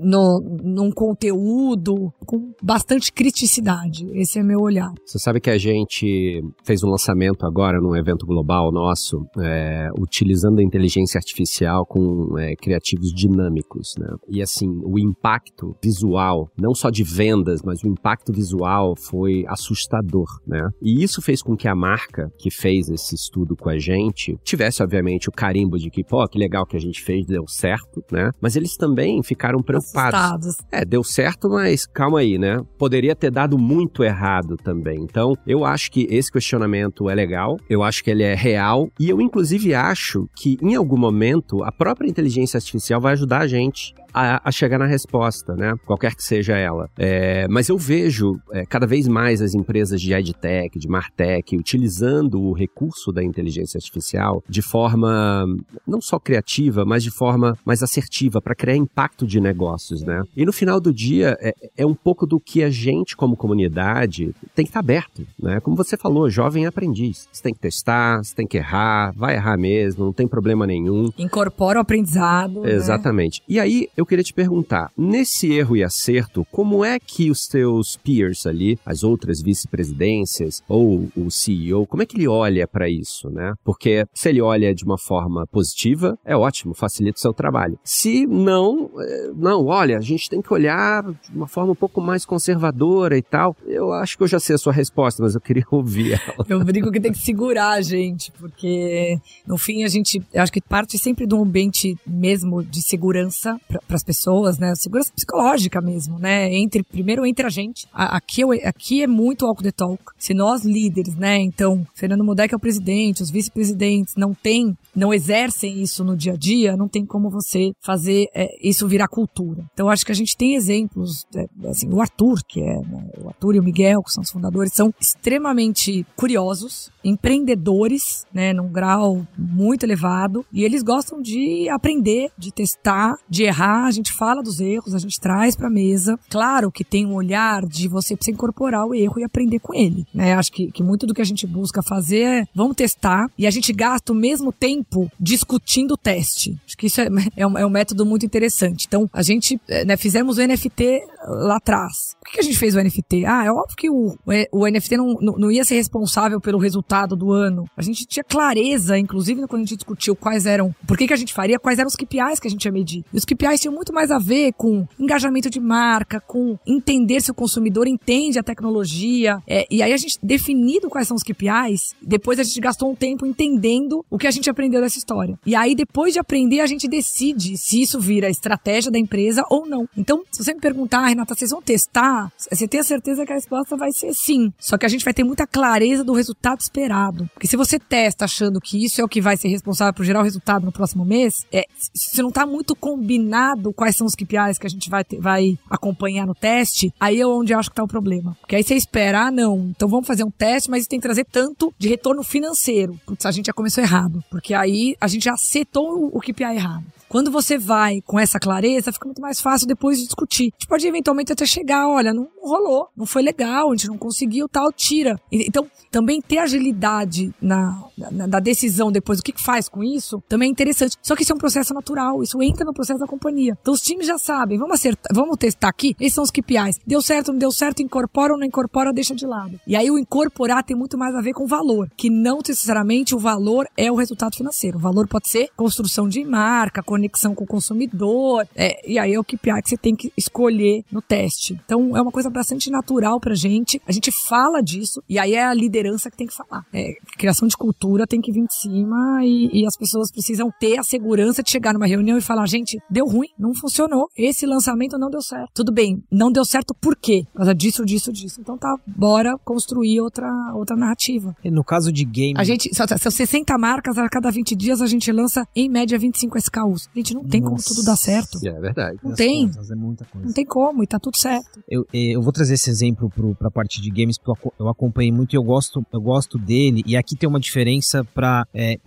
no, 0.00 0.40
num 0.62 0.90
conteúdo, 0.90 2.12
com 2.26 2.52
bastante 2.62 3.12
criticidade. 3.12 4.06
Esse 4.12 4.38
é 4.38 4.42
meu 4.42 4.60
olhar. 4.60 4.92
Você 5.04 5.18
sabe 5.18 5.40
que 5.40 5.50
a 5.50 5.58
gente 5.58 6.42
fez 6.64 6.82
um 6.82 6.90
lançamento 6.90 7.46
agora 7.46 7.80
num 7.80 7.96
evento 7.96 8.26
global 8.26 8.70
nosso, 8.70 9.24
é, 9.40 9.88
utilizando 9.98 10.60
a 10.60 10.62
inteligência 10.62 11.18
artificial 11.18 11.86
com 11.86 12.38
é, 12.38 12.54
criativos 12.56 13.12
dinâmicos, 13.12 13.94
né? 13.98 14.08
E 14.28 14.42
assim, 14.42 14.68
o 14.84 14.98
impacto 14.98 15.74
visual, 15.82 16.50
não 16.58 16.74
só 16.74 16.90
de 16.90 17.02
vendas, 17.02 17.62
mas 17.64 17.82
o 17.82 17.88
impacto 17.88 18.32
visual 18.32 18.94
foi 18.96 19.44
assustador, 19.48 20.26
né? 20.46 20.68
E 20.82 21.02
isso 21.02 21.22
fez 21.22 21.42
com 21.42 21.56
que 21.56 21.68
a 21.68 21.74
marca 21.74 22.30
que 22.38 22.50
fez 22.50 22.88
esse 22.88 23.14
estudo 23.14 23.56
com 23.56 23.70
a 23.70 23.78
gente 23.78 24.36
tivesse, 24.44 24.82
obviamente, 24.82 25.28
o 25.28 25.32
carimbo 25.32 25.78
de 25.78 25.90
que, 25.90 26.04
pô, 26.04 26.26
que 26.28 26.38
legal 26.38 26.66
que 26.66 26.76
a 26.76 26.80
gente 26.80 27.02
fez, 27.02 27.26
deu 27.26 27.46
certo, 27.48 28.02
né? 28.12 28.30
Mas 28.40 28.56
eles 28.56 28.76
também 28.76 29.22
ficaram 29.22 29.60
preocupados. 29.62 29.87
Assustados. 29.96 30.56
É, 30.70 30.84
deu 30.84 31.02
certo, 31.02 31.48
mas 31.48 31.86
calma 31.86 32.20
aí, 32.20 32.38
né? 32.38 32.60
Poderia 32.78 33.14
ter 33.14 33.30
dado 33.30 33.58
muito 33.58 34.04
errado 34.04 34.56
também. 34.56 34.98
Então, 35.00 35.34
eu 35.46 35.64
acho 35.64 35.90
que 35.90 36.06
esse 36.10 36.30
questionamento 36.30 37.08
é 37.08 37.14
legal, 37.14 37.58
eu 37.68 37.82
acho 37.82 38.02
que 38.02 38.10
ele 38.10 38.22
é 38.22 38.34
real 38.34 38.88
e 38.98 39.08
eu, 39.08 39.20
inclusive, 39.20 39.74
acho 39.74 40.28
que 40.36 40.58
em 40.62 40.74
algum 40.74 40.96
momento 40.96 41.62
a 41.62 41.72
própria 41.72 42.08
inteligência 42.08 42.58
artificial 42.58 43.00
vai 43.00 43.12
ajudar 43.12 43.40
a 43.40 43.46
gente 43.46 43.94
a, 44.12 44.48
a, 44.48 44.52
chegar 44.52 44.78
na 44.78 44.86
resposta, 44.86 45.54
né? 45.54 45.74
Qualquer 45.86 46.14
que 46.14 46.22
seja 46.22 46.56
ela. 46.56 46.88
É, 46.96 47.46
mas 47.48 47.68
eu 47.68 47.78
vejo 47.78 48.40
é, 48.52 48.64
cada 48.64 48.86
vez 48.86 49.06
mais 49.06 49.40
as 49.40 49.54
empresas 49.54 50.00
de 50.00 50.12
EdTech, 50.12 50.78
de 50.78 50.88
MarTech, 50.88 51.56
utilizando 51.56 52.40
o 52.40 52.52
recurso 52.52 53.12
da 53.12 53.22
inteligência 53.22 53.78
artificial 53.78 54.42
de 54.48 54.62
forma 54.62 55.46
não 55.86 56.00
só 56.00 56.18
criativa, 56.18 56.84
mas 56.84 57.02
de 57.02 57.10
forma 57.10 57.56
mais 57.64 57.82
assertiva 57.82 58.40
para 58.40 58.54
criar 58.54 58.76
impacto 58.76 59.26
de 59.26 59.40
negócios, 59.40 60.02
né? 60.02 60.22
E 60.36 60.44
no 60.44 60.52
final 60.52 60.80
do 60.80 60.92
dia 60.92 61.36
é, 61.40 61.54
é, 61.76 61.86
um 61.86 61.94
pouco 61.94 62.26
do 62.26 62.40
que 62.40 62.62
a 62.62 62.70
gente 62.70 63.16
como 63.16 63.36
comunidade 63.36 64.34
tem 64.54 64.64
que 64.64 64.70
estar 64.70 64.80
tá 64.80 64.80
aberto, 64.80 65.26
né? 65.38 65.60
Como 65.60 65.76
você 65.76 65.96
falou, 65.96 66.28
jovem 66.30 66.66
aprendiz. 66.66 67.28
Você 67.32 67.42
tem 67.42 67.54
que 67.54 67.60
testar, 67.60 68.18
você 68.18 68.34
tem 68.34 68.46
que 68.46 68.56
errar, 68.56 69.12
vai 69.16 69.34
errar 69.34 69.56
mesmo, 69.56 70.04
não 70.04 70.12
tem 70.12 70.26
problema 70.26 70.66
nenhum. 70.66 71.10
Incorpora 71.18 71.78
o 71.78 71.82
aprendizado. 71.82 72.62
Né? 72.62 72.72
Exatamente. 72.72 73.40
Né? 73.40 73.46
E 73.48 73.60
aí 73.60 73.88
eu 73.98 74.06
queria 74.06 74.22
te 74.22 74.32
perguntar, 74.32 74.92
nesse 74.96 75.52
erro 75.52 75.76
e 75.76 75.82
acerto, 75.82 76.46
como 76.52 76.84
é 76.84 77.00
que 77.00 77.32
os 77.32 77.48
teus 77.48 77.96
peers 77.96 78.46
ali, 78.46 78.78
as 78.86 79.02
outras 79.02 79.42
vice-presidências 79.42 80.62
ou 80.68 81.08
o 81.16 81.28
CEO, 81.32 81.84
como 81.84 82.04
é 82.04 82.06
que 82.06 82.16
ele 82.16 82.28
olha 82.28 82.68
para 82.68 82.88
isso, 82.88 83.28
né? 83.28 83.54
Porque 83.64 84.06
se 84.14 84.28
ele 84.28 84.40
olha 84.40 84.72
de 84.72 84.84
uma 84.84 84.96
forma 84.96 85.44
positiva, 85.48 86.16
é 86.24 86.36
ótimo, 86.36 86.74
facilita 86.74 87.18
o 87.18 87.20
seu 87.20 87.32
trabalho. 87.32 87.76
Se 87.82 88.24
não, 88.24 88.88
é, 89.00 89.32
não, 89.34 89.66
olha, 89.66 89.98
a 89.98 90.00
gente 90.00 90.30
tem 90.30 90.40
que 90.40 90.54
olhar 90.54 91.02
de 91.02 91.34
uma 91.36 91.48
forma 91.48 91.72
um 91.72 91.76
pouco 91.76 92.00
mais 92.00 92.24
conservadora 92.24 93.18
e 93.18 93.22
tal. 93.22 93.56
Eu 93.66 93.92
acho 93.92 94.16
que 94.16 94.22
eu 94.22 94.28
já 94.28 94.38
sei 94.38 94.54
a 94.54 94.58
sua 94.58 94.72
resposta, 94.72 95.24
mas 95.24 95.34
eu 95.34 95.40
queria 95.40 95.64
ouvir 95.72 96.12
ela. 96.12 96.46
Eu 96.48 96.64
brinco 96.64 96.92
que 96.92 97.00
tem 97.00 97.10
que 97.10 97.18
segurar 97.18 97.70
a 97.70 97.82
gente, 97.82 98.30
porque 98.38 99.18
no 99.44 99.58
fim 99.58 99.82
a 99.82 99.88
gente, 99.88 100.22
acho 100.36 100.52
que 100.52 100.60
parte 100.60 100.96
sempre 100.96 101.26
de 101.26 101.34
um 101.34 101.42
ambiente 101.42 101.98
mesmo 102.06 102.62
de 102.62 102.80
segurança 102.80 103.58
para 103.88 103.96
as 103.96 104.04
pessoas, 104.04 104.58
né? 104.58 104.74
Segurança 104.76 105.10
psicológica 105.12 105.80
mesmo, 105.80 106.18
né? 106.18 106.54
Entre 106.54 106.82
primeiro 106.82 107.26
entre 107.26 107.46
a 107.46 107.48
gente. 107.48 107.88
Aqui, 107.92 108.42
aqui 108.64 109.02
é 109.02 109.06
muito 109.06 109.46
walk 109.46 109.62
the 109.62 109.72
talk. 109.72 110.02
Se 110.18 110.34
nós 110.34 110.64
líderes, 110.64 111.16
né? 111.16 111.38
Então, 111.38 111.84
Fernando 111.94 112.22
Modé 112.22 112.46
é 112.50 112.56
o 112.56 112.60
presidente, 112.60 113.22
os 113.22 113.30
vice-presidentes 113.30 114.14
não 114.16 114.32
tem, 114.34 114.76
não 114.94 115.12
exercem 115.12 115.82
isso 115.82 116.04
no 116.04 116.16
dia 116.16 116.34
a 116.34 116.36
dia, 116.36 116.76
não 116.76 116.86
tem 116.86 117.04
como 117.04 117.30
você 117.30 117.72
fazer 117.80 118.26
é, 118.34 118.46
isso 118.62 118.86
virar 118.86 119.08
cultura. 119.08 119.64
Então, 119.72 119.88
acho 119.88 120.04
que 120.04 120.12
a 120.12 120.14
gente 120.14 120.36
tem 120.36 120.54
exemplos, 120.54 121.26
é, 121.34 121.46
assim, 121.68 121.88
o 121.90 122.00
Arthur, 122.00 122.40
que 122.46 122.60
é 122.60 122.80
né? 122.80 123.08
o 123.22 123.28
Arthur 123.28 123.56
e 123.56 123.60
o 123.60 123.62
Miguel, 123.62 124.02
que 124.02 124.12
são 124.12 124.22
os 124.22 124.30
fundadores, 124.30 124.72
são 124.74 124.92
extremamente 125.00 126.06
curiosos, 126.14 126.90
empreendedores, 127.02 128.26
né? 128.32 128.52
Num 128.52 128.68
grau 128.68 129.26
muito 129.36 129.84
elevado 129.84 130.44
e 130.52 130.64
eles 130.64 130.82
gostam 130.82 131.22
de 131.22 131.68
aprender, 131.70 132.30
de 132.36 132.52
testar, 132.52 133.16
de 133.28 133.44
errar 133.44 133.77
a 133.86 133.90
gente 133.90 134.12
fala 134.12 134.42
dos 134.42 134.60
erros, 134.60 134.94
a 134.94 134.98
gente 134.98 135.20
traz 135.20 135.56
para 135.56 135.70
mesa. 135.70 136.18
Claro 136.28 136.70
que 136.70 136.84
tem 136.84 137.06
um 137.06 137.14
olhar 137.14 137.64
de 137.66 137.88
você 137.88 138.16
precisa 138.16 138.34
incorporar 138.34 138.86
o 138.86 138.94
erro 138.94 139.18
e 139.18 139.24
aprender 139.24 139.58
com 139.58 139.74
ele, 139.74 140.06
né? 140.12 140.34
Acho 140.34 140.52
que, 140.52 140.70
que 140.70 140.82
muito 140.82 141.06
do 141.06 141.14
que 141.14 141.22
a 141.22 141.24
gente 141.24 141.46
busca 141.46 141.82
fazer 141.82 142.22
é 142.22 142.46
vamos 142.54 142.76
testar 142.76 143.30
e 143.36 143.46
a 143.46 143.50
gente 143.50 143.72
gasta 143.72 144.12
o 144.12 144.16
mesmo 144.16 144.52
tempo 144.52 145.10
discutindo 145.18 145.92
o 145.92 145.96
teste. 145.96 146.58
Acho 146.66 146.76
que 146.76 146.86
isso 146.86 147.00
é, 147.00 147.08
é, 147.36 147.46
um, 147.46 147.58
é 147.58 147.66
um 147.66 147.70
método 147.70 148.04
muito 148.04 148.26
interessante. 148.26 148.86
Então, 148.86 149.08
a 149.12 149.22
gente, 149.22 149.60
né, 149.86 149.96
fizemos 149.96 150.38
o 150.38 150.46
NFT 150.46 151.02
lá 151.28 151.56
atrás. 151.56 152.16
Por 152.20 152.32
que 152.32 152.40
a 152.40 152.42
gente 152.42 152.58
fez 152.58 152.74
o 152.74 152.82
NFT? 152.82 153.24
Ah, 153.26 153.44
é 153.44 153.50
óbvio 153.50 153.76
que 153.76 153.90
o, 153.90 154.16
o 154.52 154.66
NFT 154.66 154.96
não, 154.96 155.14
não 155.14 155.50
ia 155.50 155.64
ser 155.64 155.76
responsável 155.76 156.40
pelo 156.40 156.58
resultado 156.58 157.16
do 157.16 157.32
ano. 157.32 157.64
A 157.76 157.82
gente 157.82 158.06
tinha 158.06 158.24
clareza, 158.24 158.98
inclusive 158.98 159.46
quando 159.46 159.62
a 159.62 159.64
gente 159.64 159.76
discutiu 159.76 160.16
quais 160.16 160.46
eram, 160.46 160.74
por 160.86 160.96
que, 160.96 161.06
que 161.06 161.12
a 161.12 161.16
gente 161.16 161.32
faria, 161.32 161.58
quais 161.58 161.78
eram 161.78 161.88
os 161.88 161.96
KPIs 161.96 162.40
que 162.40 162.48
a 162.48 162.50
gente 162.50 162.64
ia 162.64 162.72
medir. 162.72 163.04
E 163.12 163.16
os 163.16 163.24
KPIs 163.24 163.60
tinham 163.60 163.74
muito 163.74 163.92
mais 163.92 164.10
a 164.10 164.18
ver 164.18 164.52
com 164.52 164.86
engajamento 164.98 165.50
de 165.50 165.60
marca, 165.60 166.20
com 166.20 166.58
entender 166.66 167.20
se 167.20 167.30
o 167.30 167.34
consumidor 167.34 167.86
entende 167.86 168.38
a 168.38 168.42
tecnologia. 168.42 169.38
É, 169.46 169.66
e 169.70 169.82
aí 169.82 169.92
a 169.92 169.96
gente, 169.96 170.18
definido 170.22 170.88
quais 170.88 171.06
são 171.08 171.16
os 171.16 171.22
KPIs, 171.22 171.94
depois 172.02 172.38
a 172.38 172.42
gente 172.42 172.60
gastou 172.60 172.90
um 172.90 172.94
tempo 172.94 173.26
entendendo 173.26 174.04
o 174.10 174.18
que 174.18 174.26
a 174.26 174.30
gente 174.30 174.48
aprendeu 174.50 174.80
dessa 174.80 174.98
história. 174.98 175.38
E 175.44 175.54
aí, 175.54 175.74
depois 175.74 176.12
de 176.12 176.18
aprender, 176.18 176.60
a 176.60 176.66
gente 176.66 176.88
decide 176.88 177.56
se 177.56 177.80
isso 177.80 178.00
vira 178.00 178.28
estratégia 178.28 178.90
da 178.90 178.98
empresa 178.98 179.44
ou 179.50 179.66
não. 179.66 179.88
Então, 179.96 180.22
se 180.30 180.42
você 180.42 180.54
me 180.54 180.60
perguntar, 180.60 181.04
ah, 181.04 181.10
Renata, 181.18 181.34
vocês 181.34 181.50
vão 181.50 181.60
testar? 181.60 182.32
Você 182.38 182.68
tem 182.68 182.78
a 182.78 182.84
certeza 182.84 183.26
que 183.26 183.32
a 183.32 183.34
resposta 183.34 183.76
vai 183.76 183.90
ser 183.90 184.14
sim. 184.14 184.52
Só 184.56 184.78
que 184.78 184.86
a 184.86 184.88
gente 184.88 185.04
vai 185.04 185.12
ter 185.12 185.24
muita 185.24 185.48
clareza 185.48 186.04
do 186.04 186.12
resultado 186.12 186.60
esperado. 186.60 187.28
Porque 187.34 187.48
se 187.48 187.56
você 187.56 187.76
testa 187.76 188.24
achando 188.24 188.60
que 188.60 188.84
isso 188.84 189.00
é 189.00 189.04
o 189.04 189.08
que 189.08 189.20
vai 189.20 189.36
ser 189.36 189.48
responsável 189.48 189.92
por 189.92 190.04
gerar 190.04 190.20
o 190.20 190.22
resultado 190.22 190.64
no 190.64 190.70
próximo 190.70 191.04
mês, 191.04 191.44
é, 191.52 191.64
se 191.92 192.22
não 192.22 192.28
está 192.28 192.46
muito 192.46 192.76
combinado 192.76 193.72
quais 193.72 193.96
são 193.96 194.06
os 194.06 194.14
KPIs 194.14 194.58
que 194.58 194.66
a 194.66 194.70
gente 194.70 194.88
vai, 194.88 195.02
ter, 195.02 195.20
vai 195.20 195.58
acompanhar 195.68 196.24
no 196.24 196.36
teste, 196.36 196.94
aí 197.00 197.20
é 197.20 197.26
onde 197.26 197.52
eu 197.52 197.58
acho 197.58 197.68
que 197.68 197.72
está 197.72 197.82
o 197.82 197.88
problema. 197.88 198.36
Porque 198.40 198.54
aí 198.54 198.62
você 198.62 198.76
espera, 198.76 199.26
ah, 199.26 199.30
não, 199.32 199.70
então 199.70 199.88
vamos 199.88 200.06
fazer 200.06 200.22
um 200.22 200.30
teste, 200.30 200.70
mas 200.70 200.86
tem 200.86 201.00
que 201.00 201.06
trazer 201.06 201.24
tanto 201.24 201.74
de 201.76 201.88
retorno 201.88 202.22
financeiro. 202.22 202.98
Putz, 203.04 203.26
a 203.26 203.32
gente 203.32 203.46
já 203.46 203.52
começou 203.52 203.82
errado. 203.82 204.22
Porque 204.30 204.54
aí 204.54 204.94
a 205.00 205.08
gente 205.08 205.24
já 205.24 205.36
setou 205.36 206.10
o 206.12 206.20
KPI 206.20 206.54
errado. 206.54 206.84
Quando 207.08 207.30
você 207.30 207.56
vai 207.56 208.02
com 208.02 208.18
essa 208.18 208.38
clareza, 208.38 208.92
fica 208.92 209.06
muito 209.06 209.22
mais 209.22 209.40
fácil 209.40 209.66
depois 209.66 209.98
de 209.98 210.04
discutir. 210.04 210.52
A 210.52 210.60
gente 210.60 210.68
pode 210.68 210.86
eventualmente 210.86 211.32
até 211.32 211.46
chegar, 211.46 211.88
olha, 211.88 212.12
não 212.12 212.28
rolou, 212.42 212.88
não 212.96 213.06
foi 213.06 213.22
legal, 213.22 213.70
a 213.70 213.76
gente 213.76 213.88
não 213.88 213.98
conseguiu, 213.98 214.48
tal, 214.48 214.72
tira. 214.72 215.20
Então, 215.30 215.66
também 215.90 216.20
ter 216.20 216.38
agilidade 216.38 217.32
na, 217.40 217.82
na, 217.96 218.26
na 218.26 218.40
decisão 218.40 218.92
depois, 218.92 219.20
o 219.20 219.22
que, 219.22 219.32
que 219.32 219.42
faz 219.42 219.68
com 219.68 219.82
isso, 219.82 220.22
também 220.28 220.48
é 220.48 220.52
interessante. 220.52 220.96
Só 221.02 221.16
que 221.16 221.22
isso 221.22 221.32
é 221.32 221.34
um 221.34 221.38
processo 221.38 221.72
natural, 221.72 222.22
isso 222.22 222.42
entra 222.42 222.64
no 222.64 222.74
processo 222.74 223.00
da 223.00 223.06
companhia. 223.06 223.56
Então, 223.60 223.72
os 223.72 223.80
times 223.80 224.06
já 224.06 224.18
sabem, 224.18 224.58
vamos 224.58 224.74
acertar, 224.74 225.10
vamos 225.14 225.36
testar 225.36 225.68
aqui, 225.68 225.96
esses 225.98 226.14
são 226.14 226.24
os 226.24 226.30
KPIs. 226.30 226.80
Deu 226.86 227.00
certo, 227.00 227.32
não 227.32 227.38
deu 227.38 227.50
certo, 227.50 227.82
incorpora 227.82 228.32
ou 228.32 228.38
não 228.38 228.46
incorpora, 228.46 228.92
deixa 228.92 229.14
de 229.14 229.26
lado. 229.26 229.58
E 229.66 229.74
aí, 229.74 229.90
o 229.90 229.98
incorporar 229.98 230.62
tem 230.62 230.76
muito 230.76 230.98
mais 230.98 231.14
a 231.14 231.20
ver 231.20 231.32
com 231.32 231.46
valor, 231.46 231.90
que 231.96 232.10
não 232.10 232.38
necessariamente 232.38 233.14
o 233.14 233.18
valor 233.18 233.66
é 233.76 233.90
o 233.90 233.94
resultado 233.94 234.36
financeiro. 234.36 234.78
O 234.78 234.80
valor 234.80 235.08
pode 235.08 235.28
ser 235.28 235.48
construção 235.56 236.08
de 236.08 236.24
marca, 236.24 236.82
conexão 236.98 237.34
com 237.34 237.44
o 237.44 237.46
consumidor, 237.46 238.46
é, 238.54 238.90
e 238.90 238.98
aí 238.98 239.14
é 239.14 239.20
o 239.20 239.24
KPI 239.24 239.62
que 239.62 239.70
você 239.70 239.76
tem 239.76 239.94
que 239.94 240.12
escolher 240.16 240.84
no 240.90 241.00
teste. 241.00 241.58
Então 241.64 241.96
é 241.96 242.02
uma 242.02 242.10
coisa 242.10 242.28
bastante 242.28 242.70
natural 242.70 243.20
pra 243.20 243.34
gente, 243.34 243.80
a 243.86 243.92
gente 243.92 244.10
fala 244.10 244.60
disso, 244.60 245.02
e 245.08 245.18
aí 245.18 245.34
é 245.34 245.44
a 245.44 245.54
liderança 245.54 246.10
que 246.10 246.16
tem 246.16 246.26
que 246.26 246.34
falar. 246.34 246.64
É, 246.72 246.94
criação 247.16 247.46
de 247.46 247.56
cultura 247.56 248.06
tem 248.06 248.20
que 248.20 248.32
vir 248.32 248.46
de 248.46 248.54
cima 248.54 249.24
e, 249.24 249.62
e 249.62 249.66
as 249.66 249.76
pessoas 249.76 250.10
precisam 250.10 250.50
ter 250.58 250.78
a 250.78 250.82
segurança 250.82 251.42
de 251.42 251.50
chegar 251.50 251.72
numa 251.72 251.86
reunião 251.86 252.18
e 252.18 252.20
falar, 252.20 252.46
gente, 252.46 252.78
deu 252.90 253.06
ruim, 253.06 253.28
não 253.38 253.54
funcionou, 253.54 254.08
esse 254.16 254.44
lançamento 254.44 254.98
não 254.98 255.10
deu 255.10 255.22
certo. 255.22 255.50
Tudo 255.54 255.72
bem, 255.72 256.02
não 256.10 256.32
deu 256.32 256.44
certo 256.44 256.74
por 256.74 256.96
quê? 256.96 257.24
Por 257.32 257.38
causa 257.38 257.54
disso, 257.54 257.84
disso, 257.84 258.12
disso. 258.12 258.40
Então 258.40 258.58
tá, 258.58 258.74
bora 258.86 259.36
construir 259.44 260.00
outra, 260.00 260.28
outra 260.54 260.76
narrativa. 260.76 261.36
E 261.44 261.50
no 261.50 261.62
caso 261.62 261.92
de 261.92 262.04
game... 262.04 262.34
A 262.36 262.44
gente, 262.44 262.70
são 262.74 262.86
60 263.10 263.56
marcas, 263.56 263.96
a 263.98 264.08
cada 264.08 264.30
20 264.30 264.56
dias 264.56 264.82
a 264.82 264.86
gente 264.86 265.10
lança 265.12 265.46
em 265.54 265.68
média 265.68 265.98
25 265.98 266.36
SKUs. 266.38 266.87
Gente, 266.94 267.14
não 267.14 267.24
tem 267.24 267.40
Nossa. 267.40 267.50
como 267.50 267.62
tudo 267.62 267.84
dar 267.84 267.96
certo. 267.96 268.38
É 268.44 268.60
verdade. 268.60 268.98
Não 269.02 269.14
tem. 269.14 269.48
Contas, 269.48 269.70
é 269.70 269.74
muita 269.74 270.04
coisa. 270.04 270.26
Não 270.26 270.32
tem 270.32 270.44
como, 270.44 270.82
e 270.82 270.86
tá 270.86 270.98
tudo 270.98 271.16
certo. 271.16 271.62
Eu, 271.68 271.86
eh, 271.92 272.16
eu 272.16 272.22
vou 272.22 272.32
trazer 272.32 272.54
esse 272.54 272.70
exemplo 272.70 273.10
pro, 273.10 273.34
pra 273.34 273.50
parte 273.50 273.80
de 273.80 273.90
games, 273.90 274.18
porque 274.18 274.48
eu 274.58 274.68
acompanhei 274.68 275.12
muito 275.12 275.34
e 275.34 275.36
eu 275.36 275.42
gosto, 275.42 275.84
eu 275.92 276.00
gosto 276.00 276.38
dele. 276.38 276.82
E 276.86 276.96
aqui 276.96 277.16
tem 277.16 277.28
uma 277.28 277.40
diferença 277.40 278.04
pra. 278.14 278.46
É, 278.52 278.78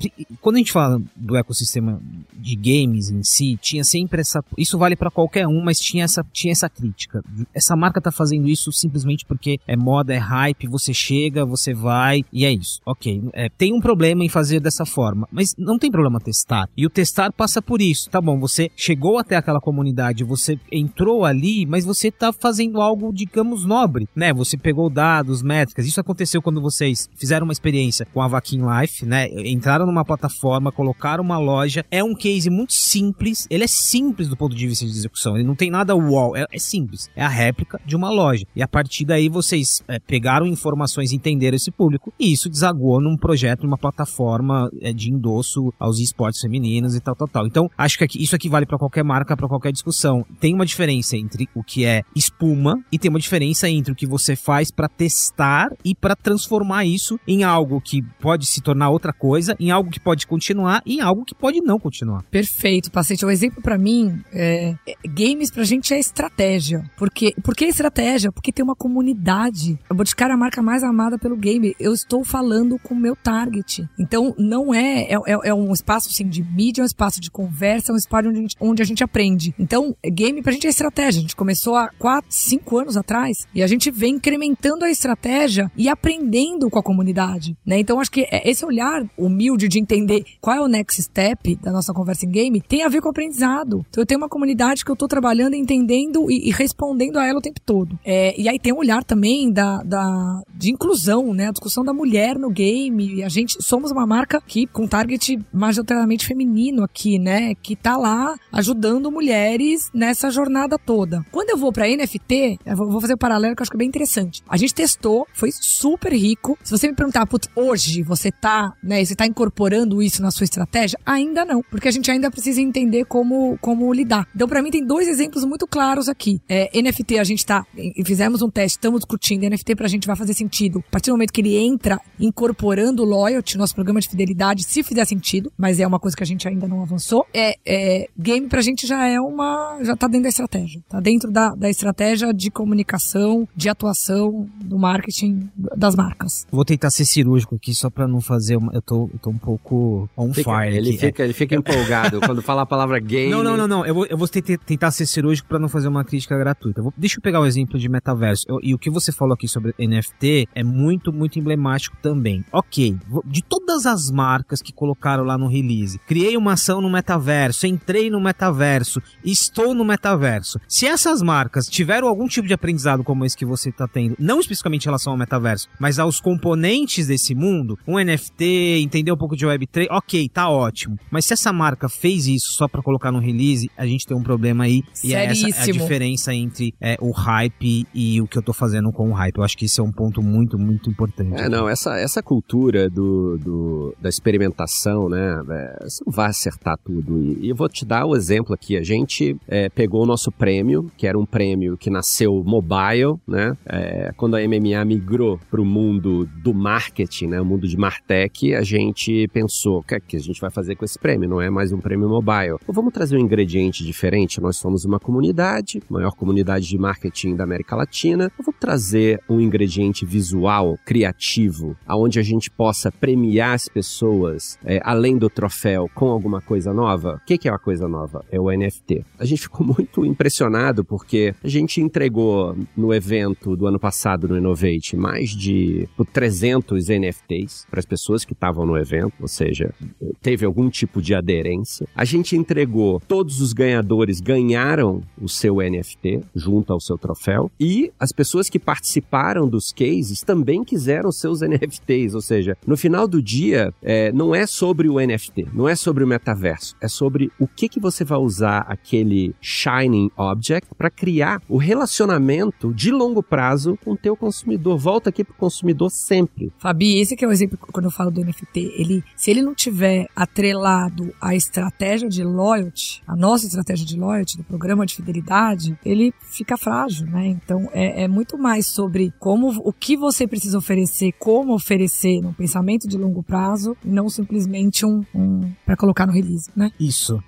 quando 0.41 0.55
a 0.55 0.59
gente 0.59 0.71
fala 0.71 1.01
do 1.15 1.35
ecossistema 1.35 2.01
de 2.41 2.55
games 2.55 3.09
em 3.09 3.23
si, 3.23 3.57
tinha 3.61 3.83
sempre 3.83 4.21
essa. 4.21 4.43
Isso 4.57 4.77
vale 4.77 4.95
para 4.95 5.11
qualquer 5.11 5.47
um, 5.47 5.63
mas 5.63 5.79
tinha 5.79 6.03
essa, 6.03 6.25
tinha 6.31 6.51
essa 6.51 6.69
crítica. 6.69 7.23
Essa 7.53 7.75
marca 7.75 8.01
tá 8.01 8.11
fazendo 8.11 8.47
isso 8.47 8.71
simplesmente 8.71 9.25
porque 9.25 9.59
é 9.67 9.75
moda, 9.75 10.13
é 10.13 10.17
hype, 10.17 10.67
você 10.67 10.93
chega, 10.93 11.45
você 11.45 11.73
vai 11.73 12.23
e 12.31 12.45
é 12.45 12.51
isso. 12.51 12.81
Ok. 12.85 13.21
É, 13.33 13.49
tem 13.49 13.73
um 13.73 13.79
problema 13.79 14.23
em 14.23 14.29
fazer 14.29 14.59
dessa 14.59 14.85
forma, 14.85 15.27
mas 15.31 15.55
não 15.57 15.77
tem 15.77 15.91
problema 15.91 16.19
testar. 16.19 16.67
E 16.75 16.85
o 16.85 16.89
testar 16.89 17.31
passa 17.31 17.61
por 17.61 17.81
isso. 17.81 18.09
Tá 18.09 18.19
bom, 18.19 18.39
você 18.39 18.71
chegou 18.75 19.17
até 19.17 19.35
aquela 19.35 19.59
comunidade, 19.59 20.23
você 20.23 20.59
entrou 20.71 21.25
ali, 21.25 21.65
mas 21.65 21.85
você 21.85 22.11
tá 22.11 22.33
fazendo 22.33 22.81
algo, 22.81 23.13
digamos, 23.13 23.65
nobre, 23.65 24.07
né? 24.15 24.33
Você 24.33 24.57
pegou 24.57 24.89
dados, 24.89 25.41
métricas. 25.41 25.85
Isso 25.85 25.99
aconteceu 25.99 26.41
quando 26.41 26.61
vocês 26.61 27.09
fizeram 27.15 27.45
uma 27.45 27.53
experiência 27.53 28.05
com 28.13 28.21
a 28.21 28.27
Vaquin 28.27 28.61
Life, 28.61 29.05
né? 29.05 29.27
Entraram 29.45 29.85
numa 29.85 30.05
plataforma, 30.05 30.71
colocaram 30.71 31.23
uma 31.23 31.37
loja. 31.37 31.85
É 31.91 32.03
um 32.03 32.15
case 32.15 32.30
muito 32.49 32.73
simples. 32.73 33.47
Ele 33.49 33.63
é 33.63 33.67
simples 33.67 34.27
do 34.27 34.37
ponto 34.37 34.55
de 34.55 34.67
vista 34.67 34.85
de 34.85 34.91
execução. 34.91 35.35
Ele 35.35 35.47
não 35.47 35.55
tem 35.55 35.69
nada 35.69 35.95
wall. 35.95 36.35
É, 36.35 36.45
é 36.51 36.59
simples. 36.59 37.09
É 37.15 37.23
a 37.23 37.27
réplica 37.27 37.79
de 37.85 37.95
uma 37.95 38.09
loja. 38.09 38.45
E 38.55 38.61
a 38.61 38.67
partir 38.67 39.05
daí 39.05 39.29
vocês 39.29 39.83
é, 39.87 39.99
pegaram 39.99 40.45
informações, 40.45 41.11
entenderam 41.11 41.55
esse 41.55 41.71
público 41.71 42.13
e 42.19 42.31
isso 42.31 42.49
desagou 42.49 43.01
num 43.01 43.17
projeto, 43.17 43.63
numa 43.63 43.77
plataforma 43.77 44.69
é, 44.81 44.93
de 44.93 45.11
endosso 45.11 45.73
aos 45.79 45.99
esportes 45.99 46.41
femininos 46.41 46.95
e 46.95 46.99
tal, 46.99 47.15
tal, 47.15 47.27
tal. 47.27 47.47
Então, 47.47 47.69
acho 47.77 47.97
que 47.97 48.03
aqui, 48.03 48.21
isso 48.21 48.35
aqui 48.35 48.49
vale 48.49 48.65
para 48.65 48.77
qualquer 48.77 49.03
marca, 49.03 49.35
para 49.35 49.47
qualquer 49.47 49.71
discussão. 49.71 50.25
Tem 50.39 50.53
uma 50.53 50.65
diferença 50.65 51.17
entre 51.17 51.47
o 51.55 51.63
que 51.63 51.85
é 51.85 52.03
espuma 52.15 52.83
e 52.91 52.99
tem 52.99 53.09
uma 53.09 53.19
diferença 53.19 53.69
entre 53.69 53.91
o 53.91 53.95
que 53.95 54.05
você 54.05 54.35
faz 54.35 54.71
para 54.71 54.87
testar 54.87 55.69
e 55.83 55.95
para 55.95 56.15
transformar 56.15 56.85
isso 56.85 57.19
em 57.27 57.43
algo 57.43 57.81
que 57.81 58.01
pode 58.19 58.45
se 58.45 58.61
tornar 58.61 58.89
outra 58.89 59.13
coisa, 59.13 59.55
em 59.59 59.71
algo 59.71 59.89
que 59.89 59.99
pode 59.99 60.27
continuar 60.27 60.81
e 60.85 60.95
em 60.95 61.01
algo 61.01 61.25
que 61.25 61.35
pode 61.35 61.61
não 61.61 61.79
continuar. 61.79 62.20
Perfeito, 62.29 62.91
paciente. 62.91 63.25
Um 63.25 63.29
exemplo 63.29 63.61
para 63.61 63.77
mim 63.77 64.21
é, 64.31 64.75
é, 64.87 64.95
games 65.07 65.51
pra 65.51 65.63
gente 65.63 65.93
é 65.93 65.99
estratégia. 65.99 66.83
Porque 66.97 67.33
por 67.43 67.55
que 67.55 67.65
estratégia? 67.65 68.31
Porque 68.31 68.51
tem 68.51 68.63
uma 68.63 68.75
comunidade. 68.75 69.79
Eu 69.89 69.95
vou 69.95 70.03
buscar 70.03 70.29
a 70.31 70.37
marca 70.37 70.61
mais 70.61 70.83
amada 70.83 71.17
pelo 71.17 71.35
game. 71.35 71.75
Eu 71.79 71.93
estou 71.93 72.23
falando 72.23 72.77
com 72.79 72.93
o 72.93 72.99
meu 72.99 73.15
target. 73.15 73.87
Então 73.99 74.35
não 74.37 74.73
é 74.73 75.03
é, 75.03 75.13
é, 75.13 75.49
é 75.49 75.53
um 75.53 75.71
espaço 75.71 76.09
assim 76.09 76.27
de 76.27 76.43
mídia, 76.43 76.81
é 76.81 76.83
um 76.83 76.85
espaço 76.85 77.19
de 77.19 77.29
conversa 77.29 77.61
conversa, 77.61 77.91
é 77.91 77.93
um 77.93 77.97
espaço 77.97 78.29
onde 78.29 78.37
a, 78.37 78.41
gente, 78.41 78.55
onde 78.59 78.81
a 78.81 78.85
gente 78.85 79.03
aprende. 79.03 79.53
Então, 79.57 79.95
game 80.03 80.41
pra 80.41 80.51
gente 80.51 80.67
é 80.67 80.69
estratégia. 80.69 81.19
A 81.19 81.21
gente 81.21 81.35
começou 81.35 81.75
há 81.75 81.89
4, 81.99 82.25
5 82.29 82.77
anos 82.77 82.97
atrás 82.97 83.47
e 83.53 83.63
a 83.63 83.67
gente 83.67 83.91
vem 83.91 84.15
incrementando 84.15 84.85
a 84.85 84.89
estratégia 84.89 85.71
e 85.77 85.87
aprendendo 85.87 86.69
com 86.69 86.79
a 86.79 86.83
comunidade, 86.83 87.55
né? 87.65 87.79
Então, 87.79 87.99
acho 87.99 88.11
que 88.11 88.27
é 88.31 88.49
esse 88.49 88.65
olhar 88.65 89.03
humilde 89.17 89.67
de 89.67 89.79
entender 89.79 90.23
qual 90.39 90.55
é 90.55 90.61
o 90.61 90.67
next 90.67 91.01
step 91.01 91.55
da 91.57 91.71
nossa 91.71 91.93
conversa 91.93 92.10
em 92.23 92.29
game 92.29 92.61
tem 92.61 92.83
a 92.83 92.89
ver 92.89 93.01
com 93.01 93.09
aprendizado. 93.09 93.85
Então, 93.89 94.01
eu 94.01 94.05
tenho 94.05 94.19
uma 94.19 94.29
comunidade 94.29 94.83
que 94.83 94.91
eu 94.91 94.95
tô 94.95 95.07
trabalhando, 95.07 95.55
entendendo 95.55 96.29
e, 96.29 96.49
e 96.49 96.51
respondendo 96.51 97.17
a 97.17 97.25
ela 97.25 97.39
o 97.39 97.41
tempo 97.41 97.59
todo. 97.59 97.99
É, 98.05 98.39
e 98.39 98.47
aí 98.47 98.59
tem 98.59 98.73
um 98.73 98.77
olhar 98.77 99.03
também 99.03 99.51
da, 99.51 99.81
da, 99.83 100.41
de 100.53 100.71
inclusão, 100.71 101.33
né? 101.33 101.47
A 101.47 101.51
discussão 101.51 101.83
da 101.83 101.93
mulher 101.93 102.37
no 102.37 102.49
game. 102.49 103.23
A 103.23 103.29
gente 103.29 103.57
somos 103.63 103.91
uma 103.91 104.05
marca 104.05 104.41
que 104.41 104.67
com 104.67 104.87
target 104.87 105.39
majoritariamente 105.53 106.25
feminino 106.25 106.83
aqui, 106.83 107.19
né? 107.19 107.55
Que 107.55 107.75
tá 107.75 107.97
lá 107.97 108.35
ajudando 108.51 109.11
mulheres 109.11 109.89
nessa 109.93 110.29
jornada 110.29 110.77
toda. 110.77 111.25
Quando 111.31 111.49
eu 111.49 111.57
vou 111.57 111.71
para 111.71 111.87
NFT, 111.87 112.59
vou 112.75 113.01
fazer 113.01 113.13
um 113.13 113.17
paralelo 113.17 113.55
que 113.55 113.61
eu 113.61 113.63
acho 113.63 113.71
que 113.71 113.77
é 113.77 113.79
bem 113.79 113.87
interessante. 113.87 114.41
A 114.47 114.57
gente 114.57 114.73
testou, 114.73 115.27
foi 115.33 115.51
super 115.51 116.13
rico. 116.13 116.57
Se 116.63 116.71
você 116.71 116.87
me 116.87 116.95
perguntar, 116.95 117.25
putz, 117.25 117.47
hoje 117.55 118.01
você 118.01 118.31
tá, 118.31 118.73
né, 118.83 119.03
você 119.03 119.15
tá 119.15 119.25
incorporando 119.25 120.01
isso 120.01 120.21
na 120.21 120.31
sua 120.31 120.45
estratégia? 120.45 120.99
Ainda 121.05 121.45
não, 121.45 121.61
porque 121.69 121.87
a 121.87 121.91
gente 121.91 122.00
ainda 122.09 122.31
precisa 122.31 122.61
entender 122.61 123.05
como, 123.05 123.57
como 123.59 123.91
lidar. 123.93 124.27
Então, 124.33 124.47
para 124.47 124.61
mim, 124.61 124.71
tem 124.71 124.85
dois 124.85 125.07
exemplos 125.07 125.43
muito 125.43 125.67
claros 125.67 126.07
aqui. 126.07 126.41
É, 126.47 126.69
NFT, 126.81 127.19
a 127.19 127.23
gente 127.23 127.45
tá, 127.45 127.65
fizemos 128.05 128.41
um 128.41 128.49
teste, 128.49 128.77
estamos 128.77 129.01
discutindo, 129.01 129.47
NFT 129.47 129.75
pra 129.75 129.87
gente 129.87 130.07
vai 130.07 130.15
fazer 130.15 130.33
sentido. 130.33 130.83
A 130.87 130.91
partir 130.91 131.09
do 131.09 131.13
momento 131.13 131.33
que 131.33 131.41
ele 131.41 131.57
entra 131.57 131.99
incorporando 132.19 133.03
o 133.03 133.05
loyalty, 133.05 133.57
nosso 133.57 133.75
programa 133.75 133.99
de 133.99 134.09
fidelidade, 134.09 134.63
se 134.63 134.83
fizer 134.83 135.05
sentido, 135.05 135.51
mas 135.57 135.79
é 135.79 135.85
uma 135.85 135.99
coisa 135.99 136.15
que 136.15 136.23
a 136.23 136.25
gente 136.25 136.47
ainda 136.47 136.67
não 136.67 136.81
avançou. 136.81 137.25
É, 137.33 137.55
é, 137.65 138.07
game 138.17 138.47
pra 138.47 138.61
gente 138.61 138.87
já 138.87 139.05
é 139.07 139.19
uma. 139.19 139.79
já 139.83 139.95
tá 139.95 140.07
dentro 140.07 140.23
da 140.23 140.29
estratégia. 140.29 140.81
Tá 140.89 140.99
dentro 140.99 141.31
da, 141.31 141.49
da 141.49 141.69
estratégia 141.69 142.33
de 142.33 142.49
comunicação, 142.49 143.47
de 143.55 143.69
atuação, 143.69 144.47
do 144.63 144.77
marketing 144.77 145.49
das 145.75 145.95
marcas. 145.95 146.45
Vou 146.51 146.65
tentar 146.65 146.89
ser 146.89 147.05
cirúrgico 147.05 147.55
aqui 147.55 147.73
só 147.73 147.89
pra 147.89 148.07
não 148.07 148.21
fazer 148.21 148.55
uma. 148.57 148.71
Eu 148.73 148.81
tô, 148.81 149.09
eu 149.13 149.19
tô 149.19 149.29
um 149.29 149.37
pouco 149.37 150.09
on 150.17 150.33
fica, 150.33 150.51
fire. 150.51 150.77
Ele 150.77 150.89
aqui. 150.89 150.97
fica, 150.97 151.23
ele 151.23 151.33
fica 151.33 151.55
empolgado 151.55 151.90
quando 152.25 152.41
fala 152.41 152.61
a 152.63 152.65
palavra 152.65 152.99
game. 152.99 153.31
Não, 153.31 153.43
não, 153.43 153.57
não, 153.57 153.67
não. 153.67 153.85
Eu 153.85 153.93
vou, 153.93 154.05
eu 154.05 154.17
vou 154.17 154.27
tentar, 154.27 154.57
tentar 154.57 154.91
ser 154.91 155.05
cirúrgico 155.05 155.47
pra 155.47 155.59
não 155.59 155.69
fazer 155.69 155.87
uma 155.87 156.03
crítica 156.03 156.37
gratuita. 156.37 156.81
Vou, 156.81 156.93
deixa 156.95 157.17
eu 157.17 157.21
pegar 157.21 157.41
um 157.41 157.45
exemplo 157.45 157.79
de 157.79 157.89
metaverso. 157.89 158.45
Eu, 158.47 158.59
e 158.61 158.73
o 158.73 158.79
que 158.79 158.89
você 158.89 159.11
falou 159.11 159.33
aqui 159.33 159.47
sobre 159.47 159.73
NFT 159.79 160.47
é 160.53 160.63
muito, 160.63 161.11
muito 161.11 161.39
emblemático 161.39 161.97
também. 162.01 162.43
Ok, 162.51 162.97
de 163.25 163.43
todas 163.43 163.85
as 163.85 164.09
marcas 164.11 164.61
que 164.61 164.71
colocaram 164.71 165.23
lá 165.23 165.37
no 165.37 165.47
release, 165.47 165.99
criei 166.07 166.37
uma 166.37 166.53
ação 166.53 166.81
no 166.81 166.89
metaverso, 166.89 167.67
entrei 167.67 168.09
no 168.09 168.19
metaverso, 168.19 169.01
estou 169.23 169.73
no 169.73 169.83
metaverso. 169.83 170.59
Se 170.67 170.85
essas 170.85 171.21
marcas 171.21 171.67
tiveram 171.67 172.07
algum 172.07 172.27
tipo 172.27 172.47
de 172.47 172.53
aprendizado 172.53 173.03
como 173.03 173.25
esse 173.25 173.37
que 173.37 173.45
você 173.45 173.69
está 173.69 173.87
tendo, 173.87 174.15
não 174.19 174.39
especificamente 174.39 174.83
em 174.83 174.87
relação 174.87 175.13
ao 175.13 175.19
metaverso, 175.19 175.67
mas 175.79 175.99
aos 175.99 176.19
componentes 176.19 177.07
desse 177.07 177.33
mundo, 177.35 177.77
um 177.87 177.99
NFT, 177.99 178.79
entender 178.81 179.11
um 179.11 179.17
pouco 179.17 179.35
de 179.35 179.45
Web3, 179.45 179.87
ok, 179.89 180.29
tá 180.29 180.49
ótimo. 180.49 180.97
Mas 181.09 181.25
se 181.25 181.33
essa 181.33 181.51
marca 181.51 181.80
fez 181.89 182.27
isso 182.27 182.53
só 182.53 182.67
para 182.67 182.81
colocar 182.81 183.11
no 183.11 183.19
release, 183.19 183.69
a 183.77 183.85
gente 183.85 184.05
tem 184.05 184.15
um 184.15 184.23
problema 184.23 184.63
aí. 184.65 184.83
E 185.03 185.13
é 185.13 185.25
essa 185.25 185.47
a 185.47 185.71
diferença 185.71 186.33
entre 186.33 186.73
é, 186.79 186.97
o 186.99 187.11
hype 187.11 187.85
e 187.93 188.21
o 188.21 188.27
que 188.27 188.37
eu 188.37 188.41
tô 188.41 188.53
fazendo 188.53 188.91
com 188.91 189.09
o 189.09 189.13
hype. 189.13 189.37
Eu 189.37 189.43
acho 189.43 189.57
que 189.57 189.65
isso 189.65 189.81
é 189.81 189.83
um 189.83 189.91
ponto 189.91 190.21
muito, 190.21 190.57
muito 190.57 190.89
importante. 190.89 191.41
É, 191.41 191.49
não, 191.49 191.67
essa, 191.67 191.97
essa 191.97 192.21
cultura 192.21 192.89
do, 192.89 193.37
do 193.37 193.95
da 193.99 194.09
experimentação, 194.09 195.09
né, 195.09 195.41
é, 195.49 195.83
você 195.83 196.03
não 196.05 196.11
vai 196.11 196.29
acertar 196.29 196.77
tudo. 196.83 197.19
E, 197.19 197.45
e, 197.45 197.49
eu 197.49 197.55
vou 197.55 197.69
te 197.69 197.85
dar 197.85 198.05
o 198.05 198.15
exemplo 198.15 198.53
aqui. 198.53 198.77
A 198.77 198.83
gente 198.83 199.35
é, 199.47 199.69
pegou 199.69 200.03
o 200.03 200.05
nosso 200.05 200.31
prêmio, 200.31 200.91
que 200.97 201.05
era 201.05 201.17
um 201.17 201.25
prêmio 201.25 201.77
que 201.77 201.89
nasceu 201.89 202.43
mobile, 202.43 203.15
né, 203.27 203.55
é, 203.65 204.11
quando 204.15 204.35
a 204.35 204.39
MMA 204.39 204.83
migrou 204.85 205.39
para 205.49 205.61
o 205.61 205.65
mundo 205.65 206.27
do 206.43 206.53
marketing, 206.53 207.27
né, 207.27 207.41
o 207.41 207.45
mundo 207.45 207.67
de 207.67 207.77
Martech, 207.77 208.53
a 208.55 208.63
gente 208.63 209.27
pensou, 209.33 209.79
o 209.79 209.83
que, 209.83 209.95
é 209.95 209.99
que 209.99 210.15
a 210.17 210.19
gente 210.19 210.39
vai 210.39 210.49
fazer 210.49 210.75
com 210.75 210.85
esse 210.85 210.97
prêmio? 210.97 211.29
Não 211.29 211.41
é 211.41 211.49
mais 211.49 211.60
um 211.71 211.79
prêmio 211.79 212.07
mobile. 212.09 212.57
Ou 212.65 212.73
vamos 212.73 212.93
trazer 212.93 213.17
um 213.17 213.19
ingrediente 213.19 213.83
diferente? 213.83 214.39
Nós 214.39 214.57
somos 214.57 214.85
uma 214.85 214.99
comunidade, 214.99 215.81
maior 215.89 216.11
comunidade 216.11 216.67
de 216.67 216.77
marketing 216.77 217.35
da 217.35 217.43
América 217.43 217.75
Latina. 217.75 218.31
Eu 218.39 218.45
vou 218.45 218.53
trazer 218.57 219.21
um 219.29 219.39
ingrediente 219.39 220.05
visual, 220.05 220.77
criativo, 220.85 221.75
aonde 221.85 222.19
a 222.19 222.23
gente 222.23 222.49
possa 222.49 222.91
premiar 222.91 223.53
as 223.53 223.67
pessoas 223.67 224.57
é, 224.63 224.79
além 224.83 225.17
do 225.17 225.29
troféu 225.29 225.89
com 225.93 226.09
alguma 226.09 226.41
coisa 226.41 226.73
nova. 226.73 227.19
O 227.21 227.25
que, 227.25 227.37
que 227.37 227.47
é 227.47 227.51
uma 227.51 227.59
coisa 227.59 227.87
nova? 227.87 228.23
É 228.31 228.39
o 228.39 228.49
NFT. 228.51 229.05
A 229.19 229.25
gente 229.25 229.41
ficou 229.41 229.65
muito 229.67 230.05
impressionado 230.05 230.83
porque 230.83 231.33
a 231.43 231.47
gente 231.47 231.81
entregou 231.81 232.55
no 232.75 232.93
evento 232.93 233.55
do 233.55 233.67
ano 233.67 233.79
passado 233.79 234.27
no 234.27 234.37
Innovate 234.37 234.95
mais 234.95 235.29
de 235.29 235.87
300 236.13 236.87
NFTs 236.87 237.65
para 237.69 237.79
as 237.79 237.85
pessoas 237.85 238.23
que 238.23 238.33
estavam 238.33 238.65
no 238.65 238.77
evento, 238.77 239.13
ou 239.19 239.27
seja, 239.27 239.73
teve 240.21 240.45
algum 240.45 240.69
tipo 240.69 241.01
de 241.01 241.13
aderência. 241.13 241.50
A 241.95 242.05
gente 242.05 242.35
entregou, 242.35 243.01
todos 243.07 243.41
os 243.41 243.53
ganhadores 243.53 244.19
ganharam 244.19 245.01
o 245.21 245.27
seu 245.27 245.57
NFT 245.57 246.21
junto 246.35 246.71
ao 246.73 246.79
seu 246.79 246.97
troféu 246.97 247.51
e 247.59 247.91
as 247.99 248.11
pessoas 248.11 248.49
que 248.49 248.59
participaram 248.59 249.47
dos 249.47 249.71
cases 249.71 250.21
também 250.21 250.63
quiseram 250.63 251.11
seus 251.11 251.41
NFTs, 251.43 252.13
ou 252.13 252.21
seja, 252.21 252.57
no 252.65 252.77
final 252.77 253.07
do 253.07 253.21
dia 253.21 253.73
é, 253.81 254.11
não 254.11 254.33
é 254.33 254.45
sobre 254.45 254.87
o 254.87 254.99
NFT, 254.99 255.47
não 255.53 255.67
é 255.67 255.75
sobre 255.75 256.03
o 256.03 256.07
metaverso, 256.07 256.75
é 256.81 256.87
sobre 256.87 257.31
o 257.39 257.47
que 257.47 257.67
que 257.67 257.79
você 257.79 258.03
vai 258.03 258.17
usar 258.17 258.59
aquele 258.67 259.33
shining 259.41 260.09
object 260.17 260.69
para 260.75 260.89
criar 260.89 261.41
o 261.47 261.57
relacionamento 261.57 262.73
de 262.73 262.91
longo 262.91 263.23
prazo 263.23 263.77
com 263.83 263.91
o 263.91 263.97
teu 263.97 264.15
consumidor. 264.15 264.77
Volta 264.77 265.09
aqui 265.09 265.23
pro 265.23 265.33
consumidor 265.33 265.89
sempre. 265.89 266.51
Fabi, 266.57 266.99
esse 266.99 267.15
que 267.15 267.25
é 267.25 267.27
o 267.27 267.31
exemplo 267.31 267.57
quando 267.57 267.85
eu 267.85 267.91
falo 267.91 268.11
do 268.11 268.23
NFT. 268.23 268.73
Ele, 268.77 269.03
se 269.15 269.31
ele 269.31 269.41
não 269.41 269.53
tiver 269.53 270.07
atrelado 270.15 271.13
à 271.19 271.35
estratégia 271.41 272.07
de 272.07 272.23
loyalty, 272.23 273.01
a 273.07 273.15
nossa 273.15 273.45
estratégia 273.45 273.85
de 273.85 273.97
loyalty 273.97 274.37
do 274.37 274.43
programa 274.43 274.85
de 274.85 274.95
fidelidade, 274.95 275.77
ele 275.83 276.13
fica 276.21 276.57
frágil, 276.57 277.07
né? 277.07 277.27
Então 277.27 277.69
é, 277.73 278.03
é 278.03 278.07
muito 278.07 278.37
mais 278.37 278.67
sobre 278.67 279.13
como 279.19 279.49
o 279.63 279.73
que 279.73 279.97
você 279.97 280.27
precisa 280.27 280.57
oferecer, 280.57 281.13
como 281.19 281.53
oferecer 281.53 282.21
num 282.21 282.33
pensamento 282.33 282.87
de 282.87 282.97
longo 282.97 283.23
prazo, 283.23 283.75
e 283.83 283.89
não 283.89 284.09
simplesmente 284.09 284.85
um, 284.85 285.03
um 285.13 285.51
para 285.65 285.75
colocar 285.75 286.05
no 286.05 286.13
release, 286.13 286.49
né? 286.55 286.71
Isso, 286.79 287.21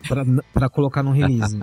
para 0.54 0.70
colocar 0.70 1.04
no 1.04 1.12
release. 1.12 1.58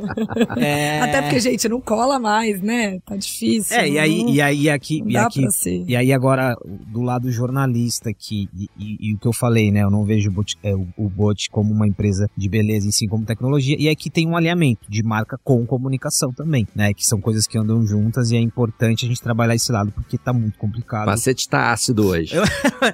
é... 0.56 1.00
Até 1.00 1.22
porque, 1.22 1.40
gente, 1.40 1.68
não 1.68 1.80
cola 1.80 2.18
mais, 2.18 2.60
né? 2.60 2.98
Tá 3.00 3.16
difícil. 3.16 3.76
É, 3.76 3.88
e 3.88 3.98
aí, 3.98 4.24
e 4.28 4.40
aí 4.40 4.70
aqui, 4.70 5.02
e 5.06 5.16
aqui, 5.16 5.46
e 5.86 5.96
aí 5.96 6.12
agora 6.12 6.56
do 6.64 7.02
lado 7.02 7.30
jornalista 7.30 8.10
aqui 8.10 8.48
e, 8.54 8.68
e, 8.78 9.08
e, 9.08 9.14
o 9.14 9.18
que 9.18 9.26
eu 9.26 9.32
falei, 9.32 9.70
né? 9.70 9.82
Eu 9.82 9.90
não 9.90 10.04
vejo 10.04 10.30
o 10.30 10.32
bot, 10.32 10.56
é, 10.62 10.74
o, 10.74 10.86
o 10.96 11.08
bot 11.08 11.50
como 11.50 11.72
uma 11.72 11.86
empresa 11.90 12.28
de 12.36 12.48
beleza 12.48 12.86
em 12.86 12.90
si 12.90 13.06
como 13.06 13.24
tecnologia. 13.24 13.76
E 13.78 13.88
aqui 13.88 14.10
tem 14.10 14.26
um 14.26 14.36
alinhamento 14.36 14.82
de 14.88 15.02
marca 15.02 15.38
com 15.42 15.66
comunicação 15.66 16.32
também, 16.32 16.66
né? 16.74 16.92
Que 16.94 17.06
são 17.06 17.20
coisas 17.20 17.46
que 17.46 17.58
andam 17.58 17.86
juntas 17.86 18.30
e 18.30 18.36
é 18.36 18.40
importante 18.40 19.04
a 19.04 19.08
gente 19.08 19.20
trabalhar 19.20 19.54
esse 19.54 19.70
lado 19.70 19.92
porque 19.92 20.16
tá 20.16 20.32
muito 20.32 20.58
complicado. 20.58 21.04
O 21.04 21.10
macete 21.10 21.48
tá 21.48 21.72
ácido 21.72 22.06
hoje. 22.06 22.34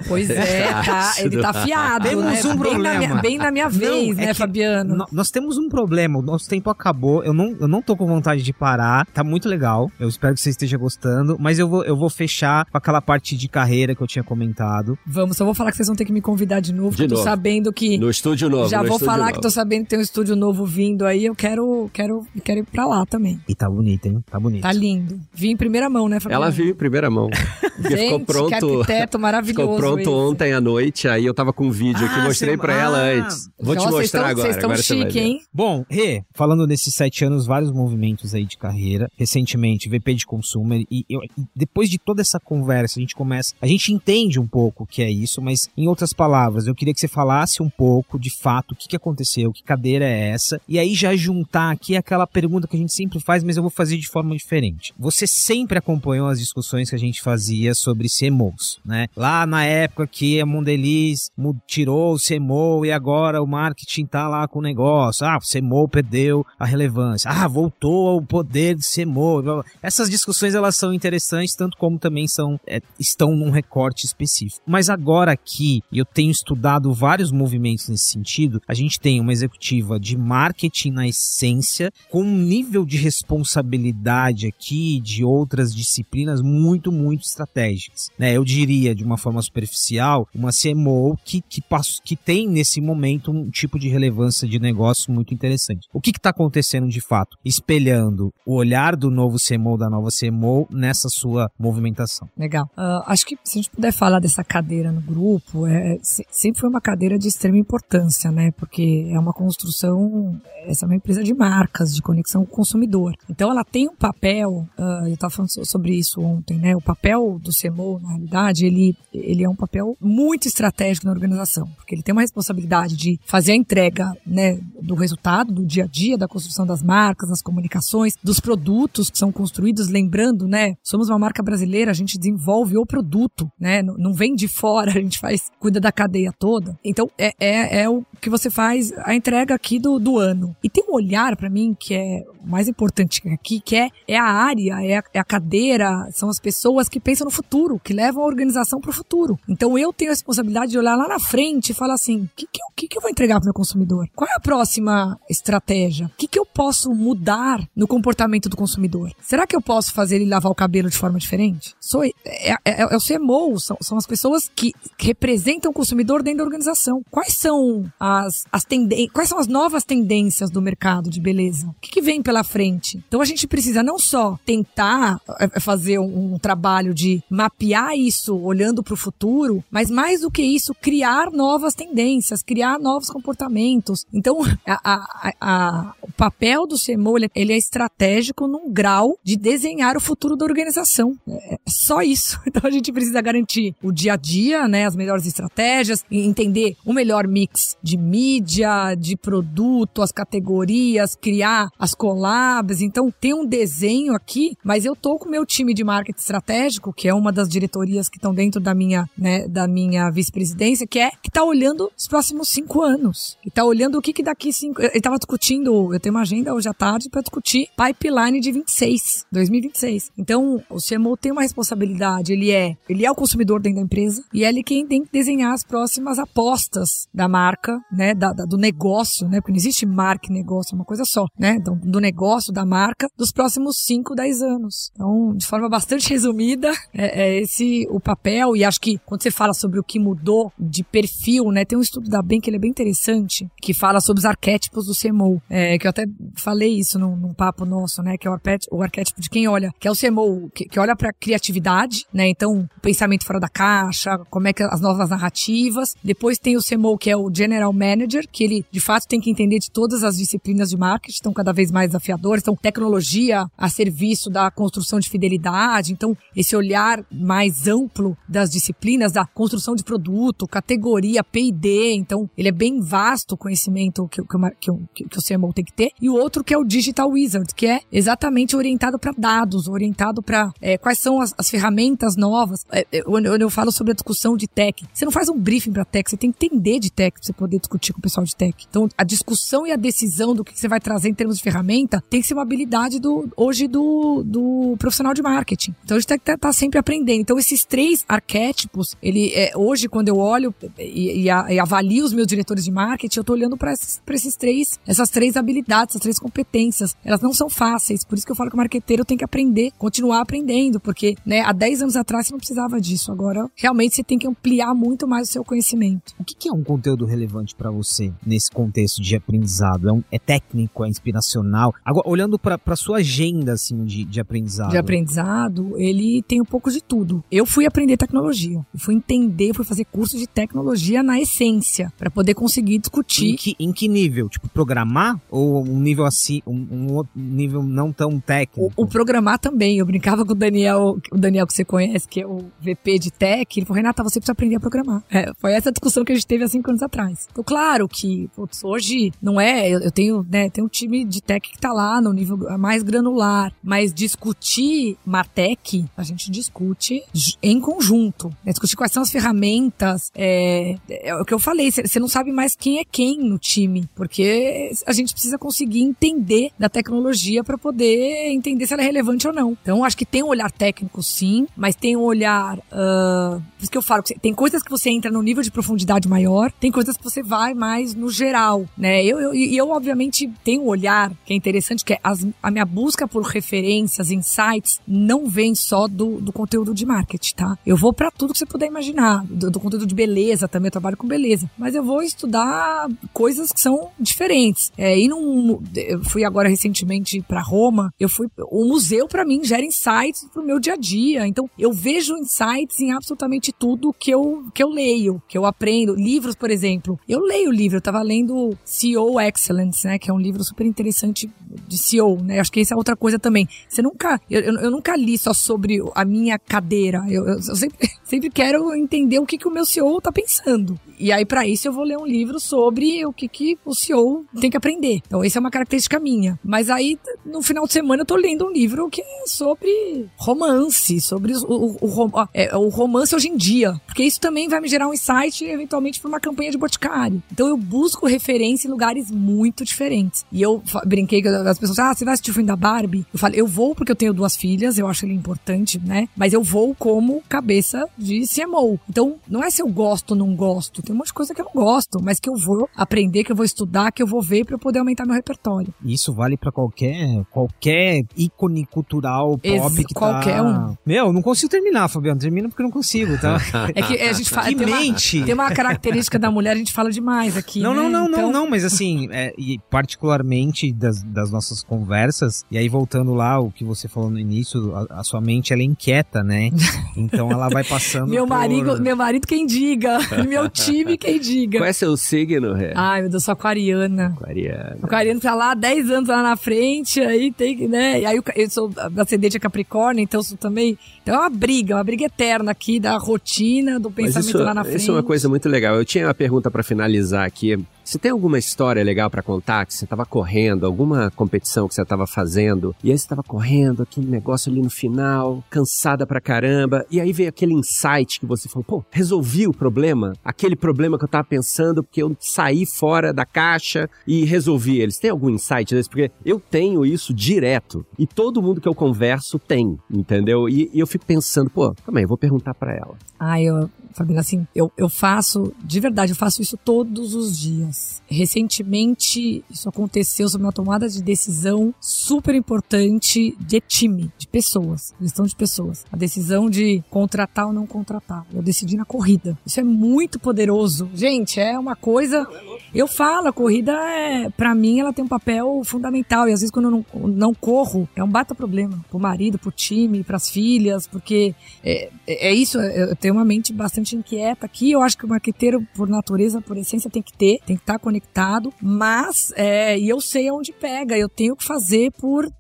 pois 0.09 0.31
é, 0.31 0.73
tá, 0.85 1.15
ele 1.19 1.41
tá 1.41 1.51
afiado. 1.51 2.09
Temos 2.09 2.25
né? 2.25 2.41
um 2.45 2.57
bem 2.57 2.71
problema. 2.71 2.83
Na 2.83 2.99
minha, 2.99 3.15
bem 3.23 3.39
na 3.39 3.51
minha 3.51 3.69
vez, 3.69 4.17
não, 4.17 4.23
é 4.23 4.27
né, 4.27 4.35
Fabiano? 4.35 5.05
Nós 5.13 5.31
temos 5.31 5.59
um 5.59 5.69
problema. 5.69 6.19
O 6.19 6.23
nosso 6.23 6.49
tempo 6.49 6.71
acabou. 6.71 7.23
Eu 7.25 7.33
não, 7.33 7.57
eu 7.61 7.69
não 7.69 7.83
tô 7.83 7.97
com 7.97 8.07
vontade 8.07 8.43
de 8.43 8.53
parar. 8.53 9.07
Tá 9.07 9.23
muito 9.23 9.49
legal. 9.49 9.91
Eu 9.99 10.09
espero 10.09 10.35
que 10.35 10.41
você 10.41 10.51
esteja 10.51 10.77
gostando. 10.77 11.37
Mas 11.39 11.59
eu 11.59 11.69
vou, 11.69 11.85
eu 11.85 11.97
vou 11.97 12.11
fechar 12.11 12.67
com 12.67 12.79
aquela 12.79 13.01
parte 13.01 13.37
de 13.37 13.49
carreira 13.49 13.95
que 13.95 14.03
eu 14.03 14.07
tinha 14.07 14.25
comentado. 14.25 14.99
Vamos, 15.07 15.37
só 15.37 15.45
vou 15.45 15.55
falar 15.55 15.71
que 15.71 15.77
vocês 15.77 15.89
vão 15.89 15.97
ter 15.97 16.05
que 16.05 16.13
me 16.13 16.21
convidar 16.21 16.61
de 16.61 16.73
novo. 16.73 16.97
De 16.97 17.07
novo. 17.07 17.17
tô 17.17 17.23
sabendo 17.23 17.73
que. 17.73 17.99
No 17.99 18.11
estúdio 18.11 18.49
novo. 18.49 18.69
Já 18.69 18.83
vou 18.89 18.99
falar 18.99 19.27
novo. 19.27 19.35
que 19.35 19.41
tô 19.41 19.51
sabendo 19.51 19.85
que 19.85 19.91
tem 19.91 19.99
um 19.99 20.03
estúdio 20.03 20.37
novo 20.37 20.65
vindo 20.65 21.05
aí. 21.05 21.25
Eu 21.25 21.35
quero, 21.35 21.91
quero, 21.93 22.27
quero 22.45 22.61
ir 22.61 22.65
pra 22.65 22.87
lá 22.87 23.05
também. 23.07 23.41
E 23.49 23.55
tá 23.55 23.69
bonito, 23.69 24.07
hein? 24.07 24.25
Tá 24.31 24.39
bonito. 24.39 24.63
Tá 24.63 24.73
lindo. 24.73 25.21
Vi 25.33 25.49
em 25.49 25.57
primeira 25.57 25.89
mão, 25.89 26.09
né, 26.09 26.21
Fabiano? 26.21 26.43
Ela 26.43 26.51
viu 26.51 26.71
em 26.71 26.75
primeira 26.75 27.11
mão. 27.11 27.29
Gente, 27.79 27.97
ficou 27.97 28.21
pronto. 28.21 28.49
Que 28.49 28.55
arquiteto 28.55 29.19
maravilhoso. 29.19 29.63
Ficou 29.63 29.77
pronto 29.77 30.01
esse. 30.01 30.09
ontem 30.09 30.53
à 30.53 30.61
noite. 30.61 31.09
Aí 31.09 31.25
eu 31.25 31.35
tava 31.35 31.53
com 31.53 31.67
um 31.67 31.71
vídeo 31.71 32.07
ah, 32.07 32.11
aqui, 32.11 32.21
mostrei 32.23 32.57
pra 32.57 32.75
ah. 32.75 32.81
ela 32.81 32.99
antes. 32.99 33.51
Vou 33.61 33.77
te 33.77 33.85
mostrar 33.85 34.03
estão, 34.03 34.25
agora. 34.25 34.53
Vocês 34.53 34.57
estão 34.57 34.77
chique, 34.77 35.19
hein? 35.19 35.41
Bom, 35.53 35.85
Rê, 35.89 36.23
falando 36.35 36.67
nesses 36.67 36.95
sete 36.95 37.25
anos, 37.25 37.47
vários 37.47 37.71
movimentos 37.71 38.35
aí 38.35 38.45
de 38.45 38.57
carreira. 38.57 39.11
Recentemente, 39.17 39.89
VP 39.89 40.15
de 40.15 40.27
Consumer. 40.27 40.85
E, 40.91 41.05
eu, 41.09 41.23
e 41.23 41.31
depois 41.55 41.89
de 41.89 41.99
toda 41.99 42.21
essa 42.21 42.41
conversa, 42.41 42.99
a 42.99 43.01
gente 43.01 43.15
começa. 43.15 43.55
A 43.61 43.67
gente 43.67 43.93
entende 43.93 44.41
um 44.41 44.47
pouco 44.47 44.85
o 44.85 44.87
que 44.87 45.03
é 45.03 45.11
isso, 45.11 45.41
mas 45.43 45.69
em 45.77 45.89
outras 45.89 46.13
palavras, 46.13 46.67
eu 46.67 46.75
queria 46.75 46.95
que 46.95 47.01
você 47.01 47.09
falasse 47.09 47.63
um 47.63 47.71
pouco 47.71 48.19
de 48.19 48.31
fato 48.31 48.75
o 48.77 48.79
que, 48.79 48.89
que 48.89 48.97
aconteceu, 48.97 49.53
que 49.53 49.63
cadeira 49.63 50.05
é 50.05 50.29
essa. 50.31 50.61
E 50.69 50.79
aí 50.79 50.95
já 50.95 51.17
juntar 51.17 51.71
aqui 51.71 51.97
aquela 51.97 52.27
pergunta 52.27 52.69
que 52.69 52.77
a 52.77 52.79
gente 52.79 52.93
sempre 52.93 53.19
faz, 53.21 53.43
mas 53.43 53.57
eu 53.57 53.63
vou 53.63 53.71
fazer 53.71 53.97
de 53.97 54.07
forma 54.07 54.37
diferente. 54.37 54.93
Você 54.99 55.27
sempre 55.27 55.79
acompanhou 55.79 56.29
as 56.29 56.39
discussões 56.39 56.91
que 56.91 56.95
a 56.95 56.99
gente 56.99 57.23
fazia 57.23 57.75
sobre 57.75 58.09
CMOs, 58.09 58.79
né? 58.85 59.09
Lá 59.17 59.47
na 59.47 59.65
época 59.65 60.07
que 60.07 60.41
a 60.41 60.47
Mondelez 60.47 61.31
tirou 61.67 62.15
o 62.15 62.19
CMO 62.19 62.85
e 62.85 62.93
agora 62.93 63.43
o 63.43 63.47
marketing 63.47 64.07
tá 64.07 64.29
lá 64.29 64.47
com 64.47 64.59
o 64.59 64.63
negócio. 64.63 65.27
Ah, 65.27 65.39
o 65.39 65.41
CMO 65.41 65.89
perdeu 65.89 66.45
a 66.59 66.67
relevância. 66.67 67.31
Ah, 67.31 67.49
voltou 67.49 68.09
ao 68.09 68.23
poder 68.23 68.77
de 68.77 68.85
CMO. 68.85 69.65
Essas 69.83 70.11
discussões 70.11 70.55
elas 70.55 70.77
são 70.77 70.93
interessantes, 70.93 71.55
tanto 71.55 71.77
como 71.77 71.99
também 71.99 72.29
são 72.29 72.61
é, 72.67 72.81
estão 72.99 73.35
num 73.35 73.51
recorte 73.51 74.05
específico. 74.05 74.63
Mas 74.67 74.91
agora 74.91 75.33
aqui, 75.33 75.83
eu 75.93 76.05
tenho 76.05 76.31
estudado 76.31 76.93
vários 76.93 77.31
movimentos 77.31 77.89
nesse 77.89 78.11
sentido, 78.11 78.61
a 78.67 78.75
gente 78.75 78.99
tem 78.99 79.21
uma 79.21 79.33
executiva 79.33 79.99
de 79.99 80.17
marketing 80.17 80.91
na 80.91 81.07
essência, 81.07 81.93
com 82.11 82.23
um 82.23 82.39
nível 82.39 82.85
de 82.85 82.97
responsabilidade 82.97 84.47
aqui 84.47 85.01
de 85.01 85.25
outras 85.25 85.75
disciplinas 85.75 86.41
muito, 86.43 86.91
muito 86.91 87.25
estratégicas. 87.25 88.09
Né? 88.19 88.37
Eu 88.37 88.45
diria, 88.45 88.95
de 88.95 89.05
uma 89.05 89.17
forma 89.17 89.41
superficial, 89.43 90.29
uma 90.35 90.51
CMO 90.51 91.17
que, 91.25 91.41
que, 91.43 91.63
que 92.05 92.17
tem 92.17 92.49
nesse 92.49 92.81
momento 92.81 93.31
um 93.31 93.51
tipo 93.51 93.79
de 93.79 93.89
relevância 93.89 94.49
de 94.49 94.59
negócio 94.59 95.13
muito 95.13 95.33
interessante. 95.33 95.87
O 95.93 96.01
que 96.01 96.11
está 96.11 96.31
acontecendo 96.31 96.89
de 96.89 97.01
fato? 97.01 97.37
Espelhando 97.45 98.33
o 98.45 98.55
olhar 98.55 98.97
do 98.97 99.11
novo 99.11 99.37
CMO, 99.39 99.77
da 99.77 99.91
nova 99.91 100.09
CMO, 100.09 100.67
nessa 100.71 101.09
sua 101.09 101.51
movimentação. 101.59 102.29
Legal. 102.37 102.67
Uh, 102.77 103.03
acho 103.07 103.27
que 103.27 103.37
se 103.45 103.59
a 103.59 103.63
gente 103.63 103.71
puder 103.71 103.93
falar 103.93 104.21
dessa 104.21 104.43
cadeira 104.43 104.91
no 104.91 105.01
grupo, 105.01 105.67
é, 105.67 105.99
sempre 106.03 106.61
foi 106.61 106.69
uma 106.69 106.81
cadeira 106.81 107.19
de 107.19 107.29
extrema 107.29 107.59
importância, 107.59 108.31
né? 108.31 108.51
Porque 108.57 109.09
é 109.11 109.19
uma 109.19 109.33
construção, 109.33 110.41
essa 110.65 110.85
é 110.85 110.87
uma 110.87 110.97
empresa 110.97 111.23
de 111.23 111.35
marcas, 111.35 111.95
de 111.95 112.03
conexão 112.03 112.45
com 112.45 112.53
o 112.53 112.57
consumidor. 112.57 113.15
Então 113.29 113.51
ela 113.51 113.65
tem 113.65 113.89
um 113.89 113.95
papel, 113.95 114.67
uh, 114.79 115.07
eu 115.07 115.15
estava 115.15 115.33
falando 115.33 115.51
sobre 115.65 115.95
isso 115.95 116.21
ontem, 116.21 116.59
né? 116.59 116.75
O 116.75 116.81
papel 116.81 117.39
do 117.41 117.51
CMO, 117.51 118.01
na 118.01 118.11
realidade, 118.11 118.67
ele, 118.67 118.97
ele 119.13 119.45
é 119.45 119.49
um 119.49 119.55
papel 119.55 119.97
muito 120.01 120.49
estratégico 120.49 121.07
na 121.07 121.13
organização, 121.13 121.67
porque 121.77 121.95
ele 121.95 122.03
tem 122.03 122.13
uma 122.13 122.23
responsabilidade 122.23 122.97
de 122.97 123.19
fazer 123.25 123.53
a 123.53 123.57
entrega, 123.57 124.13
né, 124.27 124.59
do 124.83 124.95
resultado, 124.95 125.53
do 125.53 125.65
dia 125.65 125.85
a 125.85 125.87
dia, 125.87 126.17
da 126.17 126.29
construção 126.29 126.67
das 126.67 126.83
marcas, 126.83 127.29
das 127.29 127.43
comunicações, 127.43 128.15
dos 128.23 128.41
produtos 128.41 129.11
que 129.11 129.19
são 129.19 129.33
construídos, 129.33 129.89
lembrando, 129.89 130.47
né? 130.47 130.75
Somos 130.83 131.09
uma 131.09 131.19
marca 131.19 131.43
brasileira, 131.43 131.91
a 131.91 131.95
gente 131.95 132.19
desenvolve 132.19 132.77
o 132.77 132.87
produto, 132.87 133.51
né? 133.59 133.83
Não 133.83 134.13
vem 134.13 134.35
de 134.35 134.49
fora, 134.49 134.91
a 134.97 135.01
gente 135.01 135.19
faz, 135.19 135.51
cuida 135.59 135.81
da 135.81 135.93
cadeia 135.93 136.33
toda. 136.39 136.79
Então, 136.85 137.11
é, 137.19 137.33
é, 137.39 137.83
é 137.83 137.89
o 137.89 138.05
que 138.21 138.31
você 138.31 138.36
faz, 138.51 138.93
a 138.99 139.15
entrega 139.15 139.55
aqui 139.55 139.79
do, 139.79 139.99
do 139.99 140.19
ano. 140.19 140.57
E 140.63 140.69
tem 140.69 140.85
um 140.89 140.95
olhar 140.95 141.37
para 141.37 141.51
mim 141.51 141.77
que 141.79 141.95
é 141.95 142.25
o 142.47 142.51
mais 142.51 142.69
importante 142.69 143.23
aqui, 143.29 143.61
que 143.61 143.77
é, 143.77 143.91
é 144.07 144.17
a 144.17 144.25
área, 144.25 144.81
é 144.83 144.99
a, 144.99 145.05
é 145.13 145.19
a 145.19 145.25
cadeira, 145.25 146.09
são 146.13 146.29
as 146.29 146.39
pessoas 146.39 146.89
que 146.89 147.01
pensam 147.01 147.25
no 147.25 147.31
futuro, 147.31 147.81
que 147.83 147.93
levam 147.93 148.23
a 148.23 148.27
organização 148.27 148.81
para 148.81 148.91
o 148.91 148.95
futuro. 148.95 149.39
Então, 149.49 149.77
eu 149.77 149.93
tenho 149.93 150.11
a 150.11 150.15
responsabilidade 150.15 150.71
de 150.71 150.79
olhar 150.79 150.97
lá 150.97 151.09
na 151.09 151.19
frente 151.19 151.71
e 151.71 151.75
falar 151.75 151.95
assim, 151.95 152.23
o 152.23 152.31
que, 152.37 152.47
que, 152.47 152.61
que, 152.77 152.89
que 152.89 152.99
eu 152.99 153.03
vou 153.03 153.11
entregar 153.11 153.37
para 153.37 153.45
o 153.45 153.47
meu 153.47 153.55
consumidor? 153.55 154.09
Qual 154.15 154.29
é 154.31 154.35
a 154.35 154.41
próxima 154.41 155.19
estratégia? 155.29 156.07
O 156.07 156.17
que, 156.17 156.29
que 156.29 156.39
eu 156.39 156.47
posso 156.47 156.91
mudar 156.95 157.67
no 157.75 157.87
comportamento 157.87 158.49
do 158.49 158.57
consumidor? 158.57 159.13
Será 159.21 159.47
que 159.47 159.57
eu 159.57 159.61
posso 159.61 159.93
fazer 159.93 160.17
ele 160.17 160.27
lavar 160.27 160.53
o 160.53 160.55
cabelo 160.55 160.89
de 160.89 160.97
forma 160.97 161.19
diferente? 161.19 161.75
Sou, 161.81 162.05
é, 162.05 162.11
é, 162.25 162.57
é, 162.65 162.83
é 162.83 162.97
o 162.97 163.01
CMO, 163.01 163.59
são, 163.59 163.77
são 163.81 163.99
as 163.99 164.07
pessoas 164.07 164.51
que 164.55 164.73
representam 164.99 165.71
o 165.71 165.75
consumidor 165.75 166.23
dentro 166.23 166.39
da 166.39 166.45
organização. 166.45 167.03
Quais 167.11 167.35
são 167.35 167.85
as, 167.99 168.45
as 168.53 168.65
tendências, 168.65 169.11
quais 169.13 169.29
são 169.29 169.39
as 169.39 169.47
novas 169.47 169.85
tendências 169.85 170.51
do 170.51 170.63
mercado 170.63 171.11
de 171.11 171.21
beleza? 171.21 171.67
O 171.69 171.81
que, 171.81 171.91
que 171.91 172.03
vem 172.03 172.23
pela 172.23 172.36
frente? 172.45 173.03
Então 173.09 173.21
a 173.21 173.25
gente 173.25 173.47
precisa 173.47 173.83
não 173.83 173.99
só 173.99 174.39
tentar 174.45 175.21
é, 175.41 175.45
é, 175.55 175.61
fazer 175.61 175.99
um, 175.99 176.39
trabalho 176.39 176.95
de 176.95 177.23
mapear 177.31 177.97
isso 177.97 178.37
olhando 178.37 178.83
para 178.83 178.95
o 178.95 178.97
futuro, 178.97 179.65
mas 179.71 179.91
mais 179.91 180.21
do 180.21 180.31
que 180.31 180.43
isso, 180.43 180.75
criar 180.75 181.31
novas 181.31 181.75
tendências, 181.75 182.43
criar 182.43 182.79
novos 182.79 183.09
comportamentos. 183.09 184.05
Então, 184.13 184.41
a, 184.67 184.81
a, 184.85 185.33
a, 185.41 185.95
o 186.03 186.13
papel 186.13 186.67
do 186.67 186.77
CMO 186.77 187.17
ele, 187.35 187.53
é 187.53 187.57
estratégico 187.57 188.47
num 188.47 188.71
grau 188.71 189.19
de 189.25 189.37
desenhar 189.37 189.97
o 189.97 190.01
futuro 190.01 190.37
da 190.37 190.45
organização. 190.45 191.17
É, 191.29 191.55
é 191.55 191.59
só 191.67 192.03
isso. 192.03 192.41
Então 192.57 192.71
a 192.71 192.73
gente 192.73 192.91
precisa 192.91 193.21
garantir 193.21 193.75
o 193.83 193.93
dia 193.93 194.15
a 194.15 194.17
dia, 194.17 194.67
né, 194.67 194.87
as 194.87 194.97
melhores 194.97 195.27
estratégias, 195.27 196.03
entender 196.11 196.75
o 196.87 196.93
melhor 196.93 197.27
mix 197.27 197.77
de 197.83 197.99
mídia, 197.99 198.95
de 198.95 199.15
produto, 199.15 200.01
as 200.01 200.11
categorias, 200.11 201.15
criar 201.15 201.69
as 201.79 201.95
collabs. 202.27 202.81
Então 202.81 203.11
tem 203.11 203.33
um 203.33 203.47
desenho 203.47 204.15
aqui, 204.15 204.57
mas 204.65 204.85
eu 204.85 204.97
tô 204.97 205.19
com 205.19 205.29
o 205.29 205.31
meu 205.31 205.47
time 205.47 205.73
de 205.73 205.85
marketing 205.85 206.19
estratégico, 206.19 206.93
que 206.93 207.09
é 207.09 207.15
uma 207.15 207.33
das 207.33 207.49
diretorias 207.49 208.09
que 208.09 208.19
estão 208.19 208.35
dentro 208.35 208.61
da 208.61 208.75
minha, 208.75 209.09
né, 209.17 209.47
da 209.47 209.69
minha 209.69 210.11
vice-presidência, 210.11 210.87
que 210.87 210.99
é 210.99 211.11
que 211.23 211.31
tá 211.31 211.45
olhando 211.45 211.91
os 211.97 212.09
próximos 212.09 212.49
cinco 212.49 212.83
anos. 212.83 213.37
E 213.45 213.51
tá 213.51 213.65
olhando 213.65 213.99
o 213.99 214.03
que 214.03 214.13
que 214.13 214.23
daqui 214.23 214.53
cinco... 214.53 214.83
Ele 214.83 215.01
tava 215.01 215.19
discutindo, 215.19 215.95
eu 215.95 216.01
tenho 216.01 216.15
uma 216.15 216.23
agenda 216.23 216.53
hoje 216.53 216.69
à 216.69 216.75
tarde 216.75 217.09
para 217.09 217.21
discutir 217.21 217.69
pipeline 217.77 218.41
de 218.41 218.53
26, 218.53 219.27
2026. 219.31 220.11
Então, 220.19 220.63
o 220.69 220.77
CMO 220.77 221.17
tem 221.17 221.33
uma 221.33 221.43
responsabilidade, 221.43 222.33
ele 222.33 222.51
é, 222.51 222.77
ele 222.89 223.05
é 223.05 223.11
o 223.11 223.15
consumidor 223.15 223.61
dentro 223.61 223.77
da 223.77 223.85
empresa 223.85 224.25
e 224.33 224.45
é 224.45 224.49
ele 224.49 224.63
quem 224.63 224.87
tem 224.87 225.05
que 225.05 225.13
desenhar 225.13 225.53
as 225.53 225.65
próximas 225.65 226.19
apostas 226.19 227.07
da 227.13 227.29
marca, 227.29 227.79
né, 227.93 228.15
da, 228.15 228.33
da 228.33 228.45
do 228.45 228.57
negócio, 228.57 229.29
né, 229.29 229.41
porque 229.41 229.53
não 229.53 229.59
existe 229.59 229.85
marca 229.85 230.29
e 230.31 230.33
negócio, 230.33 230.75
é 230.75 230.77
uma 230.77 230.85
coisa 230.85 231.05
só, 231.05 231.27
né, 231.39 231.57
então, 231.57 231.77
do 231.77 232.01
negócio, 232.07 232.53
da 232.53 232.65
marca, 232.65 233.09
dos 233.17 233.33
próximos 233.33 233.79
5, 233.85 234.15
10 234.15 234.43
anos. 234.43 234.91
Então, 234.95 235.35
de 235.35 235.47
forma 235.47 235.69
bastante 235.69 236.09
resumida, 236.11 236.73
é, 236.95 237.23
é 237.23 237.41
esse 237.41 237.87
o 237.91 238.01
papel 238.01 238.57
e 238.57 238.65
acho 238.65 238.81
que 238.81 238.99
quando 239.05 239.23
você 239.23 239.31
fala 239.31 239.53
sobre 239.53 239.81
o 239.81 239.85
que 239.85 239.99
mudou 239.99 240.53
de 240.59 240.85
perfil, 240.85 241.51
né, 241.51 241.65
tem 241.65 241.79
um 241.79 241.83
estudo 241.83 242.09
da 242.09 242.23
Bem 242.27 242.41
que 242.41 242.51
ele 242.51 242.57
é 242.57 242.61
bem 242.61 242.71
interessante, 242.71 243.47
que 243.63 243.73
fala 243.73 244.01
sobre 244.01 244.19
os 244.19 244.25
arquétipos 244.25 244.87
do 244.87 244.95
CMO, 244.95 245.41
é, 245.49 245.79
que 245.79 245.87
eu 245.87 245.91
até 245.91 246.05
falei 246.35 246.77
isso 246.77 246.99
num, 246.99 247.17
num 247.17 247.33
papo 247.33 247.65
nosso, 247.65 248.03
né, 248.03 248.17
que 248.19 248.27
é 248.27 248.31
o 248.31 248.83
arquétipo, 248.83 249.21
de 249.21 249.31
quem 249.31 249.47
olha, 249.47 249.73
que 249.79 249.87
é 249.87 249.91
o 249.91 249.95
CMO, 249.95 250.51
que, 250.53 250.65
que 250.65 250.81
olha 250.81 250.97
para 250.97 251.13
criatividade, 251.13 252.05
né, 252.13 252.29
então 252.29 252.69
pensamento 252.83 253.25
fora 253.25 253.39
da 253.39 253.49
caixa, 253.49 254.19
como 254.31 254.49
é 254.49 254.53
que 254.53 254.63
as 254.63 254.81
novas 254.81 255.11
narrativas. 255.11 255.95
Depois 256.03 256.39
tem 256.39 256.57
o 256.57 256.63
CMO, 256.63 256.99
que 256.99 257.11
é 257.11 257.17
o 257.17 257.33
General 257.33 257.73
Manager, 257.73 258.27
que 258.31 258.45
ele 258.45 258.65
de 258.71 258.81
fato 258.81 259.07
tem 259.07 259.21
que 259.21 259.31
entender 259.31 259.59
de 259.59 259.71
todas 259.71 260.03
as 260.03 260.17
disciplinas 260.17 260.71
de 260.71 260.77
marketing, 260.77 261.15
estão 261.15 261.33
cada 261.33 261.53
vez 261.53 261.71
mais 261.71 261.95
desafiadoras, 261.97 262.43
então 262.43 262.55
tecnologia 262.55 263.47
a 263.57 263.69
serviço 263.69 264.31
da 264.31 264.51
construção 264.51 264.99
de 264.99 265.09
fidelidade, 265.09 265.93
então 265.93 266.17
esse 266.35 266.55
olhar 266.55 267.05
mais 267.11 267.67
amplo 267.67 268.17
das 268.29 268.51
disciplinas, 268.51 269.13
da 269.13 269.27
construção 269.27 269.75
de 269.75 269.83
produto, 269.83 270.47
categoria, 270.47 271.25
P&D, 271.25 271.95
então 271.95 272.29
ele 272.37 272.49
é 272.49 272.53
bem 272.53 272.81
vasto 272.81 273.35
o 273.35 273.39
conhecimento 273.39 274.09
que, 274.09 274.23
que, 274.23 274.73
que, 274.95 275.05
que 275.09 275.19
o 275.19 275.23
CMO 275.23 275.53
tem 275.53 275.65
que 275.65 275.73
ter. 275.73 275.91
E 276.01 276.09
o 276.09 276.15
outro 276.15 276.45
que 276.45 276.55
é 276.55 276.59
o 276.59 276.65
Digital 276.65 277.11
Wizard, 277.11 277.55
que 277.55 277.67
é 277.67 277.81
exatamente 277.91 278.57
orientado 278.57 278.99
para 278.99 279.13
dados, 279.17 279.69
orientado 279.69 280.23
para 280.23 280.51
é, 280.61 280.79
quais 280.79 280.99
são 280.99 281.21
as, 281.21 281.35
as 281.39 281.49
ferramentas 281.49 282.17
novas. 282.17 282.65
É, 282.71 282.87
é, 282.93 283.03
quando 283.03 283.27
eu 283.27 283.51
falo 283.51 283.73
sobre 283.73 283.93
a 283.93 283.95
discussão 283.95 284.37
de 284.37 284.47
tech, 284.47 284.85
você 284.93 285.05
não 285.05 285.13
faz 285.13 285.29
um 285.29 285.39
briefing 285.39 285.73
para 285.73 285.85
tech, 285.85 286.09
você 286.09 286.17
tem 286.17 286.31
que 286.31 286.47
entender 286.47 286.79
de 286.79 286.91
tech 286.91 287.13
para 287.13 287.23
você 287.23 287.33
poder 287.33 287.59
discutir 287.59 287.93
com 287.93 287.99
o 287.99 288.03
pessoal 288.03 288.25
de 288.25 288.35
tech. 288.35 288.55
Então, 288.69 288.89
a 288.97 289.05
discussão 289.05 289.67
e 289.67 289.73
a 289.73 289.77
decisão 289.77 290.35
do 290.35 290.45
que 290.45 290.59
você 290.59 290.69
vai 290.69 290.81
trazer 290.81 291.09
em 291.09 291.15
termos 291.15 291.37
de 291.37 291.43
ferramenta 291.43 291.86
tem 291.87 292.21
que 292.21 292.27
ser 292.27 292.35
uma 292.35 292.43
habilidade 292.43 292.99
do 292.99 293.29
hoje 293.37 293.67
do, 293.67 294.23
do 294.25 294.77
profissional 294.79 295.15
de 295.15 295.23
marketing. 295.23 295.75
Então, 295.85 295.97
a 295.97 296.01
gente 296.01 296.09
tem 296.09 296.19
que 296.19 296.23
estar 296.23 296.39
tá 296.39 296.53
sempre 296.53 296.79
aprendendo. 296.79 297.21
Então, 297.21 297.39
esses 297.39 297.65
três 297.65 298.05
arquétipos, 298.09 298.97
ele 299.03 299.33
é, 299.35 299.53
hoje, 299.57 299.89
quando 299.89 300.09
eu 300.09 300.19
olho 300.19 300.55
e, 300.79 301.23
e, 301.23 301.31
a, 301.31 301.53
e 301.53 301.59
avalio 301.59 302.05
os 302.05 302.13
meus 302.13 302.27
diretores 302.27 302.65
de 302.65 302.71
marketing, 302.71 303.19
eu 303.19 303.23
estou 303.23 303.37
olhando 303.37 303.57
para 303.57 303.73
esses, 303.73 304.01
esses 304.09 304.37
três, 304.37 304.79
essas 304.87 305.11
três 305.11 305.37
habilidades, 305.37 305.93
essas 305.93 306.03
três 306.03 306.19
competências. 306.19 306.97
Elas 307.05 307.21
não 307.21 307.33
são 307.33 307.49
fáceis, 307.49 308.05
por 308.05 308.17
isso 308.17 308.27
que 308.27 308.33
eu 308.33 308.37
falo 308.37 308.51
que 308.51 308.57
o 308.57 308.59
marqueteiro 308.59 309.05
tem 309.05 309.17
que 309.17 309.25
aprender, 309.25 309.73
continuar 309.79 310.21
aprendendo, 310.21 310.81
porque 310.81 311.17
né, 311.25 311.41
há 311.41 311.53
10 311.53 311.83
anos 311.83 311.97
atrás 311.97 312.27
você 312.27 312.33
não 312.33 312.39
precisava 312.39 312.81
disso. 312.81 313.13
Agora, 313.13 313.49
realmente, 313.55 313.97
você 313.97 314.05
tem 314.05 314.19
que 314.19 314.27
ampliar 314.27 314.75
muito 314.75 315.07
mais 315.07 315.29
o 315.29 315.33
seu 315.33 315.45
conhecimento. 315.45 316.15
O 316.19 316.25
que, 316.25 316.49
é 316.49 316.53
um 316.53 316.63
conteúdo 316.63 317.05
relevante 317.05 317.55
para 317.55 317.71
você 317.71 318.13
nesse 318.25 318.51
contexto 318.51 319.03
de 319.03 319.17
aprendizado? 319.17 319.89
É, 319.89 319.93
um, 319.93 320.03
é 320.11 320.19
técnico, 320.19 320.85
é 320.85 320.89
inspiracional? 320.89 321.75
Agora, 321.85 322.09
olhando 322.09 322.39
para 322.39 322.77
sua 322.77 322.99
agenda 322.99 323.53
assim, 323.53 323.85
de, 323.85 324.05
de 324.05 324.21
aprendizado. 324.21 324.71
De 324.71 324.79
aprendizado, 324.79 325.75
ele 325.77 326.23
tem 326.23 326.41
um 326.41 326.45
pouco 326.45 326.71
de 326.71 326.83
tudo. 326.83 327.25
Eu 327.31 327.47
fui 327.47 327.67
aprender 327.67 327.97
tecnologia, 327.97 328.59
eu 328.73 328.81
fui 328.81 328.95
entender, 328.95 329.55
fui 329.55 329.65
fazer 329.65 329.85
curso 329.85 330.19
de 330.19 330.27
tecnologia 330.27 331.03
na 331.03 331.21
essência, 331.21 331.93
para 331.99 332.11
poder 332.11 332.35
conseguir 332.35 332.79
discutir. 332.79 333.33
Em 333.33 333.37
que, 333.37 333.57
em 333.59 333.73
que 333.73 333.89
nível? 333.89 334.29
Tipo, 334.29 334.49
programar? 334.49 335.21
Ou 335.31 335.65
um 335.65 335.81
nível 335.81 336.05
assim, 336.05 336.43
um, 336.47 337.01
um 337.01 337.05
nível 337.15 337.63
não 337.63 337.93
tão 337.93 338.19
técnico? 338.21 338.73
O, 338.77 338.85
o, 338.85 338.87
programar 338.87 339.39
também. 339.39 339.79
Eu 339.79 339.87
brincava 339.87 340.25
com 340.25 340.33
o 340.33 340.35
Daniel, 340.35 340.99
o 341.13 341.17
Daniel 341.17 341.47
que 341.47 341.55
você 341.55 341.65
conhece, 341.65 342.09
que 342.09 342.21
é 342.21 342.27
o 342.27 342.47
VP 342.61 342.99
de 342.99 343.11
Tech. 343.11 343.59
Ele 343.59 343.67
falou, 343.67 343.77
Renata, 343.77 344.03
você 344.03 344.19
precisa 344.19 344.33
aprender 344.33 344.57
a 344.57 344.61
programar. 344.61 345.03
É, 345.11 345.33
foi 345.39 345.53
essa 345.53 345.71
discussão 345.71 346.05
que 346.05 346.13
a 346.13 346.15
gente 346.15 346.27
teve 346.27 346.45
há 346.45 346.49
cinco 346.49 346.71
anos 346.71 346.83
atrás. 346.83 347.29
Então, 347.31 347.45
claro 347.45 347.89
que, 347.89 348.29
putz, 348.35 348.63
hoje 348.65 349.13
não 349.21 349.41
é, 349.41 349.69
eu, 349.69 349.81
eu, 349.81 349.91
tenho, 349.91 350.27
né, 350.29 350.51
tenho 350.51 350.67
um 350.67 350.71
time 350.71 351.05
de 351.05 351.23
tech 351.23 351.49
que 351.49 351.59
tá 351.59 351.66
lá 351.73 352.01
no 352.01 352.13
nível 352.13 352.37
mais 352.59 352.83
granular, 352.83 353.53
mas 353.63 353.93
discutir 353.93 354.97
Martech, 355.05 355.85
a 355.97 356.03
gente 356.03 356.31
discute 356.31 357.03
em 357.43 357.61
conjunto. 357.61 358.29
Né? 358.45 358.53
Discutir 358.53 358.77
quais 358.77 358.93
são 358.93 359.03
as 359.03 359.11
ferramentas, 359.11 360.11
é, 360.15 360.77
é 360.89 361.15
o 361.15 361.25
que 361.25 361.35
eu 361.35 361.39
falei, 361.39 361.71
você 361.71 361.99
não 361.99 362.09
sabe 362.09 362.33
mais 362.33 362.55
quem 362.55 362.79
é 362.79 362.85
quem 362.85 363.19
no 363.19 363.39
time, 363.39 363.89
porque 363.95 364.71
a 364.87 364.93
gente 364.93 365.13
precisa 365.13 365.39
conseguir 365.39 365.83
entender 365.83 366.51
da 366.59 366.69
tecnologia 366.69 367.43
para 367.43 367.59
poder 367.59 368.31
entender 368.31 368.67
se 368.67 368.73
ela 368.73 368.83
é 368.83 368.87
relevante 368.87 369.27
ou 369.27 369.35
não. 369.35 369.57
Então, 369.63 369.85
acho 369.85 369.97
que 369.97 370.07
tem 370.07 370.23
um 370.23 370.29
olhar 370.29 370.51
técnico, 370.51 371.03
sim, 371.03 371.47
mas 371.57 371.75
tem 371.75 371.97
um 371.97 372.03
olhar. 372.03 372.59
Uh, 372.59 373.41
por 373.41 373.63
isso 373.63 373.71
que 373.71 373.79
eu 373.79 373.83
falo 373.83 374.03
tem 374.21 374.35
coisas 374.35 374.63
que 374.63 374.71
você 374.71 374.91
entra 374.91 375.11
no 375.11 375.23
nível 375.23 375.43
de 375.43 375.51
profundidade 375.51 376.09
maior, 376.09 376.53
tem 376.53 376.71
coisas 376.71 376.97
que 376.97 377.03
você 377.03 377.23
vai 377.23 377.55
mais 377.55 377.95
no 377.95 378.11
geral, 378.11 378.67
né? 378.77 379.05
Eu, 379.05 379.19
eu, 379.19 379.35
eu 379.35 379.71
obviamente, 379.71 380.31
tenho 380.45 380.63
um 380.63 380.67
olhar 380.67 381.13
que 381.25 381.33
é 381.33 381.37
interessante, 381.37 381.56
que 381.85 381.95
é 381.95 382.01
as, 382.03 382.27
a 382.43 382.51
minha 382.51 382.65
busca 382.65 383.07
por 383.07 383.23
referências, 383.23 384.11
insights, 384.11 384.81
não 384.87 385.27
vem 385.27 385.55
só 385.55 385.87
do, 385.87 386.21
do 386.21 386.33
conteúdo 386.33 386.75
de 386.75 386.85
marketing, 386.85 387.35
tá? 387.35 387.59
Eu 387.67 387.77
vou 387.77 387.93
para 387.93 388.11
tudo 388.11 388.33
que 388.33 388.39
você 388.39 388.47
puder 388.47 388.67
imaginar, 388.67 389.25
do, 389.25 389.51
do 389.51 389.61
conteúdo 389.61 389.87
de 389.87 389.95
beleza 389.95 390.49
também, 390.49 390.69
eu 390.69 390.73
trabalho 390.73 390.97
com 390.97 391.07
beleza, 391.07 391.51
mas 391.57 391.75
eu 391.75 391.83
vou 391.83 392.03
estudar 392.03 392.89
coisas 393.13 393.53
que 393.53 393.61
são 393.61 393.91
diferentes. 393.99 394.73
É, 394.77 394.99
e 394.99 395.09
num, 395.09 395.63
eu 395.75 396.03
fui 396.05 396.25
agora 396.25 396.49
recentemente 396.49 397.23
para 397.23 397.43
Roma, 397.43 397.93
eu 397.99 398.09
fui, 398.09 398.29
o 398.51 398.65
museu 398.65 399.07
para 399.09 399.25
mim 399.25 399.45
gera 399.45 399.65
insights 399.65 400.27
pro 400.33 400.45
meu 400.45 400.59
dia 400.59 400.75
a 400.75 400.77
dia, 400.77 401.27
então 401.27 401.49
eu 401.59 401.73
vejo 401.73 402.17
insights 402.17 402.81
em 402.81 402.93
absolutamente 402.93 403.53
tudo 403.53 403.93
que 403.93 404.11
eu, 404.11 404.45
que 404.55 404.63
eu 404.63 404.69
leio, 404.69 405.23
que 405.29 405.37
eu 405.37 405.45
aprendo. 405.45 405.95
Livros, 405.95 406.35
por 406.35 406.51
exemplo, 406.51 406.99
eu 407.09 407.21
leio 407.21 407.51
livro, 407.51 407.79
eu 407.79 407.83
tava 407.83 408.03
lendo 408.03 408.57
CEO 408.65 409.21
Excellence, 409.21 409.87
né, 409.87 409.99
que 409.99 410.11
é 410.11 410.15
um 410.15 410.19
livro 410.19 410.43
super 410.45 410.67
interessante 410.67 411.31
de 411.67 411.79
CEO, 411.79 412.23
né, 412.23 412.41
acho 412.41 412.53
que 412.53 412.61
essa 412.61 412.75
é 412.75 412.77
outra 412.77 412.97
coisa 412.97 413.19
também. 413.19 413.49
Você 413.69 413.83
nunca, 413.83 414.21
eu, 414.31 414.41
eu, 414.41 414.71
nunca 414.71 414.97
li 414.97 415.19
só 415.19 415.33
sobre 415.33 415.79
a 415.95 416.05
minha 416.05 416.39
cadeira, 416.39 417.05
eu, 417.09 417.27
eu, 417.27 417.37
eu 417.37 417.57
sempre, 417.57 417.91
sempre 418.05 418.31
quero 418.31 418.75
entender 418.75 419.19
o 419.19 419.27
que, 419.27 419.39
que 419.39 419.49
o 419.49 419.51
meu 419.51 419.65
CEO 419.65 420.01
tá 420.01 420.13
pensando. 420.13 420.79
E 420.99 421.13
aí, 421.13 421.25
para 421.25 421.47
isso, 421.47 421.69
eu 421.69 421.73
vou 421.73 421.85
ler 421.85 421.99
um 421.99 422.07
livro 422.07 422.41
sobre 422.41 423.05
o 423.05 423.13
que, 423.13 423.29
que 423.29 423.59
o 423.65 423.75
CEO 423.75 424.25
tem 424.41 424.51
que 424.51 424.57
aprender. 424.57 425.01
Então, 425.07 425.23
essa 425.23 425.39
é 425.39 425.41
uma 425.41 425.51
característica 425.51 426.01
minha. 426.01 426.39
Mas 426.43 426.71
aí, 426.71 426.99
no 427.25 427.43
final 427.43 427.67
de 427.67 427.73
semana, 427.73 428.03
eu 428.03 428.07
tô 428.07 428.17
lendo 428.17 428.47
um 428.47 428.51
livro 428.51 428.89
que 428.89 429.03
é 429.03 429.27
sobre 429.27 430.09
romance, 430.17 431.01
sobre 431.01 431.35
o, 431.35 431.77
o, 431.81 432.07
o, 432.07 432.29
é, 432.33 432.57
o 432.57 432.69
romance 432.69 433.15
hoje 433.15 433.29
em 433.29 433.37
dia. 433.37 433.79
Porque 433.87 434.03
isso 434.03 434.21
também 434.21 434.49
vai 434.49 434.61
me 434.61 434.69
gerar 434.69 434.89
um 434.89 434.95
insight, 434.95 435.45
eventualmente, 435.45 436.01
para 436.01 436.09
uma 436.09 436.21
campanha 436.21 436.51
de 436.51 436.59
boticário. 436.59 437.23
Então, 437.31 437.47
eu 437.47 437.57
busco 437.57 438.07
referência 438.07 438.67
em 438.67 438.71
lugares 438.71 439.11
muito 439.11 439.65
diferentes. 439.65 440.25
E 440.33 440.41
eu 440.41 440.63
brinquei 440.87 441.21
que 441.21 441.29
eu 441.29 441.46
as 441.51 441.59
pessoas, 441.59 441.79
ah, 441.79 441.95
você 441.95 442.05
vai 442.05 442.15
assistir 442.15 442.31
o 442.31 442.35
filme 442.35 442.47
da 442.47 442.57
Barbie? 442.57 443.07
Eu 443.13 443.19
falo, 443.19 443.35
eu 443.35 443.47
vou 443.47 443.75
porque 443.75 443.93
eu 443.93 443.97
tenho 443.97 444.13
duas 444.13 444.37
filhas, 444.37 444.79
eu 444.79 444.87
acho 444.87 445.05
ele 445.05 445.15
importante, 445.15 445.79
né? 445.79 446.09
Mas 446.17 446.33
eu 446.33 446.43
vou 446.43 446.75
como 446.75 447.23
cabeça 447.29 447.87
de 447.97 448.25
CMO. 448.27 448.79
Então, 448.89 449.17
não 449.29 449.43
é 449.43 449.51
se 449.51 449.63
eu 449.63 449.69
gosto 449.69 450.13
ou 450.13 450.17
não 450.17 450.35
gosto. 450.35 450.83
Tem 450.83 450.95
um 450.95 450.99
monte 450.99 451.09
de 451.09 451.15
coisa 451.15 451.35
que 451.35 451.41
eu 451.41 451.45
não 451.45 451.63
gosto, 451.63 452.03
mas 452.03 452.19
que 452.19 452.29
eu 452.29 452.37
vou 452.37 452.69
aprender, 452.77 453.25
que 453.25 453.33
eu 453.33 453.37
vou 453.37 453.45
estudar, 453.45 453.93
que 453.93 454.03
eu 454.03 454.07
vou 454.07 454.23
ver 454.23 454.45
para 454.45 454.55
eu 454.55 454.59
poder 454.59 454.79
aumentar 454.79 455.05
meu 455.05 455.15
repertório. 455.15 455.73
Isso 455.85 456.13
vale 456.13 456.37
para 456.37 456.53
qualquer 456.53 457.25
qualquer 457.31 458.05
ícone 458.17 458.67
cultural 458.67 459.39
pop 459.39 459.49
Ex 459.49 459.87
que 459.87 459.95
tá 459.95 460.01
qualquer 460.01 460.37
tá... 460.37 460.43
um. 460.43 460.77
Meu, 460.85 461.13
não 461.13 461.23
consigo 461.23 461.51
terminar, 461.51 461.89
Fabiano. 461.89 462.19
Termina 462.19 462.49
porque 462.49 462.63
eu 462.63 462.65
não 462.65 462.71
consigo, 462.71 463.19
tá? 463.19 463.39
é 463.75 463.83
que 463.83 463.95
a 464.01 464.13
gente 464.13 464.31
fala. 464.31 464.49
Que 464.49 464.55
tem 464.55 464.67
mente! 464.67 465.19
Uma, 465.19 465.27
tem 465.27 465.35
uma 465.35 465.51
característica 465.51 466.19
da 466.19 466.31
mulher, 466.31 466.53
a 466.53 466.57
gente 466.57 466.73
fala 466.73 466.91
demais 466.91 467.37
aqui. 467.37 467.61
Não, 467.61 467.75
né? 467.75 467.83
não, 467.83 467.91
não, 467.91 468.09
então... 468.09 468.23
não, 468.23 468.33
não, 468.33 468.51
mas 468.51 468.65
assim, 468.65 469.09
é, 469.11 469.33
e 469.39 469.59
particularmente 469.71 470.73
das, 470.73 471.03
das 471.03 471.26
nossas 471.31 471.63
conversas, 471.63 472.45
e 472.51 472.59
aí 472.59 472.69
voltando 472.69 473.15
lá, 473.15 473.39
o 473.41 473.51
que 473.51 473.65
você 473.65 473.89
falou 473.89 474.11
no 474.11 474.19
início, 474.19 474.75
a, 474.75 475.01
a 475.01 475.05
sua 475.05 475.21
mente 475.21 475.53
ela 475.53 475.63
é 475.63 475.65
inquieta, 475.65 476.23
né? 476.23 476.51
Então 476.97 477.31
ela 477.31 477.51
vai 477.51 477.63
passando. 477.63 478.09
meu, 478.09 478.27
por... 478.27 478.31
marido, 478.31 478.81
meu 478.81 478.97
marido 478.97 479.27
quem 479.27 479.47
diga. 479.47 479.99
meu 480.27 480.49
time 480.49 480.97
quem 480.97 481.21
diga. 481.21 481.59
Qual 481.59 481.69
é 481.69 481.73
seu 481.73 481.95
signo, 481.95 482.55
Ré? 482.55 482.73
Ai, 482.75 483.03
meu 483.03 483.11
Deus, 483.11 483.23
sou 483.23 483.33
aquariana. 483.33 484.15
Aquariana. 484.17 484.79
Aquariano 484.83 485.21
tá 485.21 485.35
lá 485.35 485.53
10 485.53 485.91
anos 485.91 486.09
lá 486.09 486.23
na 486.23 486.37
frente, 486.37 486.99
aí 487.03 487.31
tem 487.31 487.55
que, 487.55 487.69
né? 487.69 488.01
E 488.01 488.07
aí 488.07 488.19
eu 488.35 488.51
sou 488.51 488.71
ascendente 488.97 489.37
a 489.37 489.41
Capricórnio, 489.41 490.03
então 490.03 490.23
sou 490.23 490.39
também. 490.39 490.79
Então 491.03 491.15
é 491.15 491.19
uma 491.19 491.31
briga, 491.31 491.77
uma 491.77 491.85
briga 491.85 492.07
eterna 492.07 492.51
aqui 492.53 492.81
da 492.81 492.97
rotina, 492.97 493.79
do 493.79 493.91
pensamento 493.91 494.29
isso, 494.29 494.39
lá 494.39 494.55
na 494.55 494.65
frente. 494.65 494.81
Isso 494.81 494.91
é 494.91 494.95
uma 494.95 495.03
coisa 495.03 495.29
muito 495.29 495.49
legal. 495.51 495.77
Eu 495.77 495.85
tinha 495.85 496.07
uma 496.07 496.15
pergunta 496.15 496.51
para 496.51 496.63
finalizar 496.63 497.27
aqui. 497.27 497.59
Você 497.87 498.01
tem 498.01 498.11
alguma 498.11 498.37
história 498.37 498.83
legal 498.83 499.09
para 499.09 499.23
contar 499.23 499.65
que 499.65 499.73
você 499.73 499.85
estava 499.85 500.05
correndo, 500.05 500.67
alguma 500.67 501.09
competição 501.13 501.69
que 501.69 501.75
você 501.77 501.83
estava 501.83 502.05
fazendo, 502.05 502.75
e 502.83 502.91
aí 502.91 502.99
você 502.99 503.05
estava 503.05 503.23
correndo, 503.23 503.85
aquele 503.85 504.09
negócio 504.09 504.51
ali 504.51 504.61
no 504.61 504.69
final, 504.69 505.45
cansada 505.49 506.05
pra 506.05 506.21
caramba, 506.21 506.85
e 506.91 507.01
aí 507.01 507.13
veio 507.13 507.29
aquele 507.29 507.55
insight 507.55 508.19
que 508.19 508.27
você 508.27 508.49
falou, 508.49 508.65
pô, 508.65 508.85
resolvi 508.91 509.47
o 509.47 509.53
problema, 509.53 510.15
aquele 510.25 510.57
problema 510.57 510.99
que 510.99 511.05
eu 511.05 511.09
tava 511.09 511.23
pensando, 511.23 511.85
porque 511.85 512.03
eu 512.03 512.17
saí 512.19 512.67
fora 512.67 513.13
da 513.13 513.25
caixa 513.25 513.89
e 514.05 514.25
resolvi 514.25 514.81
eles. 514.81 514.99
Tem 514.99 515.13
algum 515.13 515.31
insight 515.31 515.73
desse? 515.73 515.89
Porque 515.89 516.11
eu 516.25 516.41
tenho 516.41 516.85
isso 516.85 517.15
direto, 517.15 517.87
e 517.97 518.05
todo 518.05 518.43
mundo 518.43 518.61
que 518.61 518.69
eu 518.69 518.75
converso 518.75 519.39
tem, 519.39 519.79
entendeu? 519.89 520.49
E, 520.49 520.69
e 520.75 520.81
eu 520.81 520.89
fico 520.89 521.07
pensando, 521.07 521.49
pô, 521.49 521.73
eu 521.87 522.09
vou 522.09 522.19
perguntar 522.19 522.53
para 522.53 522.75
ela. 522.75 522.97
Ah, 523.17 523.41
eu, 523.41 523.71
Fabiana, 523.97 524.21
assim, 524.21 524.47
eu, 524.55 524.71
eu 524.77 524.91
faço, 524.91 525.55
de 525.65 525.81
verdade, 525.81 526.13
eu 526.13 526.17
faço 526.17 526.43
isso 526.43 526.59
todos 526.59 527.15
os 527.15 527.39
dias. 527.39 527.76
Recentemente, 528.09 529.45
isso 529.51 529.69
aconteceu 529.69 530.29
sobre 530.29 530.47
uma 530.47 530.53
tomada 530.53 530.89
de 530.89 531.03
decisão 531.03 531.75
super 531.81 532.35
importante 532.35 533.37
de 533.41 533.61
time, 533.61 534.11
de 534.17 534.29
pessoas, 534.29 534.95
gestão 535.01 535.27
de 535.27 535.35
pessoas. 535.35 535.85
A 535.91 535.97
decisão 535.97 536.49
de 536.49 536.83
contratar 536.89 537.47
ou 537.47 537.53
não 537.53 537.67
contratar. 537.67 538.25
Eu 538.33 538.43
decidi 538.43 538.77
na 538.77 538.85
corrida. 538.85 539.37
Isso 539.45 539.59
é 539.59 539.65
muito 539.65 540.21
poderoso. 540.21 540.89
Gente, 540.95 541.41
é 541.41 541.59
uma 541.59 541.75
coisa. 541.75 542.27
Eu 542.75 542.87
falo, 542.87 543.29
a 543.29 543.33
corrida 543.33 543.73
é, 543.73 544.31
para 544.31 544.55
mim, 544.55 544.79
ela 544.81 544.93
tem 544.93 545.05
um 545.05 545.09
papel 545.09 545.63
fundamental. 545.65 546.29
E 546.29 546.33
às 546.33 546.41
vezes, 546.41 546.51
quando 546.51 546.67
eu 546.67 546.71
não, 546.71 547.09
não 547.09 547.35
corro, 547.35 547.89
é 547.97 548.05
um 548.05 548.09
bata 548.09 548.35
problema 548.35 548.85
pro 548.89 549.01
marido, 549.01 549.39
pro 549.39 549.51
time, 549.51 550.05
pras 550.05 550.31
filhas, 550.31 550.87
porque 550.87 551.35
é, 551.65 551.91
é 552.07 552.33
isso. 552.33 552.59
Eu 552.59 552.95
tenho 552.95 553.15
uma 553.15 553.25
mente 553.25 553.53
bastante 553.53 553.97
inquieta 553.97 554.47
aqui. 554.47 554.71
Eu 554.71 554.83
acho 554.83 554.97
que 554.97 555.05
o 555.05 555.09
marqueteiro, 555.09 555.67
por 555.75 555.89
natureza, 555.89 556.41
por 556.41 556.57
essência, 556.57 556.89
tem 556.89 557.03
que 557.03 557.13
ter, 557.13 557.41
tem 557.45 557.57
que 557.57 557.65
estar 557.67 557.79
conectado. 557.79 558.53
Mas, 558.63 559.33
é, 559.37 559.79
e 559.79 559.89
eu 559.89 560.01
sei 560.01 560.29
aonde 560.29 560.53
pega. 560.53 560.97
Eu 560.97 561.09
tenho 561.09 561.37
que 561.37 561.45
fazer 561.45 561.91
por 561.93 562.31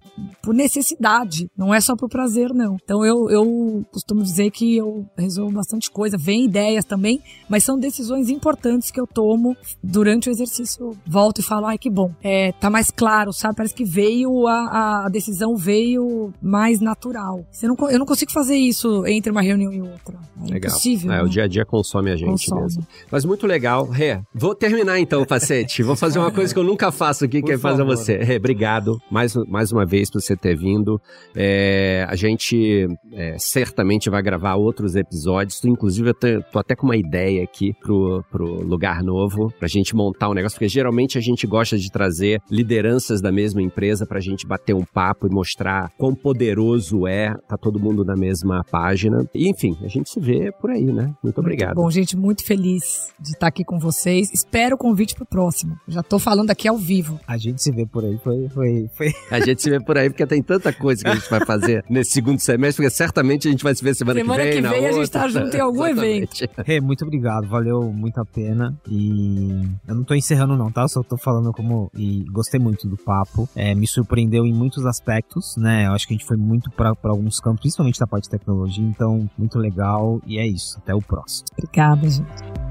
por 0.42 0.54
necessidade, 0.54 1.50
não 1.56 1.74
é 1.74 1.80
só 1.80 1.96
por 1.96 2.08
prazer, 2.08 2.50
não. 2.54 2.76
Então 2.82 3.04
eu, 3.04 3.28
eu 3.30 3.84
costumo 3.90 4.22
dizer 4.22 4.50
que 4.50 4.76
eu 4.76 5.06
resolvo 5.16 5.52
bastante 5.52 5.90
coisa, 5.90 6.16
vem 6.16 6.44
ideias 6.44 6.84
também, 6.84 7.20
mas 7.48 7.64
são 7.64 7.78
decisões 7.78 8.28
importantes 8.28 8.90
que 8.90 9.00
eu 9.00 9.06
tomo 9.06 9.56
durante 9.82 10.28
o 10.28 10.32
exercício. 10.32 10.96
Volto 11.06 11.40
e 11.40 11.42
falo, 11.42 11.66
ai 11.66 11.78
que 11.78 11.90
bom, 11.90 12.12
é, 12.22 12.52
tá 12.52 12.70
mais 12.70 12.90
claro, 12.90 13.32
sabe? 13.32 13.56
Parece 13.56 13.74
que 13.74 13.84
veio, 13.84 14.46
a, 14.46 15.06
a 15.06 15.08
decisão 15.08 15.56
veio 15.56 16.32
mais 16.40 16.80
natural. 16.80 17.44
Você 17.50 17.66
não, 17.66 17.76
eu 17.90 17.98
não 17.98 18.06
consigo 18.06 18.32
fazer 18.32 18.56
isso 18.56 19.04
entre 19.06 19.30
uma 19.30 19.42
reunião 19.42 19.72
e 19.72 19.80
outra. 19.80 20.16
É 20.44 20.52
legal. 20.52 20.70
impossível. 20.70 21.12
É, 21.12 21.16
né? 21.16 21.22
o 21.22 21.28
dia 21.28 21.44
a 21.44 21.48
dia 21.48 21.64
consome 21.64 22.10
a 22.10 22.16
gente 22.16 22.46
consome. 22.46 22.62
mesmo. 22.62 22.86
Mas 23.10 23.24
muito 23.24 23.46
legal. 23.46 23.86
Rê, 23.86 24.20
vou 24.34 24.54
terminar 24.54 24.98
então 24.98 25.24
facete. 25.26 25.82
Vou 25.82 25.96
fazer 25.96 26.18
uma 26.18 26.30
coisa 26.30 26.52
que 26.52 26.58
eu 26.58 26.64
nunca 26.64 26.90
faço 26.92 27.24
aqui, 27.24 27.42
que 27.42 27.52
é 27.52 27.58
fazer 27.58 27.84
você. 27.84 28.18
Rê, 28.18 28.36
obrigado 28.36 29.00
mais, 29.10 29.34
mais 29.48 29.72
uma 29.72 29.84
vez 29.84 30.05
por 30.10 30.20
você 30.20 30.36
ter 30.36 30.56
vindo. 30.56 31.00
É, 31.34 32.06
a 32.08 32.16
gente 32.16 32.86
é, 33.12 33.36
certamente 33.38 34.10
vai 34.10 34.22
gravar 34.22 34.54
outros 34.54 34.96
episódios. 34.96 35.64
Inclusive, 35.64 36.10
eu 36.10 36.14
tô, 36.14 36.26
tô, 36.52 36.58
até 36.58 36.74
com 36.74 36.86
uma 36.86 36.96
ideia 36.96 37.42
aqui 37.42 37.72
pro, 37.80 38.24
pro 38.30 38.62
lugar 38.62 39.02
novo, 39.02 39.52
pra 39.58 39.68
gente 39.68 39.94
montar 39.94 40.28
um 40.28 40.34
negócio, 40.34 40.56
porque 40.56 40.68
geralmente 40.68 41.18
a 41.18 41.20
gente 41.20 41.46
gosta 41.46 41.78
de 41.78 41.90
trazer 41.90 42.40
lideranças 42.50 43.20
da 43.20 43.32
mesma 43.32 43.62
empresa 43.62 44.06
pra 44.06 44.20
gente 44.20 44.46
bater 44.46 44.74
um 44.74 44.84
papo 44.84 45.26
e 45.26 45.30
mostrar 45.30 45.90
quão 45.98 46.14
poderoso 46.14 47.06
é, 47.06 47.34
tá 47.48 47.56
todo 47.56 47.78
mundo 47.78 48.04
na 48.04 48.16
mesma 48.16 48.64
página. 48.70 49.26
E, 49.34 49.48
enfim, 49.48 49.76
a 49.82 49.88
gente 49.88 50.10
se 50.10 50.20
vê 50.20 50.52
por 50.52 50.70
aí, 50.70 50.84
né? 50.84 51.14
Muito 51.22 51.38
obrigado. 51.38 51.76
Muito 51.76 51.84
bom, 51.84 51.90
gente, 51.90 52.16
muito 52.16 52.44
feliz 52.44 53.12
de 53.18 53.30
estar 53.30 53.48
aqui 53.48 53.64
com 53.64 53.78
vocês. 53.78 54.30
Espero 54.32 54.76
o 54.76 54.78
convite 54.78 55.14
pro 55.14 55.26
próximo. 55.26 55.76
Já 55.88 56.02
tô 56.02 56.18
falando 56.18 56.50
aqui 56.50 56.68
ao 56.68 56.76
vivo. 56.76 57.20
A 57.26 57.36
gente 57.36 57.62
se 57.62 57.70
vê 57.70 57.86
por 57.86 58.04
aí, 58.04 58.18
foi, 58.18 58.48
foi, 58.48 58.90
foi. 58.94 59.12
A 59.30 59.40
gente 59.40 59.62
se 59.62 59.70
vê 59.70 59.80
por 59.80 59.95
aí, 59.96 60.10
porque 60.10 60.26
tem 60.26 60.42
tanta 60.42 60.72
coisa 60.72 61.02
que 61.02 61.08
a 61.08 61.14
gente 61.14 61.30
vai 61.30 61.44
fazer 61.44 61.84
nesse 61.90 62.12
segundo 62.12 62.40
semestre, 62.40 62.82
porque 62.82 62.96
certamente 62.96 63.48
a 63.48 63.50
gente 63.50 63.62
vai 63.62 63.74
se 63.74 63.82
ver 63.82 63.94
semana, 63.94 64.20
semana 64.20 64.42
que 64.42 64.48
vem. 64.48 64.54
Semana 64.56 64.74
que 64.74 64.80
vem 64.80 64.88
a 64.88 64.92
gente 64.92 65.10
tá 65.10 65.28
junto 65.28 65.56
em 65.56 65.60
algum 65.60 65.86
evento. 65.86 66.36
Hey, 66.66 66.80
muito 66.80 67.04
obrigado, 67.04 67.46
valeu 67.46 67.82
muito 67.92 68.20
a 68.20 68.24
pena. 68.24 68.76
E 68.88 69.62
eu 69.86 69.94
não 69.94 70.04
tô 70.04 70.14
encerrando, 70.14 70.56
não, 70.56 70.70
tá? 70.70 70.86
só 70.88 71.02
tô 71.02 71.16
falando 71.16 71.52
como. 71.52 71.90
E 71.96 72.24
gostei 72.30 72.58
muito 72.58 72.88
do 72.88 72.96
papo. 72.96 73.48
É, 73.54 73.74
me 73.74 73.86
surpreendeu 73.86 74.46
em 74.46 74.52
muitos 74.52 74.84
aspectos, 74.86 75.56
né? 75.56 75.86
Eu 75.86 75.92
acho 75.92 76.06
que 76.06 76.14
a 76.14 76.16
gente 76.16 76.26
foi 76.26 76.36
muito 76.36 76.70
para 76.70 76.92
alguns 77.04 77.40
campos, 77.40 77.60
principalmente 77.60 77.98
da 77.98 78.06
parte 78.06 78.24
de 78.24 78.30
tecnologia, 78.30 78.84
então 78.84 79.28
muito 79.36 79.58
legal. 79.58 80.20
E 80.26 80.38
é 80.38 80.46
isso. 80.46 80.78
Até 80.78 80.94
o 80.94 81.00
próximo. 81.00 81.46
Obrigada, 81.52 82.08
gente. 82.08 82.65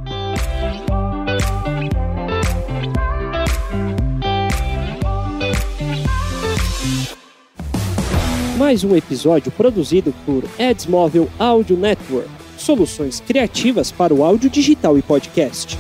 Mais 8.57 8.85
um 8.85 8.95
episódio 8.95 9.51
produzido 9.51 10.13
por 10.25 10.41
Edsmóvel 10.57 11.29
Audio 11.37 11.75
Network. 11.75 12.29
Soluções 12.57 13.19
criativas 13.19 13.91
para 13.91 14.13
o 14.13 14.23
áudio 14.23 14.49
digital 14.49 14.97
e 14.97 15.01
podcast. 15.01 15.77